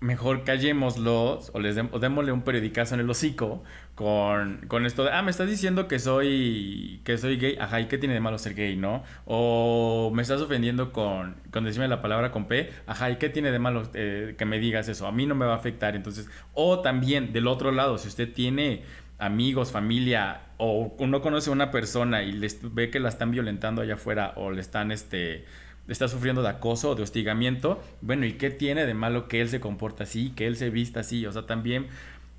Mejor 0.00 0.44
callémoslos 0.44 1.50
o 1.54 1.58
les 1.58 1.76
dem- 1.76 1.88
o 1.90 1.98
démosle 1.98 2.30
un 2.30 2.42
periodicazo 2.42 2.94
en 2.94 3.00
el 3.00 3.10
hocico 3.10 3.64
con, 3.96 4.58
con 4.68 4.86
esto 4.86 5.02
de, 5.02 5.10
ah, 5.10 5.22
me 5.22 5.32
estás 5.32 5.48
diciendo 5.48 5.88
que 5.88 5.98
soy 5.98 7.00
que 7.04 7.18
soy 7.18 7.36
gay, 7.36 7.56
ajá, 7.60 7.80
¿y 7.80 7.86
qué 7.88 7.98
tiene 7.98 8.14
de 8.14 8.20
malo 8.20 8.38
ser 8.38 8.54
gay, 8.54 8.76
no? 8.76 9.02
O 9.24 10.12
me 10.14 10.22
estás 10.22 10.40
ofendiendo 10.40 10.92
con, 10.92 11.34
con 11.50 11.64
decirme 11.64 11.88
la 11.88 12.00
palabra 12.00 12.30
con 12.30 12.46
P, 12.46 12.70
ajá, 12.86 13.10
¿y 13.10 13.16
qué 13.16 13.28
tiene 13.28 13.50
de 13.50 13.58
malo 13.58 13.90
eh, 13.94 14.36
que 14.38 14.44
me 14.44 14.60
digas 14.60 14.88
eso? 14.88 15.04
A 15.08 15.10
mí 15.12 15.26
no 15.26 15.34
me 15.34 15.46
va 15.46 15.54
a 15.54 15.56
afectar, 15.56 15.96
entonces, 15.96 16.28
o 16.54 16.78
también 16.80 17.32
del 17.32 17.48
otro 17.48 17.72
lado, 17.72 17.98
si 17.98 18.06
usted 18.06 18.32
tiene 18.32 18.84
amigos, 19.18 19.72
familia, 19.72 20.42
o 20.58 20.94
uno 20.98 21.20
conoce 21.22 21.50
a 21.50 21.52
una 21.52 21.72
persona 21.72 22.22
y 22.22 22.30
les 22.30 22.60
ve 22.72 22.90
que 22.90 23.00
la 23.00 23.08
están 23.08 23.32
violentando 23.32 23.82
allá 23.82 23.94
afuera 23.94 24.32
o 24.36 24.52
le 24.52 24.60
están, 24.60 24.92
este, 24.92 25.44
está 25.88 26.08
sufriendo 26.08 26.42
de 26.42 26.48
acoso 26.48 26.90
o 26.90 26.94
de 26.94 27.02
hostigamiento, 27.02 27.82
bueno, 28.00 28.26
¿y 28.26 28.34
qué 28.34 28.50
tiene 28.50 28.86
de 28.86 28.94
malo 28.94 29.28
que 29.28 29.40
él 29.40 29.48
se 29.48 29.60
comporta 29.60 30.04
así, 30.04 30.30
que 30.30 30.46
él 30.46 30.56
se 30.56 30.70
vista 30.70 31.00
así? 31.00 31.26
O 31.26 31.32
sea, 31.32 31.46
también 31.46 31.86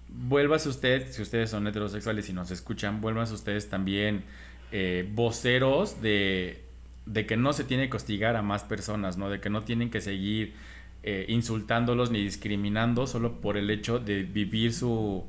vuélvase 0.07 0.69
usted, 0.69 1.11
si 1.11 1.21
ustedes 1.21 1.49
son 1.49 1.67
heterosexuales 1.67 2.29
y 2.29 2.33
nos 2.33 2.51
escuchan, 2.51 3.01
vuélvanse 3.01 3.33
ustedes 3.33 3.69
también 3.69 4.23
eh, 4.71 5.07
voceros 5.13 6.01
de, 6.01 6.63
de 7.05 7.25
que 7.25 7.37
no 7.37 7.53
se 7.53 7.63
tiene 7.63 7.89
que 7.89 7.97
hostigar 7.97 8.35
a 8.35 8.41
más 8.41 8.63
personas, 8.63 9.17
¿no? 9.17 9.29
De 9.29 9.39
que 9.39 9.49
no 9.49 9.63
tienen 9.63 9.89
que 9.89 10.01
seguir 10.01 10.53
eh, 11.01 11.25
insultándolos 11.29 12.11
ni 12.11 12.21
discriminando 12.21 13.07
solo 13.07 13.39
por 13.41 13.57
el 13.57 13.69
hecho 13.69 13.99
de 13.99 14.23
vivir 14.23 14.73
su, 14.73 15.25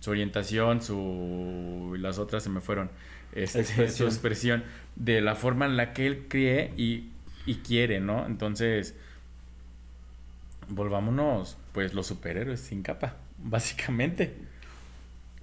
su 0.00 0.10
orientación, 0.10 0.82
su... 0.82 1.96
las 1.98 2.18
otras 2.18 2.42
se 2.42 2.48
me 2.48 2.60
fueron. 2.60 2.90
Este, 3.32 3.60
Expresión. 3.60 4.10
Su 4.10 4.14
expresión 4.14 4.64
de 4.96 5.20
la 5.20 5.34
forma 5.34 5.66
en 5.66 5.76
la 5.76 5.92
que 5.92 6.06
él 6.06 6.26
cree 6.28 6.72
y, 6.76 7.08
y 7.46 7.56
quiere, 7.56 8.00
¿no? 8.00 8.26
Entonces, 8.26 8.94
volvámonos, 10.68 11.56
pues, 11.72 11.94
los 11.94 12.06
superhéroes 12.06 12.60
sin 12.60 12.82
capa, 12.82 13.16
básicamente. 13.38 14.36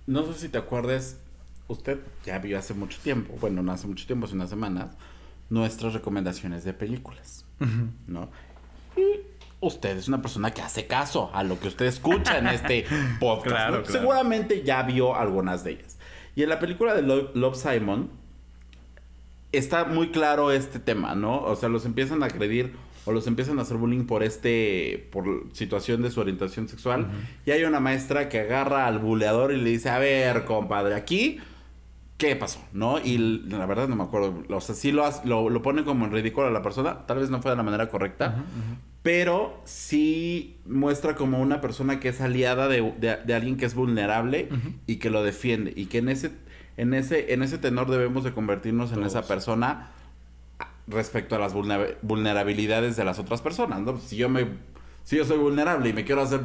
No 0.07 0.25
sé 0.25 0.39
si 0.39 0.49
te 0.49 0.57
acuerdes, 0.57 1.19
usted 1.67 1.99
ya 2.25 2.39
vio 2.39 2.57
hace 2.57 2.73
mucho 2.73 2.99
tiempo, 3.01 3.35
bueno, 3.39 3.61
no 3.61 3.71
hace 3.71 3.87
mucho 3.87 4.05
tiempo, 4.05 4.25
hace 4.25 4.35
unas 4.35 4.49
semanas, 4.49 4.95
nuestras 5.49 5.93
recomendaciones 5.93 6.63
de 6.63 6.73
películas, 6.73 7.45
¿no? 8.07 8.29
Y 8.95 9.21
usted 9.61 9.97
es 9.97 10.07
una 10.07 10.21
persona 10.21 10.51
que 10.51 10.61
hace 10.61 10.87
caso 10.87 11.29
a 11.33 11.43
lo 11.43 11.59
que 11.59 11.67
usted 11.67 11.85
escucha 11.85 12.37
en 12.37 12.47
este 12.47 12.85
podcast. 13.19 13.55
Claro, 13.55 13.77
¿no? 13.77 13.83
claro. 13.83 13.99
Seguramente 13.99 14.63
ya 14.63 14.83
vio 14.83 15.15
algunas 15.15 15.63
de 15.63 15.71
ellas. 15.71 15.97
Y 16.35 16.43
en 16.43 16.49
la 16.49 16.59
película 16.59 16.93
de 16.95 17.01
Love, 17.01 17.35
Love 17.35 17.55
Simon, 17.57 18.09
está 19.51 19.85
muy 19.85 20.09
claro 20.09 20.51
este 20.51 20.79
tema, 20.79 21.15
¿no? 21.15 21.41
O 21.41 21.55
sea, 21.55 21.69
los 21.69 21.85
empiezan 21.85 22.23
a 22.23 22.27
agredir 22.27 22.73
o 23.05 23.11
los 23.11 23.27
empiezan 23.27 23.59
a 23.59 23.63
hacer 23.63 23.77
bullying 23.77 24.05
por 24.05 24.23
este, 24.23 25.07
por 25.11 25.45
situación 25.53 26.01
de 26.01 26.11
su 26.11 26.19
orientación 26.19 26.67
sexual. 26.67 27.07
Y 27.45 27.51
hay 27.51 27.63
una 27.63 27.79
maestra 27.79 28.29
que 28.29 28.39
agarra 28.41 28.85
al 28.85 28.99
buleador 28.99 29.51
y 29.51 29.57
le 29.57 29.69
dice, 29.69 29.89
a 29.89 29.97
ver, 29.97 30.45
compadre, 30.45 30.95
aquí, 30.95 31.39
¿qué 32.17 32.35
pasó? 32.35 32.59
¿No? 32.73 32.99
Y 32.99 33.17
la 33.17 33.65
verdad 33.65 33.87
no 33.87 33.95
me 33.95 34.03
acuerdo. 34.03 34.43
O 34.49 34.61
sea, 34.61 34.75
sí 34.75 34.91
lo, 34.91 35.09
lo, 35.23 35.49
lo 35.49 35.61
pone 35.61 35.83
como 35.83 36.05
en 36.05 36.11
ridículo 36.11 36.47
a 36.47 36.51
la 36.51 36.61
persona. 36.61 37.07
Tal 37.07 37.17
vez 37.19 37.29
no 37.29 37.41
fue 37.41 37.51
de 37.51 37.57
la 37.57 37.63
manera 37.63 37.89
correcta. 37.89 38.43
Pero 39.01 39.61
sí 39.63 40.57
muestra 40.65 41.15
como 41.15 41.39
una 41.41 41.61
persona 41.61 41.99
que 41.99 42.09
es 42.09 42.19
aliada 42.19 42.67
de, 42.67 43.33
alguien 43.33 43.55
que 43.57 43.65
es 43.65 43.73
vulnerable 43.73 44.49
y 44.85 44.97
que 44.97 45.09
lo 45.09 45.23
defiende. 45.23 45.73
Y 45.75 45.85
que 45.85 45.99
en 45.99 46.09
ese, 46.09 46.31
en 46.79 46.93
ese, 46.93 47.33
en 47.33 47.43
ese 47.43 47.57
tenor 47.57 47.89
debemos 47.89 48.23
de 48.23 48.31
convertirnos 48.31 48.93
en 48.93 49.03
esa 49.03 49.23
persona 49.23 49.91
respecto 50.87 51.35
a 51.35 51.39
las 51.39 51.53
vulnerabilidades 51.53 52.95
de 52.95 53.03
las 53.03 53.19
otras 53.19 53.41
personas, 53.41 53.81
¿no? 53.81 53.97
Si 53.97 54.15
yo 54.15 54.29
me 54.29 54.47
si 55.03 55.17
yo 55.17 55.25
soy 55.25 55.39
vulnerable 55.39 55.89
y 55.89 55.93
me 55.93 56.05
quiero 56.05 56.21
hacer, 56.21 56.41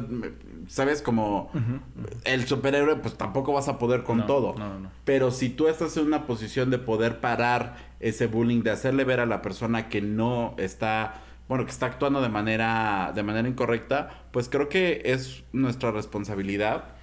sabes, 0.67 1.03
como 1.03 1.51
el 2.23 2.47
superhéroe, 2.47 2.95
pues 2.95 3.15
tampoco 3.15 3.53
vas 3.53 3.67
a 3.67 3.77
poder 3.77 4.01
con 4.01 4.25
todo. 4.25 4.55
Pero 5.03 5.29
si 5.29 5.49
tú 5.49 5.67
estás 5.67 5.95
en 5.97 6.07
una 6.07 6.25
posición 6.25 6.71
de 6.71 6.79
poder 6.79 7.19
parar 7.19 7.75
ese 7.99 8.25
bullying, 8.25 8.63
de 8.63 8.71
hacerle 8.71 9.03
ver 9.03 9.19
a 9.19 9.27
la 9.27 9.43
persona 9.43 9.87
que 9.87 10.01
no 10.01 10.55
está, 10.57 11.21
bueno, 11.47 11.65
que 11.65 11.71
está 11.71 11.85
actuando 11.85 12.21
de 12.21 12.29
manera, 12.29 13.11
de 13.13 13.21
manera 13.21 13.47
incorrecta, 13.47 14.09
pues 14.31 14.49
creo 14.49 14.67
que 14.67 15.03
es 15.05 15.43
nuestra 15.53 15.91
responsabilidad 15.91 16.94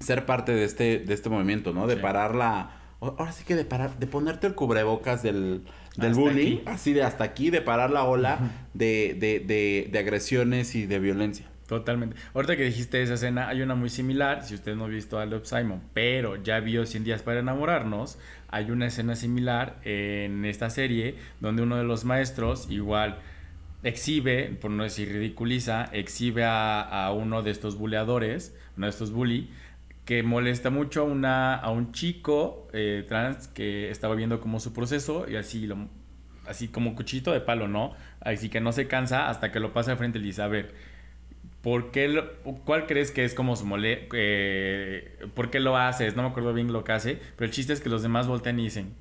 ser 0.00 0.26
parte 0.26 0.52
de 0.52 0.64
este, 0.64 0.98
de 0.98 1.14
este 1.14 1.28
movimiento, 1.28 1.72
¿no? 1.72 1.86
De 1.86 1.96
parar 1.96 2.34
la, 2.34 2.70
ahora 3.00 3.32
sí 3.32 3.44
que 3.44 3.54
de 3.54 3.64
parar, 3.64 3.98
de 3.98 4.06
ponerte 4.06 4.46
el 4.46 4.54
cubrebocas 4.54 5.22
del, 5.22 5.62
del 5.96 6.14
bullying, 6.14 6.58
así 6.66 6.92
de 6.92 7.02
hasta 7.02 7.24
aquí, 7.24 7.50
de 7.50 7.60
parar 7.60 7.90
la 7.90 8.04
ola 8.04 8.38
de, 8.74 9.16
de, 9.18 9.40
de, 9.40 9.88
de, 9.90 9.98
agresiones 9.98 10.74
y 10.74 10.86
de 10.86 10.98
violencia. 10.98 11.46
Totalmente. 11.66 12.16
Ahorita 12.34 12.56
que 12.56 12.64
dijiste 12.64 13.00
esa 13.00 13.14
escena, 13.14 13.48
hay 13.48 13.62
una 13.62 13.76
muy 13.76 13.90
similar, 13.90 14.44
si 14.44 14.54
usted 14.54 14.74
no 14.74 14.86
ha 14.86 14.88
visto 14.88 15.20
a 15.20 15.26
Love 15.26 15.46
Simon, 15.46 15.80
pero 15.94 16.42
ya 16.42 16.58
vio 16.58 16.84
100 16.84 17.04
días 17.04 17.22
para 17.22 17.38
enamorarnos, 17.38 18.18
hay 18.48 18.72
una 18.72 18.86
escena 18.86 19.14
similar 19.14 19.78
en 19.84 20.44
esta 20.44 20.68
serie 20.68 21.14
donde 21.38 21.62
uno 21.62 21.76
de 21.76 21.84
los 21.84 22.04
maestros 22.04 22.68
igual 22.70 23.20
exhibe, 23.84 24.56
por 24.60 24.72
no 24.72 24.82
decir 24.82 25.12
ridiculiza, 25.12 25.84
exhibe 25.92 26.44
a, 26.44 26.80
a 26.82 27.12
uno 27.12 27.42
de 27.42 27.52
estos 27.52 27.76
buleadores, 27.76 28.54
uno 28.76 28.86
de 28.86 28.90
estos 28.90 29.12
bully, 29.12 29.48
que 30.10 30.24
molesta 30.24 30.70
mucho 30.70 31.02
a, 31.02 31.04
una, 31.04 31.54
a 31.54 31.70
un 31.70 31.92
chico 31.92 32.66
eh, 32.72 33.04
trans 33.06 33.46
que 33.46 33.92
estaba 33.92 34.16
viendo 34.16 34.40
como 34.40 34.58
su 34.58 34.72
proceso 34.72 35.26
y 35.30 35.36
así 35.36 35.68
lo, 35.68 35.86
así 36.48 36.66
como 36.66 36.96
cuchito 36.96 37.30
de 37.30 37.38
palo, 37.38 37.68
¿no? 37.68 37.94
Así 38.18 38.48
que 38.48 38.60
no 38.60 38.72
se 38.72 38.88
cansa 38.88 39.28
hasta 39.28 39.52
que 39.52 39.60
lo 39.60 39.72
pasa 39.72 39.92
al 39.92 39.98
frente 39.98 40.18
y 40.18 40.22
dice, 40.22 40.42
a 40.42 40.48
ver, 40.48 40.74
¿por 41.62 41.92
qué 41.92 42.24
¿cuál 42.64 42.88
crees 42.88 43.12
que 43.12 43.24
es 43.24 43.34
como 43.34 43.54
su 43.54 43.64
mole... 43.66 44.08
Eh, 44.12 45.16
¿Por 45.32 45.48
qué 45.48 45.60
lo 45.60 45.76
haces? 45.76 46.16
No 46.16 46.24
me 46.24 46.30
acuerdo 46.30 46.54
bien 46.54 46.72
lo 46.72 46.82
que 46.82 46.90
hace, 46.90 47.20
pero 47.36 47.46
el 47.46 47.52
chiste 47.52 47.72
es 47.72 47.80
que 47.80 47.88
los 47.88 48.02
demás 48.02 48.26
voltean 48.26 48.58
y 48.58 48.64
dicen, 48.64 48.94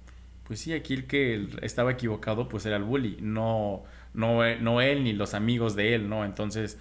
pues 0.43 0.59
sí, 0.59 0.73
aquí 0.73 0.93
el 0.93 1.07
que 1.07 1.47
estaba 1.63 1.91
equivocado 1.91 2.47
pues 2.47 2.67
era 2.67 2.75
el 2.75 2.83
bully, 2.83 3.17
no, 3.19 3.81
no, 4.13 4.41
no 4.57 4.81
él 4.81 5.03
ni 5.03 5.13
los 5.13 5.33
amigos 5.33 5.75
de 5.75 5.95
él, 5.95 6.07
¿no? 6.07 6.23
Entonces 6.23 6.77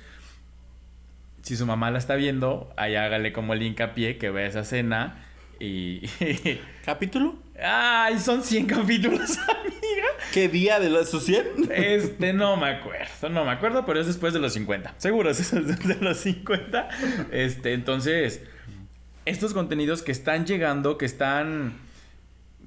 si 1.49 1.57
su 1.57 1.64
mamá 1.64 1.90
la 1.90 1.99
está 1.99 2.14
viendo, 2.14 2.70
ahí 2.76 2.94
hágale 2.94 3.32
como 3.32 3.55
el 3.55 3.62
hincapié 3.62 4.18
que 4.18 4.28
vea 4.28 4.46
esa 4.46 4.61
escena 4.61 5.24
y... 5.59 6.03
¿Capítulo? 6.84 7.36
Ay, 7.59 8.18
son 8.18 8.42
100 8.42 8.66
capítulos, 8.66 9.38
amiga. 9.49 10.09
¿Qué 10.34 10.51
día 10.51 10.78
de 10.78 10.90
los 10.90 11.09
100? 11.09 11.70
Este, 11.70 12.34
no 12.34 12.59
me 12.59 12.68
acuerdo, 12.68 13.30
no 13.30 13.46
me 13.46 13.53
acuerdo, 13.53 13.86
pero 13.86 13.99
es 13.99 14.07
después 14.07 14.34
de 14.34 14.40
los 14.40 14.53
50. 14.53 14.96
Seguro 14.99 15.30
es 15.30 15.38
después 15.38 15.88
de 15.88 16.05
los 16.05 16.18
50. 16.18 16.88
Este, 17.30 17.72
entonces, 17.72 18.42
estos 19.24 19.55
contenidos 19.55 20.03
que 20.03 20.12
están 20.12 20.44
llegando, 20.44 20.99
que 20.99 21.07
están 21.07 21.78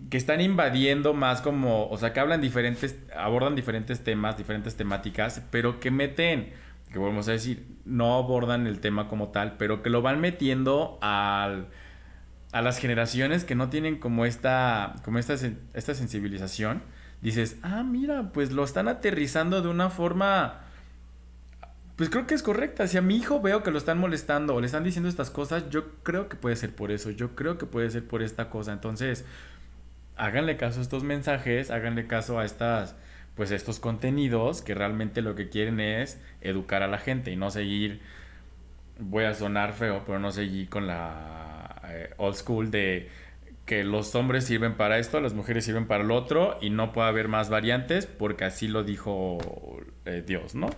que 0.10 0.18
están 0.18 0.42
invadiendo 0.42 1.14
más 1.14 1.42
como, 1.42 1.88
o 1.88 1.98
sea, 2.00 2.14
que 2.14 2.20
hablan 2.20 2.42
diferentes, 2.42 2.96
abordan 3.16 3.54
diferentes 3.54 4.04
temas, 4.04 4.36
diferentes 4.36 4.76
temáticas, 4.76 5.44
pero 5.52 5.80
que 5.80 5.92
meten 5.92 6.52
que 6.92 7.00
volvemos 7.00 7.28
a 7.28 7.32
decir, 7.32 7.66
no 7.86 8.16
abordan 8.16 8.68
el 8.68 8.80
tema 8.80 9.08
como 9.08 9.30
tal, 9.30 9.58
pero 9.58 9.82
que 9.82 9.90
lo 9.90 10.02
van 10.02 10.20
metiendo 10.20 11.00
al, 11.02 11.68
a 12.52 12.62
las 12.62 12.80
generaciones 12.80 13.44
que 13.46 13.56
no 13.56 13.70
tienen 13.70 13.98
como 13.98 14.26
esta, 14.26 14.96
como 15.04 15.18
esta, 15.18 15.36
esta 15.74 15.94
sensibilización. 15.94 16.84
Dices, 17.22 17.58
ah, 17.62 17.84
mira, 17.84 18.32
pues 18.34 18.52
lo 18.52 18.64
están 18.64 18.88
aterrizando 18.88 19.62
de 19.62 19.70
una 19.70 19.90
forma, 19.90 20.62
pues 21.96 22.10
creo 22.10 22.28
que 22.28 22.34
es 22.34 22.44
correcta. 22.44 22.88
Si 22.88 22.98
a 22.98 23.02
mi 23.02 23.16
hijo 23.16 23.42
veo 23.42 23.64
que 23.64 23.72
lo 23.72 23.78
están 23.78 23.98
molestando 23.98 24.56
o 24.56 24.60
le 24.60 24.66
están 24.66 24.84
diciendo 24.84 25.08
estas 25.08 25.30
cosas, 25.30 25.70
yo 25.70 25.94
creo 26.04 26.28
que 26.30 26.36
puede 26.36 26.56
ser 26.56 26.76
por 26.76 26.92
eso, 26.92 27.12
yo 27.12 27.36
creo 27.36 27.58
que 27.58 27.66
puede 27.66 27.90
ser 27.90 28.08
por 28.08 28.22
esta 28.22 28.50
cosa. 28.50 28.74
Entonces, 28.74 29.24
háganle 30.18 30.58
caso 30.58 30.80
a 30.80 30.84
estos 30.84 31.04
mensajes, 31.04 31.72
háganle 31.72 32.08
caso 32.08 32.40
a 32.40 32.46
estas 32.46 32.96
pues 33.36 33.52
estos 33.52 33.80
contenidos 33.80 34.62
que 34.62 34.76
realmente 34.76 35.22
lo 35.22 35.36
que 35.36 35.50
quieren 35.50 35.80
es 35.80 36.22
educar 36.42 36.84
a 36.84 36.88
la 36.88 36.98
gente 36.98 37.32
y 37.32 37.36
no 37.36 37.50
seguir, 37.50 38.02
voy 39.00 39.24
a 39.24 39.34
sonar 39.34 39.74
feo, 39.74 40.04
pero 40.06 40.20
no 40.20 40.32
seguir 40.32 40.70
con 40.70 40.88
la 40.88 41.82
eh, 41.90 42.14
old 42.18 42.36
school 42.36 42.72
de 42.72 43.10
que 43.66 43.84
los 43.84 44.16
hombres 44.16 44.46
sirven 44.46 44.76
para 44.76 45.00
esto, 45.00 45.20
las 45.22 45.34
mujeres 45.34 45.66
sirven 45.66 45.88
para 45.88 46.04
el 46.04 46.12
otro 46.12 46.58
y 46.62 46.70
no 46.70 46.92
puede 46.92 47.08
haber 47.08 47.28
más 47.28 47.50
variantes 47.50 48.06
porque 48.06 48.44
así 48.44 48.68
lo 48.68 48.84
dijo 48.84 49.38
eh, 50.06 50.24
Dios, 50.26 50.56
¿no? 50.56 50.70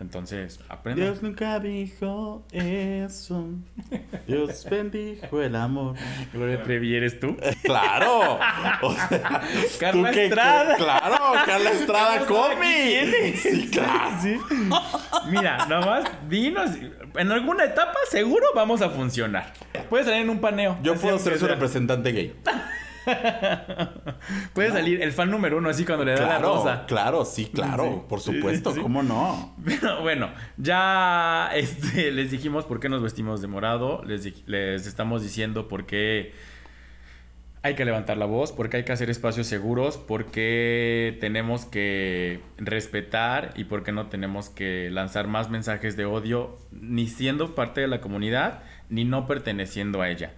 Entonces, 0.00 0.60
aprende. 0.68 1.02
Dios 1.02 1.22
nunca 1.22 1.58
dijo 1.58 2.44
eso. 2.52 3.48
Dios 4.26 4.66
bendijo 4.70 5.42
el 5.42 5.56
amor. 5.56 5.96
Gloria 6.32 6.62
Trevi, 6.62 6.94
¿eres 6.94 7.18
tú? 7.18 7.36
claro. 7.62 8.38
Carla 9.80 10.10
Estrada. 10.10 10.76
claro, 10.76 11.16
Carla 11.44 11.70
Estrada 11.72 12.26
come. 12.26 13.34
Sí, 13.36 13.68
claro. 13.72 14.10
Sí. 14.22 14.38
Mira, 15.30 15.66
nomás 15.66 16.04
dinos. 16.28 16.70
En 17.16 17.32
alguna 17.32 17.64
etapa 17.64 17.98
seguro 18.08 18.46
vamos 18.54 18.82
a 18.82 18.90
funcionar. 18.90 19.52
Puedes 19.90 20.06
salir 20.06 20.22
en 20.22 20.30
un 20.30 20.40
paneo. 20.40 20.78
Yo 20.82 20.94
puedo 20.94 21.18
ser 21.18 21.38
su 21.38 21.46
representante 21.46 22.12
gay. 22.12 22.34
Puede 24.52 24.70
salir 24.70 25.02
el 25.02 25.12
fan 25.12 25.30
número 25.30 25.58
uno 25.58 25.68
así 25.68 25.84
cuando 25.84 26.04
le 26.04 26.14
da 26.14 26.26
la 26.26 26.38
rosa. 26.38 26.84
Claro, 26.86 27.24
sí, 27.24 27.50
claro. 27.52 28.06
por 28.08 28.20
supuesto, 28.20 28.74
¿cómo 28.80 29.02
no? 29.02 29.54
Pero 29.64 30.02
bueno, 30.02 30.30
ya 30.56 31.50
este, 31.54 32.10
les 32.12 32.30
dijimos 32.30 32.64
por 32.64 32.80
qué 32.80 32.88
nos 32.88 33.02
vestimos 33.02 33.40
de 33.40 33.46
morado. 33.48 34.02
Les, 34.04 34.46
les 34.46 34.86
estamos 34.86 35.22
diciendo 35.22 35.68
por 35.68 35.86
qué 35.86 36.32
hay 37.62 37.74
que 37.74 37.84
levantar 37.84 38.16
la 38.16 38.26
voz, 38.26 38.52
porque 38.52 38.78
hay 38.78 38.84
que 38.84 38.92
hacer 38.92 39.10
espacios 39.10 39.46
seguros, 39.46 39.96
porque 39.96 41.16
tenemos 41.20 41.64
que 41.64 42.40
respetar 42.56 43.52
y 43.56 43.64
porque 43.64 43.92
no 43.92 44.06
tenemos 44.06 44.48
que 44.48 44.90
lanzar 44.90 45.26
más 45.26 45.50
mensajes 45.50 45.96
de 45.96 46.04
odio, 46.04 46.56
ni 46.70 47.08
siendo 47.08 47.54
parte 47.54 47.80
de 47.80 47.88
la 47.88 48.00
comunidad, 48.00 48.62
ni 48.88 49.04
no 49.04 49.26
perteneciendo 49.26 50.02
a 50.02 50.08
ella. 50.08 50.32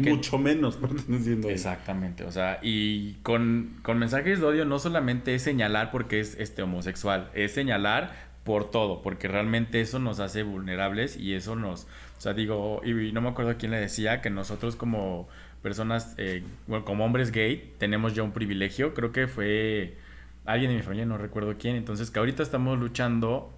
Mucho 0.00 0.38
menos 0.38 0.76
perteneciendo 0.78 1.48
Exactamente, 1.48 2.24
o 2.24 2.32
sea, 2.32 2.58
y 2.62 3.14
con, 3.22 3.78
con, 3.82 3.98
mensajes 3.98 4.40
de 4.40 4.46
odio 4.46 4.64
no 4.64 4.78
solamente 4.78 5.34
es 5.34 5.42
señalar 5.42 5.90
porque 5.90 6.20
es 6.20 6.36
este 6.38 6.62
homosexual, 6.62 7.30
es 7.34 7.52
señalar 7.52 8.12
por 8.42 8.70
todo, 8.70 9.02
porque 9.02 9.28
realmente 9.28 9.80
eso 9.80 9.98
nos 9.98 10.20
hace 10.20 10.42
vulnerables 10.42 11.16
y 11.16 11.34
eso 11.34 11.56
nos, 11.56 11.84
o 12.16 12.20
sea, 12.20 12.32
digo, 12.32 12.80
y 12.84 13.12
no 13.12 13.20
me 13.20 13.28
acuerdo 13.28 13.56
quién 13.58 13.72
le 13.72 13.78
decía 13.78 14.20
que 14.20 14.30
nosotros 14.30 14.76
como 14.76 15.28
personas, 15.62 16.14
eh, 16.16 16.42
bueno, 16.66 16.84
como 16.84 17.04
hombres 17.04 17.32
gay, 17.32 17.74
tenemos 17.78 18.14
ya 18.14 18.22
un 18.22 18.32
privilegio, 18.32 18.94
creo 18.94 19.12
que 19.12 19.26
fue 19.26 19.96
alguien 20.44 20.70
de 20.70 20.76
mi 20.76 20.82
familia, 20.82 21.06
no 21.06 21.18
recuerdo 21.18 21.56
quién, 21.58 21.76
entonces 21.76 22.10
que 22.10 22.18
ahorita 22.18 22.42
estamos 22.42 22.78
luchando 22.78 23.55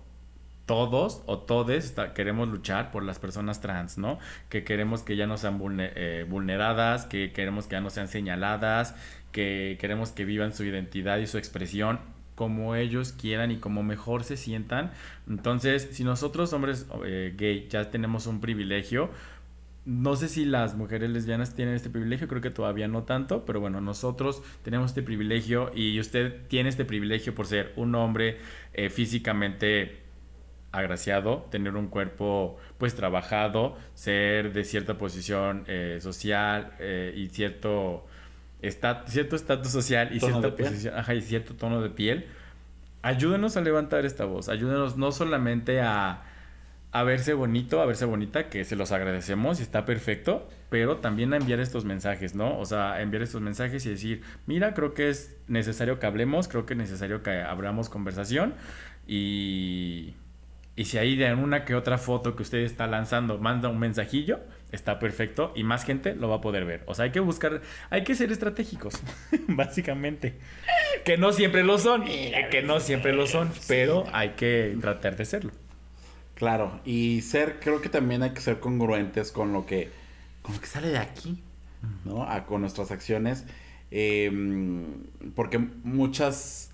todos 0.69 1.23
o 1.25 1.39
todes 1.39 1.95
queremos 2.15 2.47
luchar 2.47 2.91
por 2.91 3.03
las 3.03 3.19
personas 3.19 3.63
trans, 3.63 3.97
¿no? 3.97 4.19
Que 4.51 4.65
queremos 4.65 5.03
que 5.03 5.17
ya 5.17 5.27
no 5.27 5.39
sean 5.39 5.59
eh, 5.81 6.27
vulneradas, 6.29 7.07
que 7.07 7.33
queremos 7.33 7.67
que 7.67 7.73
ya 7.73 7.81
no 7.81 7.89
sean 7.89 8.07
señaladas, 8.07 8.95
que 9.33 9.79
queremos 9.81 10.11
que 10.11 10.27
vivan 10.27 10.53
su 10.53 10.65
identidad 10.65 11.19
y 11.19 11.27
su 11.27 11.39
expresión 11.39 12.01
como 12.35 12.77
ellos 12.77 13.13
quieran 13.13 13.51
y 13.51 13.57
como 13.57 13.83
mejor 13.83 14.25
se 14.25 14.37
sientan. 14.37 14.93
Entonces, 15.27 15.89
si 15.93 16.05
nosotros 16.05 16.53
hombres 16.53 16.87
eh, 17.05 17.35
gay 17.37 17.67
ya 17.71 17.91
tenemos 17.91 18.27
un 18.27 18.41
privilegio, 18.41 19.11
no 19.87 20.17
sé 20.17 20.29
si 20.29 20.45
las 20.45 20.77
mujeres 20.77 21.09
lesbianas 21.09 21.55
tienen 21.55 21.77
este 21.77 21.89
privilegio, 21.89 22.29
creo 22.29 22.43
que 22.43 22.51
todavía 22.51 22.89
no 22.89 23.05
tanto, 23.05 23.47
pero 23.47 23.59
bueno, 23.59 23.81
nosotros 23.81 24.43
tenemos 24.63 24.91
este 24.91 25.03
privilegio 25.03 25.73
y 25.75 25.99
usted 25.99 26.47
tiene 26.49 26.69
este 26.69 26.85
privilegio 26.85 27.35
por 27.35 27.47
ser 27.47 27.73
un 27.77 27.95
hombre 27.95 28.37
eh, 28.75 28.91
físicamente 28.91 30.08
agraciado, 30.73 31.47
tener 31.51 31.77
un 31.77 31.89
cuerpo 31.89 32.57
pues 32.77 32.95
trabajado, 32.95 33.77
ser 33.95 34.53
de 34.53 34.65
cierta 34.65 34.99
posición 34.99 35.65
eh, 35.67 35.99
social 36.01 36.73
eh, 36.79 37.13
y 37.17 37.29
cierto 37.29 38.07
está, 38.61 39.05
cierto 39.07 39.37
estatus 39.37 39.73
social 39.73 40.15
y 40.15 40.21
cierta 40.21 40.55
posición, 40.55 40.95
ajá, 40.97 41.15
y 41.15 41.23
cierto 41.23 41.55
tono 41.55 41.81
de 41.81 41.91
piel, 41.91 42.27
ayúdenos 43.03 43.57
a 43.57 43.61
levantar 43.61 44.05
esta 44.05 44.25
voz, 44.25 44.49
ayúdenos 44.49 44.97
no 44.97 45.13
solamente 45.13 45.81
a, 45.81 46.23
a 46.93 47.03
verse 47.03 47.33
bonito, 47.35 47.81
a 47.81 47.87
verse 47.87 48.05
bonita, 48.05 48.49
que 48.49 48.65
se 48.65 48.77
los 48.77 48.93
agradecemos 48.93 49.61
y 49.61 49.63
está 49.63 49.85
perfecto, 49.85 50.49
pero 50.69 50.99
también 50.99 51.33
a 51.33 51.37
enviar 51.37 51.61
estos 51.61 51.85
mensajes, 51.85 52.35
¿no? 52.35 52.59
O 52.59 52.67
sea, 52.67 52.95
a 52.95 53.03
enviar 53.03 53.23
estos 53.23 53.41
mensajes 53.41 53.87
y 53.87 53.91
decir, 53.91 54.23
mira, 54.47 54.75
creo 54.75 54.93
que 54.93 55.09
es 55.09 55.37
necesario 55.47 55.99
que 55.99 56.07
hablemos, 56.07 56.49
creo 56.49 56.67
que 56.67 56.75
es 56.75 56.79
necesario 56.79 57.23
que 57.23 57.31
abramos 57.31 57.89
conversación 57.89 58.55
y, 59.07 60.15
y 60.79 60.85
si 60.85 60.97
ahí 60.97 61.17
de 61.17 61.35
una 61.35 61.65
que 61.65 61.75
otra 61.75 61.99
foto 61.99 62.37
que 62.37 62.45
usted 62.45 62.59
está 62.59 62.87
lanzando 62.87 63.39
manda 63.39 63.69
un 63.69 63.81
mensajillo, 63.81 64.39
está 64.71 65.01
perfecto 65.01 65.53
y 65.57 65.65
más 65.65 65.85
gente 65.85 66.15
lo 66.15 66.29
va 66.29 66.37
a 66.37 66.41
poder 66.41 66.65
ver. 66.65 66.85
O 66.87 66.95
sea, 66.95 67.07
hay 67.07 67.11
que 67.11 67.19
buscar, 67.19 67.63
hay 67.91 68.05
que 68.05 68.15
ser 68.15 68.31
estratégicos, 68.31 68.95
básicamente. 69.49 70.39
Que 71.05 71.19
no 71.19 71.33
siempre 71.33 71.65
lo 71.65 71.79
son, 71.79 72.05
que 72.05 72.63
no 72.65 72.79
siempre 72.79 73.13
lo 73.13 73.27
son, 73.27 73.51
pero 73.67 74.05
hay 74.13 74.31
que 74.37 74.79
tratar 74.81 75.17
de 75.17 75.25
serlo. 75.25 75.51
Claro, 76.37 76.81
y 76.85 77.23
ser, 77.23 77.59
creo 77.59 77.81
que 77.83 77.89
también 77.89 78.23
hay 78.23 78.31
que 78.31 78.41
ser 78.41 78.61
congruentes 78.61 79.33
con 79.33 79.53
lo 79.53 79.67
que, 79.67 79.91
con 80.43 80.55
lo 80.55 80.61
que 80.61 80.69
sale 80.69 80.91
de 80.91 80.99
aquí, 80.99 81.43
¿no? 82.05 82.23
A, 82.23 82.47
con 82.47 82.61
nuestras 82.61 82.93
acciones. 82.93 83.47
Eh, 83.91 84.31
porque 85.35 85.59
muchas, 85.59 86.71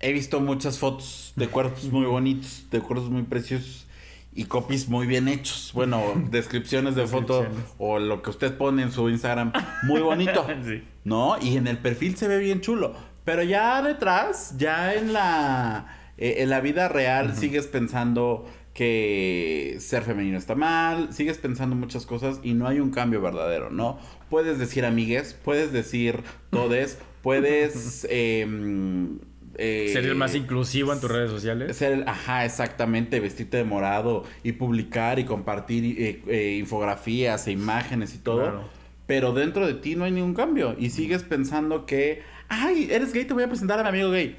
he 0.00 0.12
visto 0.12 0.40
muchas 0.40 0.78
fotos 0.78 1.32
de 1.36 1.48
cuerpos 1.48 1.84
muy 1.84 2.06
bonitos, 2.06 2.64
de 2.70 2.80
cuerpos 2.80 3.10
muy 3.10 3.22
preciosos 3.22 3.86
y 4.34 4.44
copies 4.44 4.88
muy 4.88 5.06
bien 5.06 5.28
hechos. 5.28 5.70
Bueno, 5.74 6.02
descripciones 6.30 6.94
de 6.94 7.06
foto 7.06 7.40
Descripciones. 7.40 7.74
o 7.78 7.98
lo 7.98 8.22
que 8.22 8.30
usted 8.30 8.56
pone 8.56 8.82
en 8.82 8.92
su 8.92 9.08
Instagram, 9.08 9.52
muy 9.84 10.00
bonito. 10.00 10.46
Sí. 10.64 10.82
¿no? 11.04 11.36
Y 11.40 11.56
en 11.56 11.66
el 11.66 11.78
perfil 11.78 12.16
se 12.16 12.28
ve 12.28 12.38
bien 12.38 12.60
chulo. 12.60 12.94
Pero 13.24 13.42
ya 13.42 13.82
detrás, 13.82 14.56
ya 14.56 14.94
en 14.94 15.12
la, 15.12 16.12
eh, 16.16 16.36
en 16.38 16.50
la 16.50 16.60
vida 16.60 16.88
real, 16.88 17.36
sigues 17.36 17.66
pensando 17.66 18.46
que 18.74 19.76
ser 19.80 20.04
femenino 20.04 20.38
está 20.38 20.54
mal, 20.54 21.12
sigues 21.12 21.38
pensando 21.38 21.76
muchas 21.76 22.06
cosas 22.06 22.40
y 22.42 22.54
no 22.54 22.66
hay 22.66 22.80
un 22.80 22.90
cambio 22.90 23.20
verdadero, 23.20 23.70
¿no? 23.70 23.98
Puedes 24.30 24.58
decir 24.58 24.84
amigues, 24.84 25.34
puedes 25.34 25.72
decir 25.72 26.22
todes, 26.50 26.98
puedes... 27.22 28.06
em, 28.10 29.18
eh, 29.60 29.90
Ser 29.92 30.06
el 30.06 30.14
más 30.14 30.34
inclusivo 30.34 30.92
en 30.92 31.00
tus 31.00 31.10
redes 31.10 31.30
sociales. 31.30 31.76
ser 31.76 31.92
el- 31.92 32.08
ajá, 32.08 32.44
exactamente, 32.44 33.20
vestirte 33.20 33.58
de 33.58 33.64
morado 33.64 34.24
y 34.42 34.52
publicar 34.52 35.18
y 35.18 35.24
compartir 35.24 35.84
eh, 35.98 36.22
eh, 36.26 36.56
infografías 36.58 37.46
e 37.46 37.52
imágenes 37.52 38.14
y 38.14 38.18
todo. 38.18 38.40
Claro. 38.42 38.64
Pero 39.06 39.32
dentro 39.32 39.66
de 39.66 39.74
ti 39.74 39.96
no 39.96 40.04
hay 40.04 40.12
ningún 40.12 40.34
cambio. 40.34 40.74
Y 40.78 40.90
sigues 40.90 41.22
pensando 41.24 41.84
que, 41.84 42.22
ay, 42.48 42.88
eres 42.90 43.12
gay, 43.12 43.24
te 43.24 43.34
voy 43.34 43.42
a 43.42 43.48
presentar 43.48 43.78
a 43.78 43.82
mi 43.82 43.88
amigo 43.90 44.10
gay. 44.10 44.36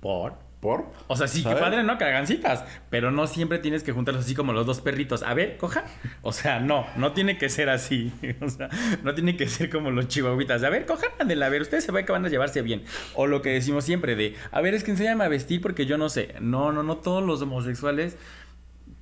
Por. 0.00 0.34
¿Por? 0.64 0.86
O 1.08 1.14
sea, 1.14 1.28
sí, 1.28 1.42
¿Sabes? 1.42 1.58
que 1.58 1.62
padre, 1.62 1.82
¿no? 1.82 1.98
Que 1.98 2.04
hagan 2.04 2.26
citas. 2.26 2.64
Pero 2.88 3.10
no 3.10 3.26
siempre 3.26 3.58
tienes 3.58 3.82
que 3.82 3.92
juntarlos 3.92 4.24
así 4.24 4.34
como 4.34 4.54
los 4.54 4.64
dos 4.64 4.80
perritos. 4.80 5.22
A 5.22 5.34
ver, 5.34 5.58
coja. 5.58 5.84
O 6.22 6.32
sea, 6.32 6.58
no, 6.58 6.86
no 6.96 7.12
tiene 7.12 7.36
que 7.36 7.50
ser 7.50 7.68
así. 7.68 8.10
O 8.40 8.48
sea, 8.48 8.70
no 9.02 9.14
tiene 9.14 9.36
que 9.36 9.46
ser 9.46 9.68
como 9.68 9.90
los 9.90 10.08
chihuahuitas. 10.08 10.64
A 10.64 10.70
ver, 10.70 10.86
cojan, 10.86 11.10
a 11.20 11.48
ver, 11.50 11.60
ustedes 11.60 11.84
se 11.84 11.92
ve 11.92 12.06
que 12.06 12.12
van 12.12 12.24
a 12.24 12.30
llevarse 12.30 12.62
bien. 12.62 12.82
O 13.14 13.26
lo 13.26 13.42
que 13.42 13.50
decimos 13.50 13.84
siempre 13.84 14.16
de, 14.16 14.36
a 14.52 14.62
ver, 14.62 14.72
es 14.72 14.84
que 14.84 14.92
enséñame 14.92 15.22
a 15.24 15.28
vestir 15.28 15.60
porque 15.60 15.84
yo 15.84 15.98
no 15.98 16.08
sé. 16.08 16.34
No, 16.40 16.72
no, 16.72 16.82
no, 16.82 16.96
todos 16.96 17.22
los 17.22 17.42
homosexuales 17.42 18.16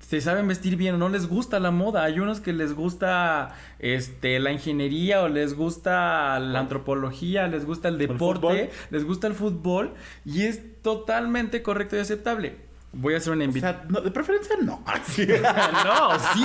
se 0.01 0.21
saben 0.21 0.49
vestir 0.49 0.77
bien 0.77 0.97
o 0.97 0.99
no 0.99 1.09
les 1.09 1.29
gusta 1.29 1.61
la 1.61 1.71
moda. 1.71 2.03
Hay 2.03 2.19
unos 2.19 2.41
que 2.41 2.53
les 2.53 2.75
gusta 2.75 3.55
este 3.79 4.41
la 4.41 4.51
ingeniería 4.51 5.23
o 5.23 5.29
les 5.29 5.55
gusta 5.55 6.41
la 6.41 6.59
antropología, 6.59 7.47
les 7.47 7.65
gusta 7.65 7.89
el 7.89 7.99
deporte, 7.99 8.71
les 8.91 9.05
gusta 9.05 9.29
el 9.29 9.35
fútbol 9.35 9.95
y 10.25 10.43
es 10.43 10.61
totalmente 10.83 11.63
correcto 11.63 11.97
y 11.97 12.01
aceptable. 12.01 12.57
Voy 12.95 13.15
a 13.15 13.17
hacer 13.17 13.33
una 13.33 13.43
O 13.45 13.47
invitación. 13.47 13.81
sea, 13.83 13.91
no, 13.91 14.01
de 14.03 14.11
preferencia 14.11 14.55
no. 14.63 14.85
no, 15.85 16.19
sí, 16.19 16.45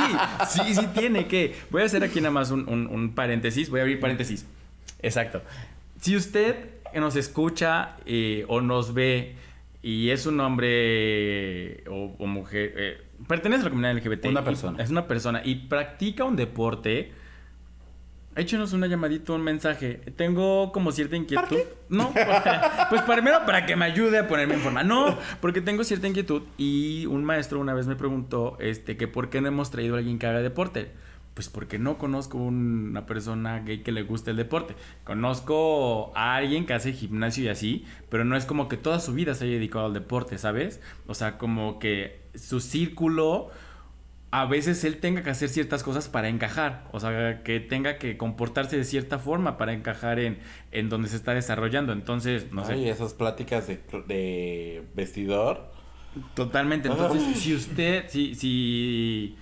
sí, 0.50 0.76
sí 0.76 0.88
tiene 0.94 1.28
que. 1.28 1.56
Voy 1.70 1.82
a 1.82 1.86
hacer 1.86 2.04
aquí 2.04 2.20
nada 2.22 2.32
más 2.32 2.52
un, 2.52 2.68
un- 2.70 2.88
un 2.88 3.14
paréntesis. 3.14 3.70
Voy 3.70 3.80
a 3.80 3.84
abrir 3.84 4.00
paréntesis. 4.00 4.46
Exacto. 5.02 5.42
Si 6.00 6.16
usted 6.16 6.56
nos 6.96 7.16
escucha 7.18 7.98
eh, 8.06 8.46
o 8.48 8.62
nos 8.62 8.94
ve 8.94 9.36
y 9.84 10.10
es 10.10 10.26
un 10.26 10.40
hombre 10.40 11.84
o, 11.90 12.16
o 12.18 12.28
mujer, 12.28 12.74
eh, 12.78 13.02
pertenece 13.28 13.62
a 13.62 13.66
la 13.66 13.70
comunidad 13.72 13.96
LGBT. 13.98 14.26
Una 14.28 14.44
persona. 14.46 14.82
es 14.82 14.90
una 14.90 15.08
persona 15.08 15.42
y 15.44 15.56
practica 15.68 16.24
un 16.24 16.36
deporte. 16.38 17.12
Échenos 18.38 18.72
una 18.74 18.86
llamadita, 18.86 19.34
un 19.34 19.42
mensaje. 19.42 19.96
Tengo 20.16 20.72
como 20.72 20.92
cierta 20.92 21.16
inquietud. 21.16 21.48
qué? 21.50 21.68
No, 21.90 22.14
pues 22.90 23.02
primero 23.02 23.46
para 23.48 23.66
que 23.66 23.76
me 23.76 23.86
ayude 23.86 24.20
a 24.20 24.28
ponerme 24.28 24.54
en 24.54 24.62
forma. 24.62 24.84
No, 24.84 25.18
porque 25.42 25.60
tengo 25.60 25.84
cierta 25.84 26.08
inquietud 26.08 26.44
y 26.56 27.08
un 27.08 27.26
maestro 27.26 27.60
una 27.60 27.74
vez 27.74 27.88
me 27.88 27.96
preguntó 27.96 28.56
este 28.60 28.96
que 28.96 29.08
por 29.08 29.32
qué 29.32 29.42
no 29.42 29.48
hemos 29.48 29.72
traído 29.72 29.96
a 29.96 29.98
alguien 29.98 30.20
que 30.20 30.28
haga 30.28 30.42
deporte. 30.42 30.92
Pues 31.34 31.50
porque 31.50 31.80
no 31.80 31.98
conozco 31.98 32.38
una 32.38 33.06
persona 33.06 33.60
gay 33.60 33.84
que 33.84 33.92
le 33.92 34.04
guste 34.04 34.32
el 34.32 34.38
deporte. 34.38 34.76
Conozco 35.04 36.12
a 36.16 36.36
alguien 36.36 36.68
que 36.68 36.74
hace 36.74 36.94
gimnasio 36.94 37.44
y 37.46 37.48
así, 37.50 37.86
pero 38.10 38.24
no 38.24 38.38
es 38.38 38.46
como 38.46 38.68
que 38.68 38.78
toda 38.78 39.00
su 39.00 39.14
vida 39.14 39.34
se 39.34 39.46
haya 39.46 39.54
dedicado 39.54 39.86
al 39.86 39.94
deporte, 39.94 40.38
¿sabes? 40.38 40.80
O 41.08 41.16
sea, 41.16 41.40
como 41.40 41.80
que 41.80 42.22
su 42.36 42.60
círculo 42.60 43.50
a 44.32 44.46
veces 44.46 44.84
él 44.84 44.98
tenga 44.98 45.24
que 45.24 45.30
hacer 45.30 45.50
ciertas 45.50 45.84
cosas 45.84 46.10
para 46.10 46.28
encajar, 46.28 46.88
o 46.92 47.00
sea, 47.00 47.44
que 47.44 47.60
tenga 47.60 47.98
que 47.98 48.18
comportarse 48.18 48.78
de 48.78 48.84
cierta 48.84 49.20
forma 49.20 49.58
para 49.58 49.74
encajar 49.74 50.20
en, 50.20 50.40
en 50.72 50.90
donde 50.90 51.08
se 51.08 51.16
está 51.16 51.34
desarrollando. 51.34 51.94
Entonces, 51.94 52.52
no 52.52 52.66
sé. 52.66 52.74
Ay, 52.74 52.90
esas 52.90 53.14
pláticas 53.14 53.68
de, 53.68 53.80
de 54.08 54.84
vestidor. 54.96 55.72
Totalmente. 56.34 56.90
Entonces, 56.90 57.38
si 57.38 57.56
usted, 57.56 58.06
si, 58.10 58.36
si 58.36 59.38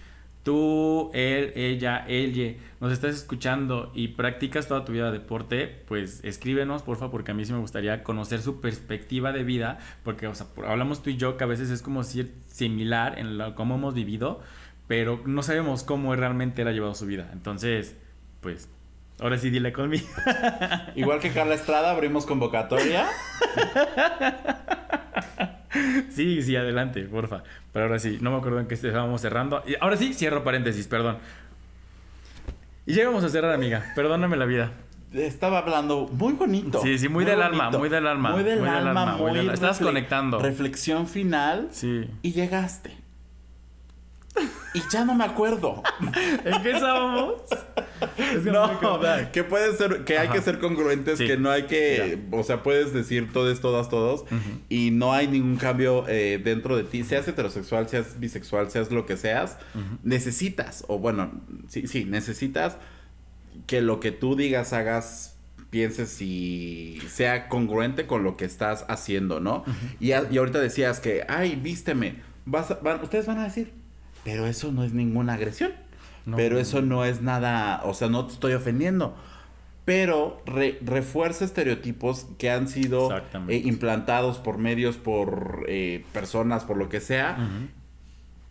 tú, 0.45 1.09
él, 1.13 1.51
ella, 1.55 2.05
ella, 2.07 2.53
nos 2.79 2.91
estás 2.91 3.15
escuchando 3.15 3.91
y 3.95 4.09
practicas 4.09 4.67
toda 4.67 4.85
tu 4.85 4.91
vida 4.91 5.11
deporte, 5.11 5.83
pues 5.87 6.23
escríbenos, 6.23 6.83
porfa, 6.83 7.09
porque 7.09 7.31
a 7.31 7.33
mí 7.33 7.43
sí 7.45 7.51
me 7.51 7.59
gustaría 7.59 8.03
conocer 8.03 8.41
su 8.41 8.61
perspectiva 8.61 9.31
de 9.31 9.43
vida, 9.43 9.79
porque, 10.03 10.27
o 10.27 10.35
sea, 10.35 10.45
hablamos 10.67 11.01
tú 11.01 11.09
y 11.09 11.17
yo 11.17 11.35
que 11.37 11.43
a 11.43 11.47
veces 11.47 11.71
es 11.71 11.81
como 11.81 12.03
si 12.03 12.31
similar 12.47 13.17
en 13.17 13.39
lo, 13.39 13.55
cómo 13.55 13.75
hemos 13.75 13.95
vivido, 13.95 14.41
pero 14.87 15.21
no 15.25 15.41
sabemos 15.43 15.83
cómo 15.83 16.15
realmente 16.15 16.61
él 16.61 16.67
ha 16.67 16.71
llevado 16.71 16.95
su 16.95 17.05
vida. 17.05 17.29
Entonces, 17.33 17.95
pues, 18.41 18.69
ahora 19.19 19.37
sí 19.37 19.49
dile 19.49 19.73
conmigo. 19.73 20.05
Igual 20.95 21.19
que 21.19 21.31
Carla 21.31 21.55
Estrada, 21.55 21.91
abrimos 21.91 22.25
convocatoria. 22.25 23.07
Sí, 26.09 26.41
sí, 26.41 26.55
adelante, 26.55 27.01
porfa. 27.03 27.43
Pero 27.73 27.85
ahora 27.85 27.99
sí, 27.99 28.17
no 28.21 28.31
me 28.31 28.37
acuerdo 28.37 28.59
en 28.61 28.67
qué 28.67 28.75
estábamos 28.75 29.19
cerrando. 29.21 29.61
Y 29.67 29.75
ahora 29.81 29.97
sí, 29.97 30.13
cierro 30.13 30.43
paréntesis, 30.43 30.87
perdón. 30.87 31.17
Y 32.85 32.93
llegamos 32.93 33.23
a 33.25 33.29
cerrar, 33.29 33.51
amiga. 33.53 33.83
Perdóname 33.95 34.37
la 34.37 34.45
vida. 34.45 34.71
Estaba 35.11 35.57
hablando 35.59 36.07
muy 36.07 36.33
bonito. 36.33 36.81
Sí, 36.81 36.97
sí, 36.97 37.09
muy 37.09 37.25
del 37.25 37.41
alma, 37.41 37.69
muy 37.71 37.89
del 37.89 38.07
alma, 38.07 38.31
Muy 38.31 38.43
del 38.43 38.59
muy 38.59 38.69
del 38.69 38.77
alma, 38.87 39.01
alma, 39.03 39.17
muy 39.17 39.33
del- 39.33 39.49
estabas 39.49 39.81
refle- 39.81 39.85
conectando. 39.85 40.39
Reflexión 40.39 41.07
final. 41.07 41.67
Sí. 41.71 42.09
Y 42.21 42.31
llegaste. 42.31 42.95
Y 44.75 44.81
ya 44.91 45.05
no 45.05 45.15
me 45.15 45.23
acuerdo. 45.23 45.81
¿En 46.45 46.61
qué 46.61 46.71
estábamos? 46.71 47.41
Es 48.19 48.43
que 48.43 48.51
no, 48.51 48.69
que 49.31 49.43
puede 49.45 49.75
ser, 49.77 50.03
que 50.03 50.17
hay 50.17 50.27
que 50.29 50.41
ser 50.41 50.59
congruentes, 50.59 51.17
Sí. 51.17 51.25
que 51.25 51.37
no 51.37 51.49
hay 51.49 51.63
que, 51.63 52.19
o 52.31 52.43
sea, 52.43 52.61
puedes 52.61 52.93
decir 52.93 53.31
todos, 53.31 53.61
todas, 53.61 53.89
todos, 53.89 54.25
y 54.69 54.91
no 54.91 55.13
hay 55.13 55.27
ningún 55.27 55.55
cambio 55.55 56.05
eh, 56.09 56.39
dentro 56.43 56.75
de 56.75 56.83
ti, 56.83 57.03
seas 57.03 57.27
heterosexual, 57.27 57.87
seas 57.87 58.19
bisexual, 58.19 58.69
seas 58.69 58.91
lo 58.91 59.05
que 59.05 59.15
seas, 59.17 59.57
necesitas, 60.03 60.83
o 60.87 60.99
bueno, 60.99 61.31
sí, 61.69 61.87
sí, 61.87 62.05
necesitas 62.05 62.77
que 63.67 63.81
lo 63.81 63.99
que 64.01 64.11
tú 64.11 64.35
digas, 64.35 64.73
hagas, 64.73 65.37
pienses 65.69 66.21
y 66.21 66.99
sea 67.09 67.47
congruente 67.49 68.05
con 68.07 68.23
lo 68.23 68.35
que 68.37 68.45
estás 68.45 68.85
haciendo, 68.89 69.39
¿no? 69.39 69.63
y, 69.99 70.11
a- 70.11 70.27
y 70.29 70.37
ahorita 70.37 70.59
decías 70.59 70.99
que, 70.99 71.23
ay, 71.29 71.55
vísteme, 71.55 72.17
vas 72.45 72.71
a- 72.71 72.75
van- 72.75 73.01
ustedes 73.01 73.25
van 73.25 73.39
a 73.39 73.45
decir, 73.45 73.73
pero 74.25 74.45
eso 74.47 74.73
no 74.73 74.83
es 74.83 74.91
ninguna 74.93 75.35
agresión. 75.35 75.71
No. 76.25 76.35
Pero 76.35 76.59
eso 76.59 76.81
no 76.81 77.05
es 77.05 77.21
nada, 77.21 77.81
o 77.85 77.93
sea, 77.93 78.09
no 78.09 78.25
te 78.25 78.33
estoy 78.33 78.53
ofendiendo. 78.53 79.15
Pero 79.85 80.41
re- 80.47 80.79
refuerza 80.81 81.45
estereotipos 81.45 82.25
que 82.39 82.49
han 82.49 82.67
sido 82.67 83.09
eh, 83.51 83.61
implantados 83.63 84.39
por 84.39 84.57
medios, 84.57 84.97
por 84.97 85.65
eh, 85.67 86.03
personas, 86.11 86.63
por 86.63 86.77
lo 86.77 86.89
que 86.89 86.99
sea. 86.99 87.37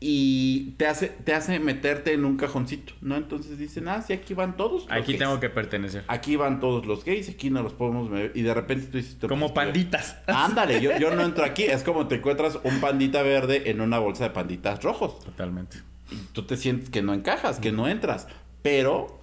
Y 0.01 0.73
te 0.77 0.87
hace, 0.87 1.09
te 1.09 1.33
hace 1.33 1.59
meterte 1.61 2.13
en 2.13 2.25
un 2.25 2.37
cajoncito, 2.37 2.93
¿no? 3.01 3.17
Entonces 3.17 3.57
dicen, 3.59 3.89
ah, 3.89 4.03
sí, 4.03 4.13
aquí 4.13 4.35
van 4.35 4.57
todos. 4.57 4.83
los 4.83 4.93
Aquí 4.93 5.13
gays. 5.13 5.19
tengo 5.19 5.41
que 5.41 5.49
pertenecer. 5.49 6.05
Aquí 6.09 6.37
van 6.37 6.61
todos 6.61 6.85
los 6.85 7.05
gays, 7.05 7.29
aquí 7.31 7.49
no 7.49 7.63
los 7.63 7.73
podemos 7.73 8.11
ver. 8.11 8.33
Y 8.35 8.43
de 8.43 8.53
repente 8.53 8.87
tú 8.89 8.99
dices... 8.99 9.17
Como 9.27 9.55
panditas. 9.55 10.19
Ándale, 10.27 10.81
yo, 10.81 10.99
yo 10.99 11.15
no 11.15 11.23
entro 11.23 11.45
aquí. 11.45 11.63
Es 11.63 11.83
como 11.85 12.07
te 12.07 12.17
encuentras 12.17 12.59
un 12.65 12.81
pandita 12.81 13.23
verde 13.23 13.71
en 13.71 13.81
una 13.81 13.99
bolsa 13.99 14.25
de 14.25 14.31
panditas 14.31 14.83
rojos 14.83 15.21
Totalmente. 15.25 15.79
y 16.11 16.17
tú 16.33 16.43
te 16.43 16.57
sientes 16.57 16.91
que 16.91 17.01
no 17.01 17.15
encajas, 17.15 17.59
que 17.59 17.73
no 17.73 17.89
entras. 17.89 18.27
Pero 18.61 19.21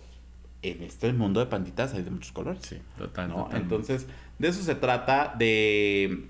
en 0.63 0.81
este 0.83 1.11
mundo 1.13 1.39
de 1.39 1.45
panditas 1.47 1.93
hay 1.93 2.01
de 2.03 2.09
muchos 2.11 2.31
colores. 2.31 2.61
Sí, 2.63 2.77
total. 2.97 3.29
¿no? 3.29 3.35
totalmente. 3.35 3.61
Entonces, 3.75 4.07
de 4.39 4.47
eso 4.47 4.63
se 4.63 4.75
trata, 4.75 5.35
de, 5.37 6.25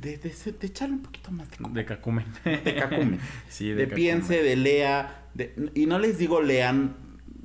de, 0.00 0.16
de, 0.18 0.32
de 0.58 0.66
echarle 0.66 0.94
un 0.96 1.02
poquito 1.02 1.30
más 1.30 1.48
de, 1.50 1.56
De 1.70 1.84
cacumen. 1.84 2.24
de 2.44 2.74
cacumen. 2.74 3.20
sí, 3.48 3.68
de, 3.70 3.82
cacumen. 3.84 3.94
piense, 3.96 4.42
de 4.42 4.56
lea, 4.56 5.24
de- 5.34 5.70
y 5.74 5.86
no 5.86 5.98
les 5.98 6.18
digo 6.18 6.40
lean 6.40 6.96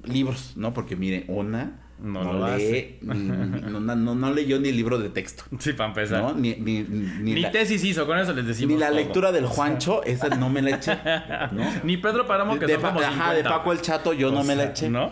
libros, 0.03 0.53
¿no? 0.56 0.74
Porque 0.74 0.95
mire, 0.95 1.26
una 1.28 1.82
No 1.99 2.24
no, 2.24 2.34
lo 2.34 2.58
lee, 2.58 2.97
ni- 3.01 3.14
ni- 3.14 3.62
no, 3.62 3.80
no, 3.95 4.16
no 4.16 4.34
leyó 4.34 4.60
ni 4.60 4.72
libro 4.72 4.99
de 4.99 5.10
texto, 5.10 5.43
Sí, 5.60 5.74
para 5.74 5.89
empezar. 5.89 6.22
¿no? 6.22 6.34
Ni, 6.34 6.56
ni, 6.56 6.84
ni, 6.84 7.36
la, 7.39 7.51
tesis 7.51 7.84
hizo, 7.84 8.06
con 8.06 8.18
eso 8.20 8.34
les 8.34 8.45
decimos. 8.45 8.74
ni 8.74 8.80
la 8.80 8.88
todo. 8.88 8.97
lectura 8.97 9.32
del 9.32 9.45
Juancho, 9.47 10.03
esa 10.03 10.30
no 10.30 10.49
me 10.49 10.62
la 10.62 10.72
eché. 10.78 10.97
Ni 11.84 11.97
Pedro 11.97 12.26
Páramo, 12.28 12.60
que 12.60 12.66
de, 12.68 12.74
son 12.74 12.82
como 12.84 12.99
ajá, 12.99 13.32
de 13.34 13.38
50. 13.43 13.49
Paco 13.49 13.72
el 13.72 13.82
Chato 13.82 14.14
yo 14.14 14.30
O 14.30 14.32
no 14.32 14.43
me 14.43 14.56
la 14.56 14.64
sea, 14.64 14.72
eché. 14.72 14.89
¿No? 14.89 15.12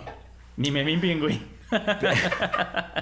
Ni 0.57 0.71
Memín 0.71 0.99
Pingüín. 1.01 1.41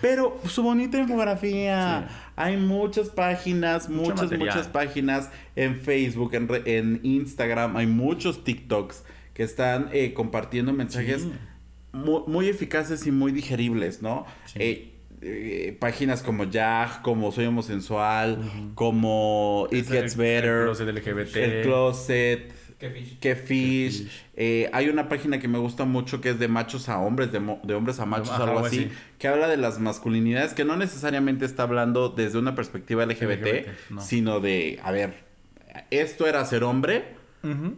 Pero 0.00 0.38
su 0.48 0.62
bonita 0.62 0.98
infografía. 0.98 2.06
Sí. 2.08 2.14
Hay 2.36 2.56
muchas 2.56 3.08
páginas, 3.08 3.88
Mucho 3.88 4.10
muchas, 4.10 4.22
material. 4.30 4.48
muchas 4.56 4.68
páginas 4.68 5.30
en 5.56 5.76
Facebook, 5.80 6.34
en, 6.34 6.48
re- 6.48 6.78
en 6.78 7.00
Instagram. 7.02 7.76
Hay 7.76 7.86
muchos 7.86 8.44
TikToks 8.44 9.04
que 9.32 9.42
están 9.42 9.88
eh, 9.92 10.12
compartiendo 10.14 10.72
mensajes 10.72 11.22
Sí. 11.22 11.32
muy, 11.92 12.22
muy 12.26 12.48
eficaces 12.48 13.06
y 13.06 13.10
muy 13.12 13.32
digeribles, 13.32 14.02
¿no? 14.02 14.26
Sí. 14.46 14.58
Eh, 14.60 14.90
eh, 15.22 15.76
páginas 15.80 16.22
como 16.22 16.44
Jag, 16.44 17.00
como 17.02 17.32
Soy 17.32 17.46
Homosensual, 17.46 18.38
como 18.74 19.66
It 19.70 19.84
Es 19.86 19.90
el- 19.90 19.96
Gets 20.02 20.16
Better, 20.16 20.50
el 20.50 20.64
closet 20.66 20.88
LGBT. 20.88 21.36
El 21.36 21.62
Closet, 21.62 22.52
Qué 22.78 22.90
fish. 22.90 23.18
Que 23.18 23.36
Fish. 23.36 24.02
Fish. 24.02 24.24
Eh, 24.36 24.68
hay 24.72 24.88
una 24.88 25.08
página 25.08 25.38
que 25.38 25.48
me 25.48 25.58
gusta 25.58 25.84
mucho 25.84 26.20
que 26.20 26.30
es 26.30 26.38
de 26.38 26.48
machos 26.48 26.88
a 26.88 26.98
hombres, 26.98 27.30
de, 27.32 27.40
mo- 27.40 27.60
de 27.62 27.74
hombres 27.74 28.00
a 28.00 28.06
machos, 28.06 28.30
Ajá, 28.30 28.44
algo 28.44 28.66
así, 28.66 28.78
así. 28.86 28.90
que 29.18 29.28
habla 29.28 29.48
de 29.48 29.56
las 29.56 29.78
masculinidades, 29.80 30.52
que 30.54 30.64
no 30.64 30.76
necesariamente 30.76 31.44
está 31.44 31.62
hablando 31.62 32.08
desde 32.10 32.38
una 32.38 32.54
perspectiva 32.54 33.04
LGBT, 33.06 33.46
LGBT, 33.46 33.68
no. 33.90 34.00
sino 34.02 34.40
de, 34.40 34.80
a 34.82 34.90
ver, 34.90 35.14
esto 35.90 36.26
era 36.26 36.44
ser 36.44 36.64
hombre, 36.64 37.04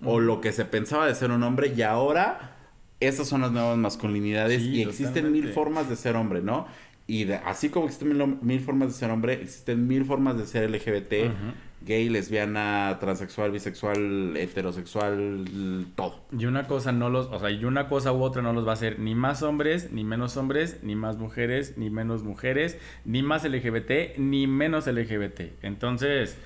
o 0.04 0.20
lo 0.20 0.40
que 0.40 0.52
se 0.52 0.64
pensaba 0.64 1.06
de 1.08 1.14
ser 1.16 1.30
un 1.32 1.42
hombre, 1.42 1.72
y 1.76 1.82
ahora 1.82 2.52
estas 3.00 3.26
son 3.28 3.40
las 3.42 3.50
nuevas 3.52 3.76
masculinidades, 3.76 4.62
Sí, 4.62 4.70
y 4.76 4.82
existen 4.82 5.08
totalmente. 5.14 5.46
mil 5.46 5.52
formas 5.54 5.88
de 5.90 5.96
ser 5.96 6.14
hombre, 6.16 6.40
¿no? 6.40 6.66
Y 7.08 7.24
de- 7.24 7.34
así 7.36 7.68
como 7.68 7.86
existen 7.86 8.16
mil, 8.16 8.38
mil 8.42 8.60
formas 8.60 8.88
de 8.88 8.94
ser 8.94 9.10
hombre, 9.10 9.34
existen 9.34 9.86
mil 9.88 10.04
formas 10.04 10.38
de 10.38 10.46
ser 10.46 10.62
LGBT, 10.70 11.26
Ujú. 11.26 11.34
Gay, 11.86 12.08
lesbiana, 12.08 12.98
transexual, 13.00 13.52
bisexual, 13.52 14.36
heterosexual, 14.36 15.86
todo. 15.94 16.20
Y 16.36 16.44
una 16.46 16.66
cosa 16.66 16.92
no 16.92 17.08
los, 17.08 17.28
o 17.28 17.38
sea, 17.38 17.50
y 17.50 17.64
una 17.64 17.88
cosa 17.88 18.12
u 18.12 18.22
otra 18.22 18.42
no 18.42 18.52
los 18.52 18.66
va 18.66 18.70
a 18.70 18.74
hacer 18.74 18.98
ni 18.98 19.14
más 19.14 19.42
hombres, 19.42 19.92
ni 19.92 20.04
menos 20.04 20.36
hombres, 20.36 20.80
ni 20.82 20.96
más 20.96 21.16
mujeres, 21.16 21.78
ni 21.78 21.88
menos 21.88 22.24
mujeres, 22.24 22.76
ni 23.04 23.22
más 23.22 23.44
LGBT, 23.44 24.18
ni 24.18 24.46
menos 24.46 24.86
LGBT. 24.86 25.62
Entonces, 25.62 26.36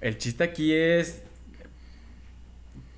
el 0.00 0.16
chiste 0.18 0.44
aquí 0.44 0.72
es 0.72 1.24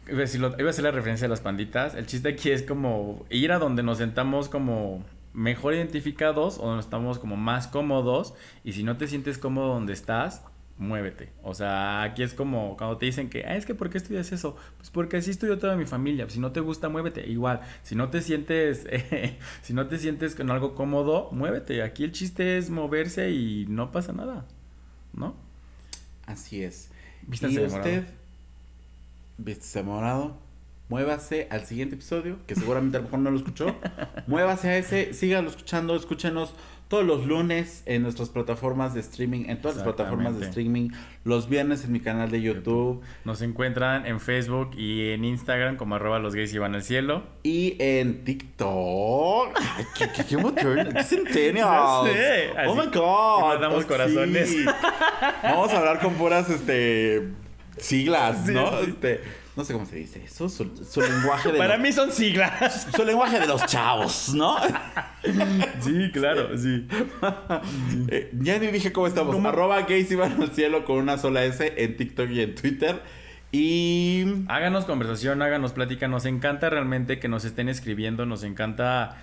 iba 0.09 0.21
a, 0.21 0.71
hacer 0.71 0.85
la 0.85 0.91
referencia 0.91 1.27
a 1.27 1.31
las 1.31 1.41
panditas. 1.41 1.95
El 1.95 2.07
chiste 2.07 2.29
aquí 2.29 2.51
es 2.51 2.63
como 2.63 3.25
ir 3.31 3.53
a 3.53 3.59
donde 3.59 3.83
nos 3.83 3.99
sentamos 3.99 4.49
como 4.49 5.05
mejor 5.33 5.75
identificados 5.75 6.59
o 6.59 6.67
donde 6.67 6.83
estamos 6.83 7.19
como 7.19 7.37
más 7.37 7.67
cómodos. 7.67 8.35
Y 8.63 8.73
si 8.73 8.83
no 8.83 8.97
te 8.97 9.07
sientes 9.07 9.39
cómodo 9.39 9.69
donde 9.69 9.93
estás, 9.93 10.43
muévete. 10.79 11.31
O 11.43 11.55
sea, 11.55 12.03
aquí 12.03 12.23
es 12.23 12.35
como 12.35 12.77
cuando 12.77 12.97
te 12.97 13.07
dicen 13.07 13.31
que, 13.31 13.45
ah, 13.45 13.57
es 13.57 13.67
que 13.67 13.75
¿por 13.75 13.91
qué 13.91 13.99
estudias 13.99 14.33
eso? 14.33 14.57
Pues 14.77 14.91
porque 14.91 15.17
así 15.19 15.31
estudió 15.31 15.59
toda 15.59 15.77
mi 15.77 15.87
familia. 15.87 16.29
Si 16.29 16.41
no 16.41 16.53
te 16.53 16.61
gusta, 16.61 16.89
muévete. 16.89 17.27
Igual, 17.29 17.61
si 17.83 17.95
no 17.95 18.11
te 18.11 18.21
sientes, 18.21 18.87
eh, 18.91 19.39
si 19.63 19.73
no 19.73 19.87
te 19.87 19.99
sientes 19.99 20.35
con 20.35 20.51
algo 20.51 20.75
cómodo, 20.75 21.29
muévete. 21.33 21.83
Aquí 21.83 22.05
el 22.05 22.13
chiste 22.13 22.59
es 22.59 22.71
moverse 22.71 23.31
y 23.31 23.67
no 23.69 23.93
pasa 23.93 24.13
nada. 24.13 24.47
¿No? 25.13 25.37
Así 26.27 26.63
es. 26.63 26.91
Vístanse 27.27 27.63
y 27.63 27.67
usted, 27.67 28.05
vístese 29.39 29.79
de 29.79 29.85
morado, 29.85 30.37
muévase 30.89 31.49
al 31.51 31.65
siguiente 31.65 31.95
episodio, 31.95 32.39
que 32.47 32.55
seguramente 32.55 32.97
a 32.97 33.01
lo 33.01 33.05
mejor 33.05 33.21
no 33.21 33.31
lo 33.31 33.39
escuchó. 33.39 33.75
muévase 34.27 34.69
a 34.69 34.79
ese, 34.79 35.15
sígalo 35.15 35.49
escuchando, 35.49 35.97
escúchenos 35.97 36.55
todos 36.89 37.05
los 37.05 37.27
lunes 37.27 37.83
en 37.87 38.03
nuestras 38.03 38.29
plataformas 38.29 38.95
de 38.95 39.01
streaming, 39.01 39.47
en 39.49 39.61
todas 39.61 39.77
las 39.79 39.85
plataformas 39.85 40.39
de 40.39 40.47
streaming, 40.47 40.91
los 41.25 41.49
viernes 41.49 41.85
en 41.85 41.93
mi 41.93 42.01
canal 42.01 42.31
de 42.31 42.41
YouTube 42.43 43.01
Nos 43.25 43.43
encuentran 43.43 44.07
en 44.07 44.21
Facebook 44.21 44.71
y 44.77 45.11
en 45.11 45.25
Instagram 45.25 45.77
como 45.77 45.95
arroba 45.97 46.19
los 46.19 46.35
gays 46.35 46.53
y 46.55 46.59
van 46.59 46.75
al 46.75 46.83
cielo. 46.83 47.23
y 47.43 47.77
en 47.81 48.23
TikTok. 48.25 49.49
Ay, 49.77 49.85
qué, 49.99 50.09
qué, 50.15 50.25
qué 50.25 50.37
moderno, 50.37 50.91
qué 50.95 51.03
centennials. 51.05 52.07
Ya 52.07 52.13
sé, 52.13 52.51
Oh 52.67 52.75
my 52.75 52.87
god. 52.87 53.53
nos 53.55 53.61
damos 53.61 53.85
Oh, 53.85 53.89
corazones. 53.89 54.49
sí. 54.51 54.65
Vamos 55.43 55.73
a 55.73 55.79
hablar 55.79 56.01
con 56.01 56.15
puras 56.15 56.49
este 56.51 57.29
siglas, 57.79 58.45
Sí, 58.47 58.53
¿no? 58.53 58.71
sí. 58.83 58.91
Este, 58.91 59.21
no 59.57 59.65
sé 59.65 59.73
cómo 59.73 59.87
se 59.87 59.97
dice 59.97 60.23
eso, 60.25 60.49
su, 60.49 60.71
su 60.85 61.01
lenguaje 61.01 61.53
de 61.53 61.59
Para 61.59 61.75
los- 61.77 61.83
mí 61.83 61.93
son 61.93 62.11
siglas. 62.13 62.87
su 62.95 63.05
lenguaje 63.05 63.39
de 63.41 63.47
los 63.47 63.65
chavos, 63.67 64.33
¿no? 64.35 64.57
sí, 65.81 66.11
claro, 66.13 66.57
sí. 66.59 66.87
Eh, 68.09 68.31
ya 68.41 68.59
ni 68.59 68.67
dije 68.69 68.93
cómo 68.93 69.07
estamos. 69.07 69.37
Arroba 69.45 69.83
gays 69.83 70.11
iban 70.11 70.41
al 70.43 70.51
cielo 70.53 70.85
con 70.85 70.97
una 70.99 71.19
sola 71.19 71.45
S 71.45 71.73
en 71.77 71.97
TikTok 71.97 72.31
y 72.31 72.41
en 72.41 72.55
Twitter. 72.55 73.01
Y 73.53 74.25
Háganos 74.49 74.85
conversación, 74.85 75.41
háganos 75.41 75.73
plática. 75.73 76.09
Nos 76.09 76.27
encanta 76.27 76.71
realmente 76.71 77.21
que 77.21 77.29
nos 77.29 77.45
estén 77.45 77.69
escribiendo. 77.69 78.27
Nos 78.27 78.43
encanta 78.43 79.17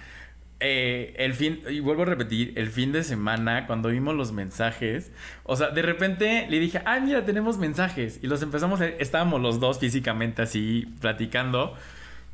eh, 0.62 1.16
el 1.18 1.34
fin, 1.34 1.62
y 1.68 1.80
vuelvo 1.80 2.04
a 2.04 2.06
repetir, 2.06 2.54
el 2.56 2.70
fin 2.70 2.92
de 2.92 3.04
semana, 3.04 3.66
cuando 3.66 3.90
vimos 3.90 4.16
los 4.16 4.32
mensajes. 4.32 5.12
O 5.44 5.56
sea, 5.56 5.72
de 5.72 5.82
repente 5.82 6.46
le 6.50 6.60
dije, 6.60 6.82
ah, 6.86 7.00
mira, 7.00 7.26
tenemos 7.26 7.58
mensajes. 7.58 8.20
Y 8.22 8.28
los 8.28 8.44
empezamos 8.44 8.80
a 8.80 8.88
Estábamos 8.88 9.42
los 9.42 9.60
dos 9.60 9.80
físicamente 9.80 10.44
así 10.44 10.88
platicando. 11.02 11.76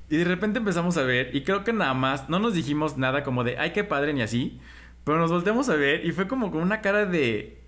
Y 0.09 0.17
de 0.17 0.25
repente 0.25 0.59
empezamos 0.59 0.97
a 0.97 1.03
ver, 1.03 1.35
y 1.35 1.43
creo 1.43 1.63
que 1.63 1.73
nada 1.73 1.93
más, 1.93 2.29
no 2.29 2.39
nos 2.39 2.53
dijimos 2.53 2.97
nada 2.97 3.23
como 3.23 3.43
de, 3.43 3.57
ay, 3.57 3.71
qué 3.71 3.83
padre, 3.83 4.13
ni 4.13 4.21
así. 4.21 4.59
Pero 5.05 5.19
nos 5.19 5.31
volteamos 5.31 5.69
a 5.69 5.75
ver 5.75 6.05
y 6.05 6.11
fue 6.11 6.27
como 6.27 6.51
con 6.51 6.61
una 6.61 6.81
cara 6.81 7.05
de, 7.05 7.61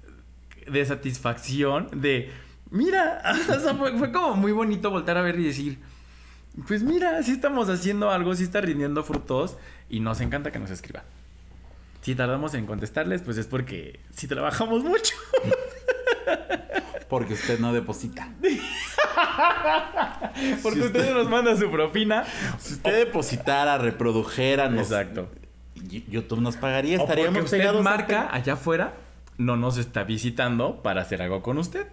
de 0.68 0.86
satisfacción, 0.86 1.88
de, 1.93 2.32
mira, 2.70 3.22
o 3.49 3.60
sea, 3.60 3.74
fue, 3.76 3.97
fue 3.97 4.12
como 4.12 4.36
muy 4.36 4.51
bonito 4.51 4.91
voltar 4.91 5.18
a 5.18 5.22
ver 5.22 5.39
y 5.39 5.45
decir, 5.45 5.80
pues 6.67 6.83
mira, 6.83 7.21
sí 7.23 7.31
estamos 7.31 7.69
haciendo 7.69 8.11
algo, 8.11 8.35
sí 8.35 8.43
está 8.43 8.61
rindiendo 8.61 9.03
frutos 9.03 9.57
y 9.89 9.99
nos 9.99 10.21
encanta 10.21 10.51
que 10.51 10.59
nos 10.59 10.71
escriban. 10.71 11.03
Si 12.01 12.15
tardamos 12.15 12.53
en 12.53 12.65
contestarles, 12.65 13.21
pues 13.21 13.37
es 13.37 13.47
porque 13.47 13.99
sí 14.15 14.27
trabajamos 14.27 14.83
mucho. 14.83 15.15
porque 17.09 17.33
usted 17.33 17.59
no 17.59 17.73
deposita. 17.73 18.29
Porque 20.63 20.79
Si 20.79 20.85
ustedes 20.85 21.13
nos 21.13 21.29
mandan 21.29 21.57
su 21.57 21.69
propina. 21.69 22.23
Si 22.59 22.73
usted 22.75 23.05
depositara, 23.05 23.77
reprodujera, 23.77 24.69
nos, 24.69 24.91
Exacto. 24.91 25.29
YouTube 26.09 26.39
nos 26.39 26.55
pagaría, 26.55 26.97
O 26.97 27.05
porque 27.05 27.21
estaríamos 27.21 27.45
usted 27.45 27.57
pegados. 27.57 27.83
marca 27.83 28.29
allá 28.31 28.53
afuera, 28.53 28.93
no 29.37 29.57
nos 29.57 29.77
está 29.77 30.03
visitando 30.03 30.81
para 30.81 31.01
hacer 31.01 31.21
algo 31.21 31.41
con 31.41 31.57
usted. 31.57 31.87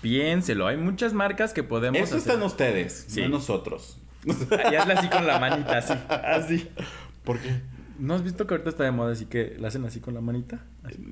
Piénselo, 0.00 0.66
hay 0.66 0.76
muchas 0.76 1.12
marcas 1.12 1.52
que 1.52 1.62
podemos 1.62 2.00
Eso 2.00 2.16
hacer. 2.16 2.32
están 2.32 2.42
ustedes, 2.46 3.04
Sí. 3.08 3.22
no 3.22 3.28
nosotros. 3.30 3.98
Y 4.24 4.74
hazle 4.74 4.94
así 4.94 5.08
con 5.08 5.26
la 5.26 5.38
manita, 5.38 5.78
así. 5.78 5.94
Así. 6.08 6.68
¿Por 7.24 7.38
qué? 7.38 7.60
¿No 7.98 8.14
has 8.14 8.22
visto 8.22 8.46
que 8.46 8.54
ahorita 8.54 8.70
está 8.70 8.84
de 8.84 8.92
moda 8.92 9.12
así 9.12 9.26
que 9.26 9.56
la 9.58 9.68
hacen 9.68 9.84
así 9.84 10.00
con 10.00 10.14
la 10.14 10.20
manita? 10.22 10.60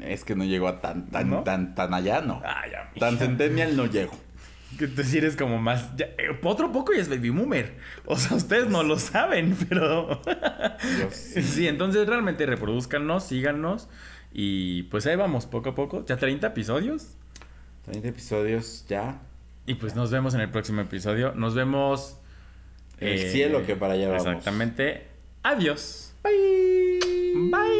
Es 0.02 0.24
que 0.24 0.34
no 0.34 0.44
llego 0.44 0.68
a 0.68 0.80
tan, 0.80 1.08
tan, 1.10 1.28
¿No? 1.28 1.42
tan, 1.42 1.74
tan 1.74 1.92
allá, 1.92 2.22
no. 2.22 2.40
Ay, 2.44 2.70
amiga. 2.74 2.98
Tan 2.98 3.18
centennial 3.18 3.76
no 3.76 3.84
llego. 3.86 4.12
Que 4.78 4.86
tú 4.88 5.02
sí 5.02 5.18
eres 5.18 5.36
como 5.36 5.58
más. 5.58 5.94
ya, 5.96 6.06
eh, 6.18 6.38
otro 6.42 6.72
poco 6.72 6.94
y 6.94 6.98
es 6.98 7.08
baby 7.10 7.28
boomer. 7.30 7.76
O 8.06 8.16
sea, 8.16 8.36
ustedes 8.36 8.68
no 8.68 8.82
lo 8.82 8.98
saben, 8.98 9.54
pero. 9.68 10.20
Sí, 11.10 11.68
entonces 11.68 12.06
realmente 12.06 12.46
reproduzcanos, 12.46 13.24
síganos. 13.24 13.88
Y 14.32 14.84
pues 14.84 15.06
ahí 15.06 15.16
vamos, 15.16 15.44
poco 15.46 15.70
a 15.70 15.74
poco. 15.74 16.04
Ya 16.06 16.16
30 16.16 16.46
episodios. 16.48 17.16
30 17.88 18.08
episodios 18.08 18.84
ya. 18.88 19.20
Y 19.66 19.74
pues 19.74 19.94
nos 19.94 20.10
vemos 20.10 20.34
en 20.34 20.40
el 20.40 20.50
próximo 20.50 20.80
episodio. 20.80 21.32
Nos 21.34 21.54
vemos. 21.54 22.16
En 23.00 23.08
el 23.08 23.30
cielo, 23.30 23.64
que 23.64 23.76
para 23.76 23.94
allá 23.94 24.08
vamos. 24.08 24.26
Exactamente. 24.26 25.06
Adiós. 25.42 26.12
Bye. 26.22 26.98
Bye. 27.50 27.78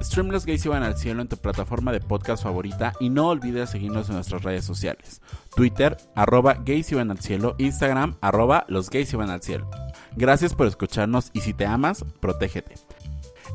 Stream 0.00 0.28
Los 0.28 0.46
Gays 0.46 0.64
Iban 0.64 0.82
al 0.82 0.96
Cielo 0.96 1.20
en 1.20 1.28
tu 1.28 1.36
plataforma 1.36 1.92
de 1.92 2.00
podcast 2.00 2.42
favorita 2.42 2.94
y 2.98 3.10
no 3.10 3.28
olvides 3.28 3.70
seguirnos 3.70 4.08
en 4.08 4.14
nuestras 4.14 4.42
redes 4.42 4.64
sociales. 4.64 5.20
Twitter, 5.54 5.96
arroba 6.14 6.54
gays 6.54 6.90
iban 6.92 7.10
al 7.10 7.18
cielo, 7.18 7.54
Instagram, 7.58 8.16
arroba 8.20 8.64
los 8.68 8.88
gays 8.88 9.12
iban 9.12 9.28
al 9.28 9.42
cielo. 9.42 9.68
Gracias 10.16 10.54
por 10.54 10.66
escucharnos 10.66 11.30
y 11.34 11.40
si 11.40 11.52
te 11.52 11.66
amas, 11.66 12.04
protégete. 12.20 12.76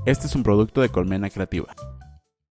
Este 0.05 0.27
es 0.27 0.35
un 0.35 0.43
producto 0.43 0.81
de 0.81 0.89
Colmena 0.89 1.29
Creativa. 1.29 1.73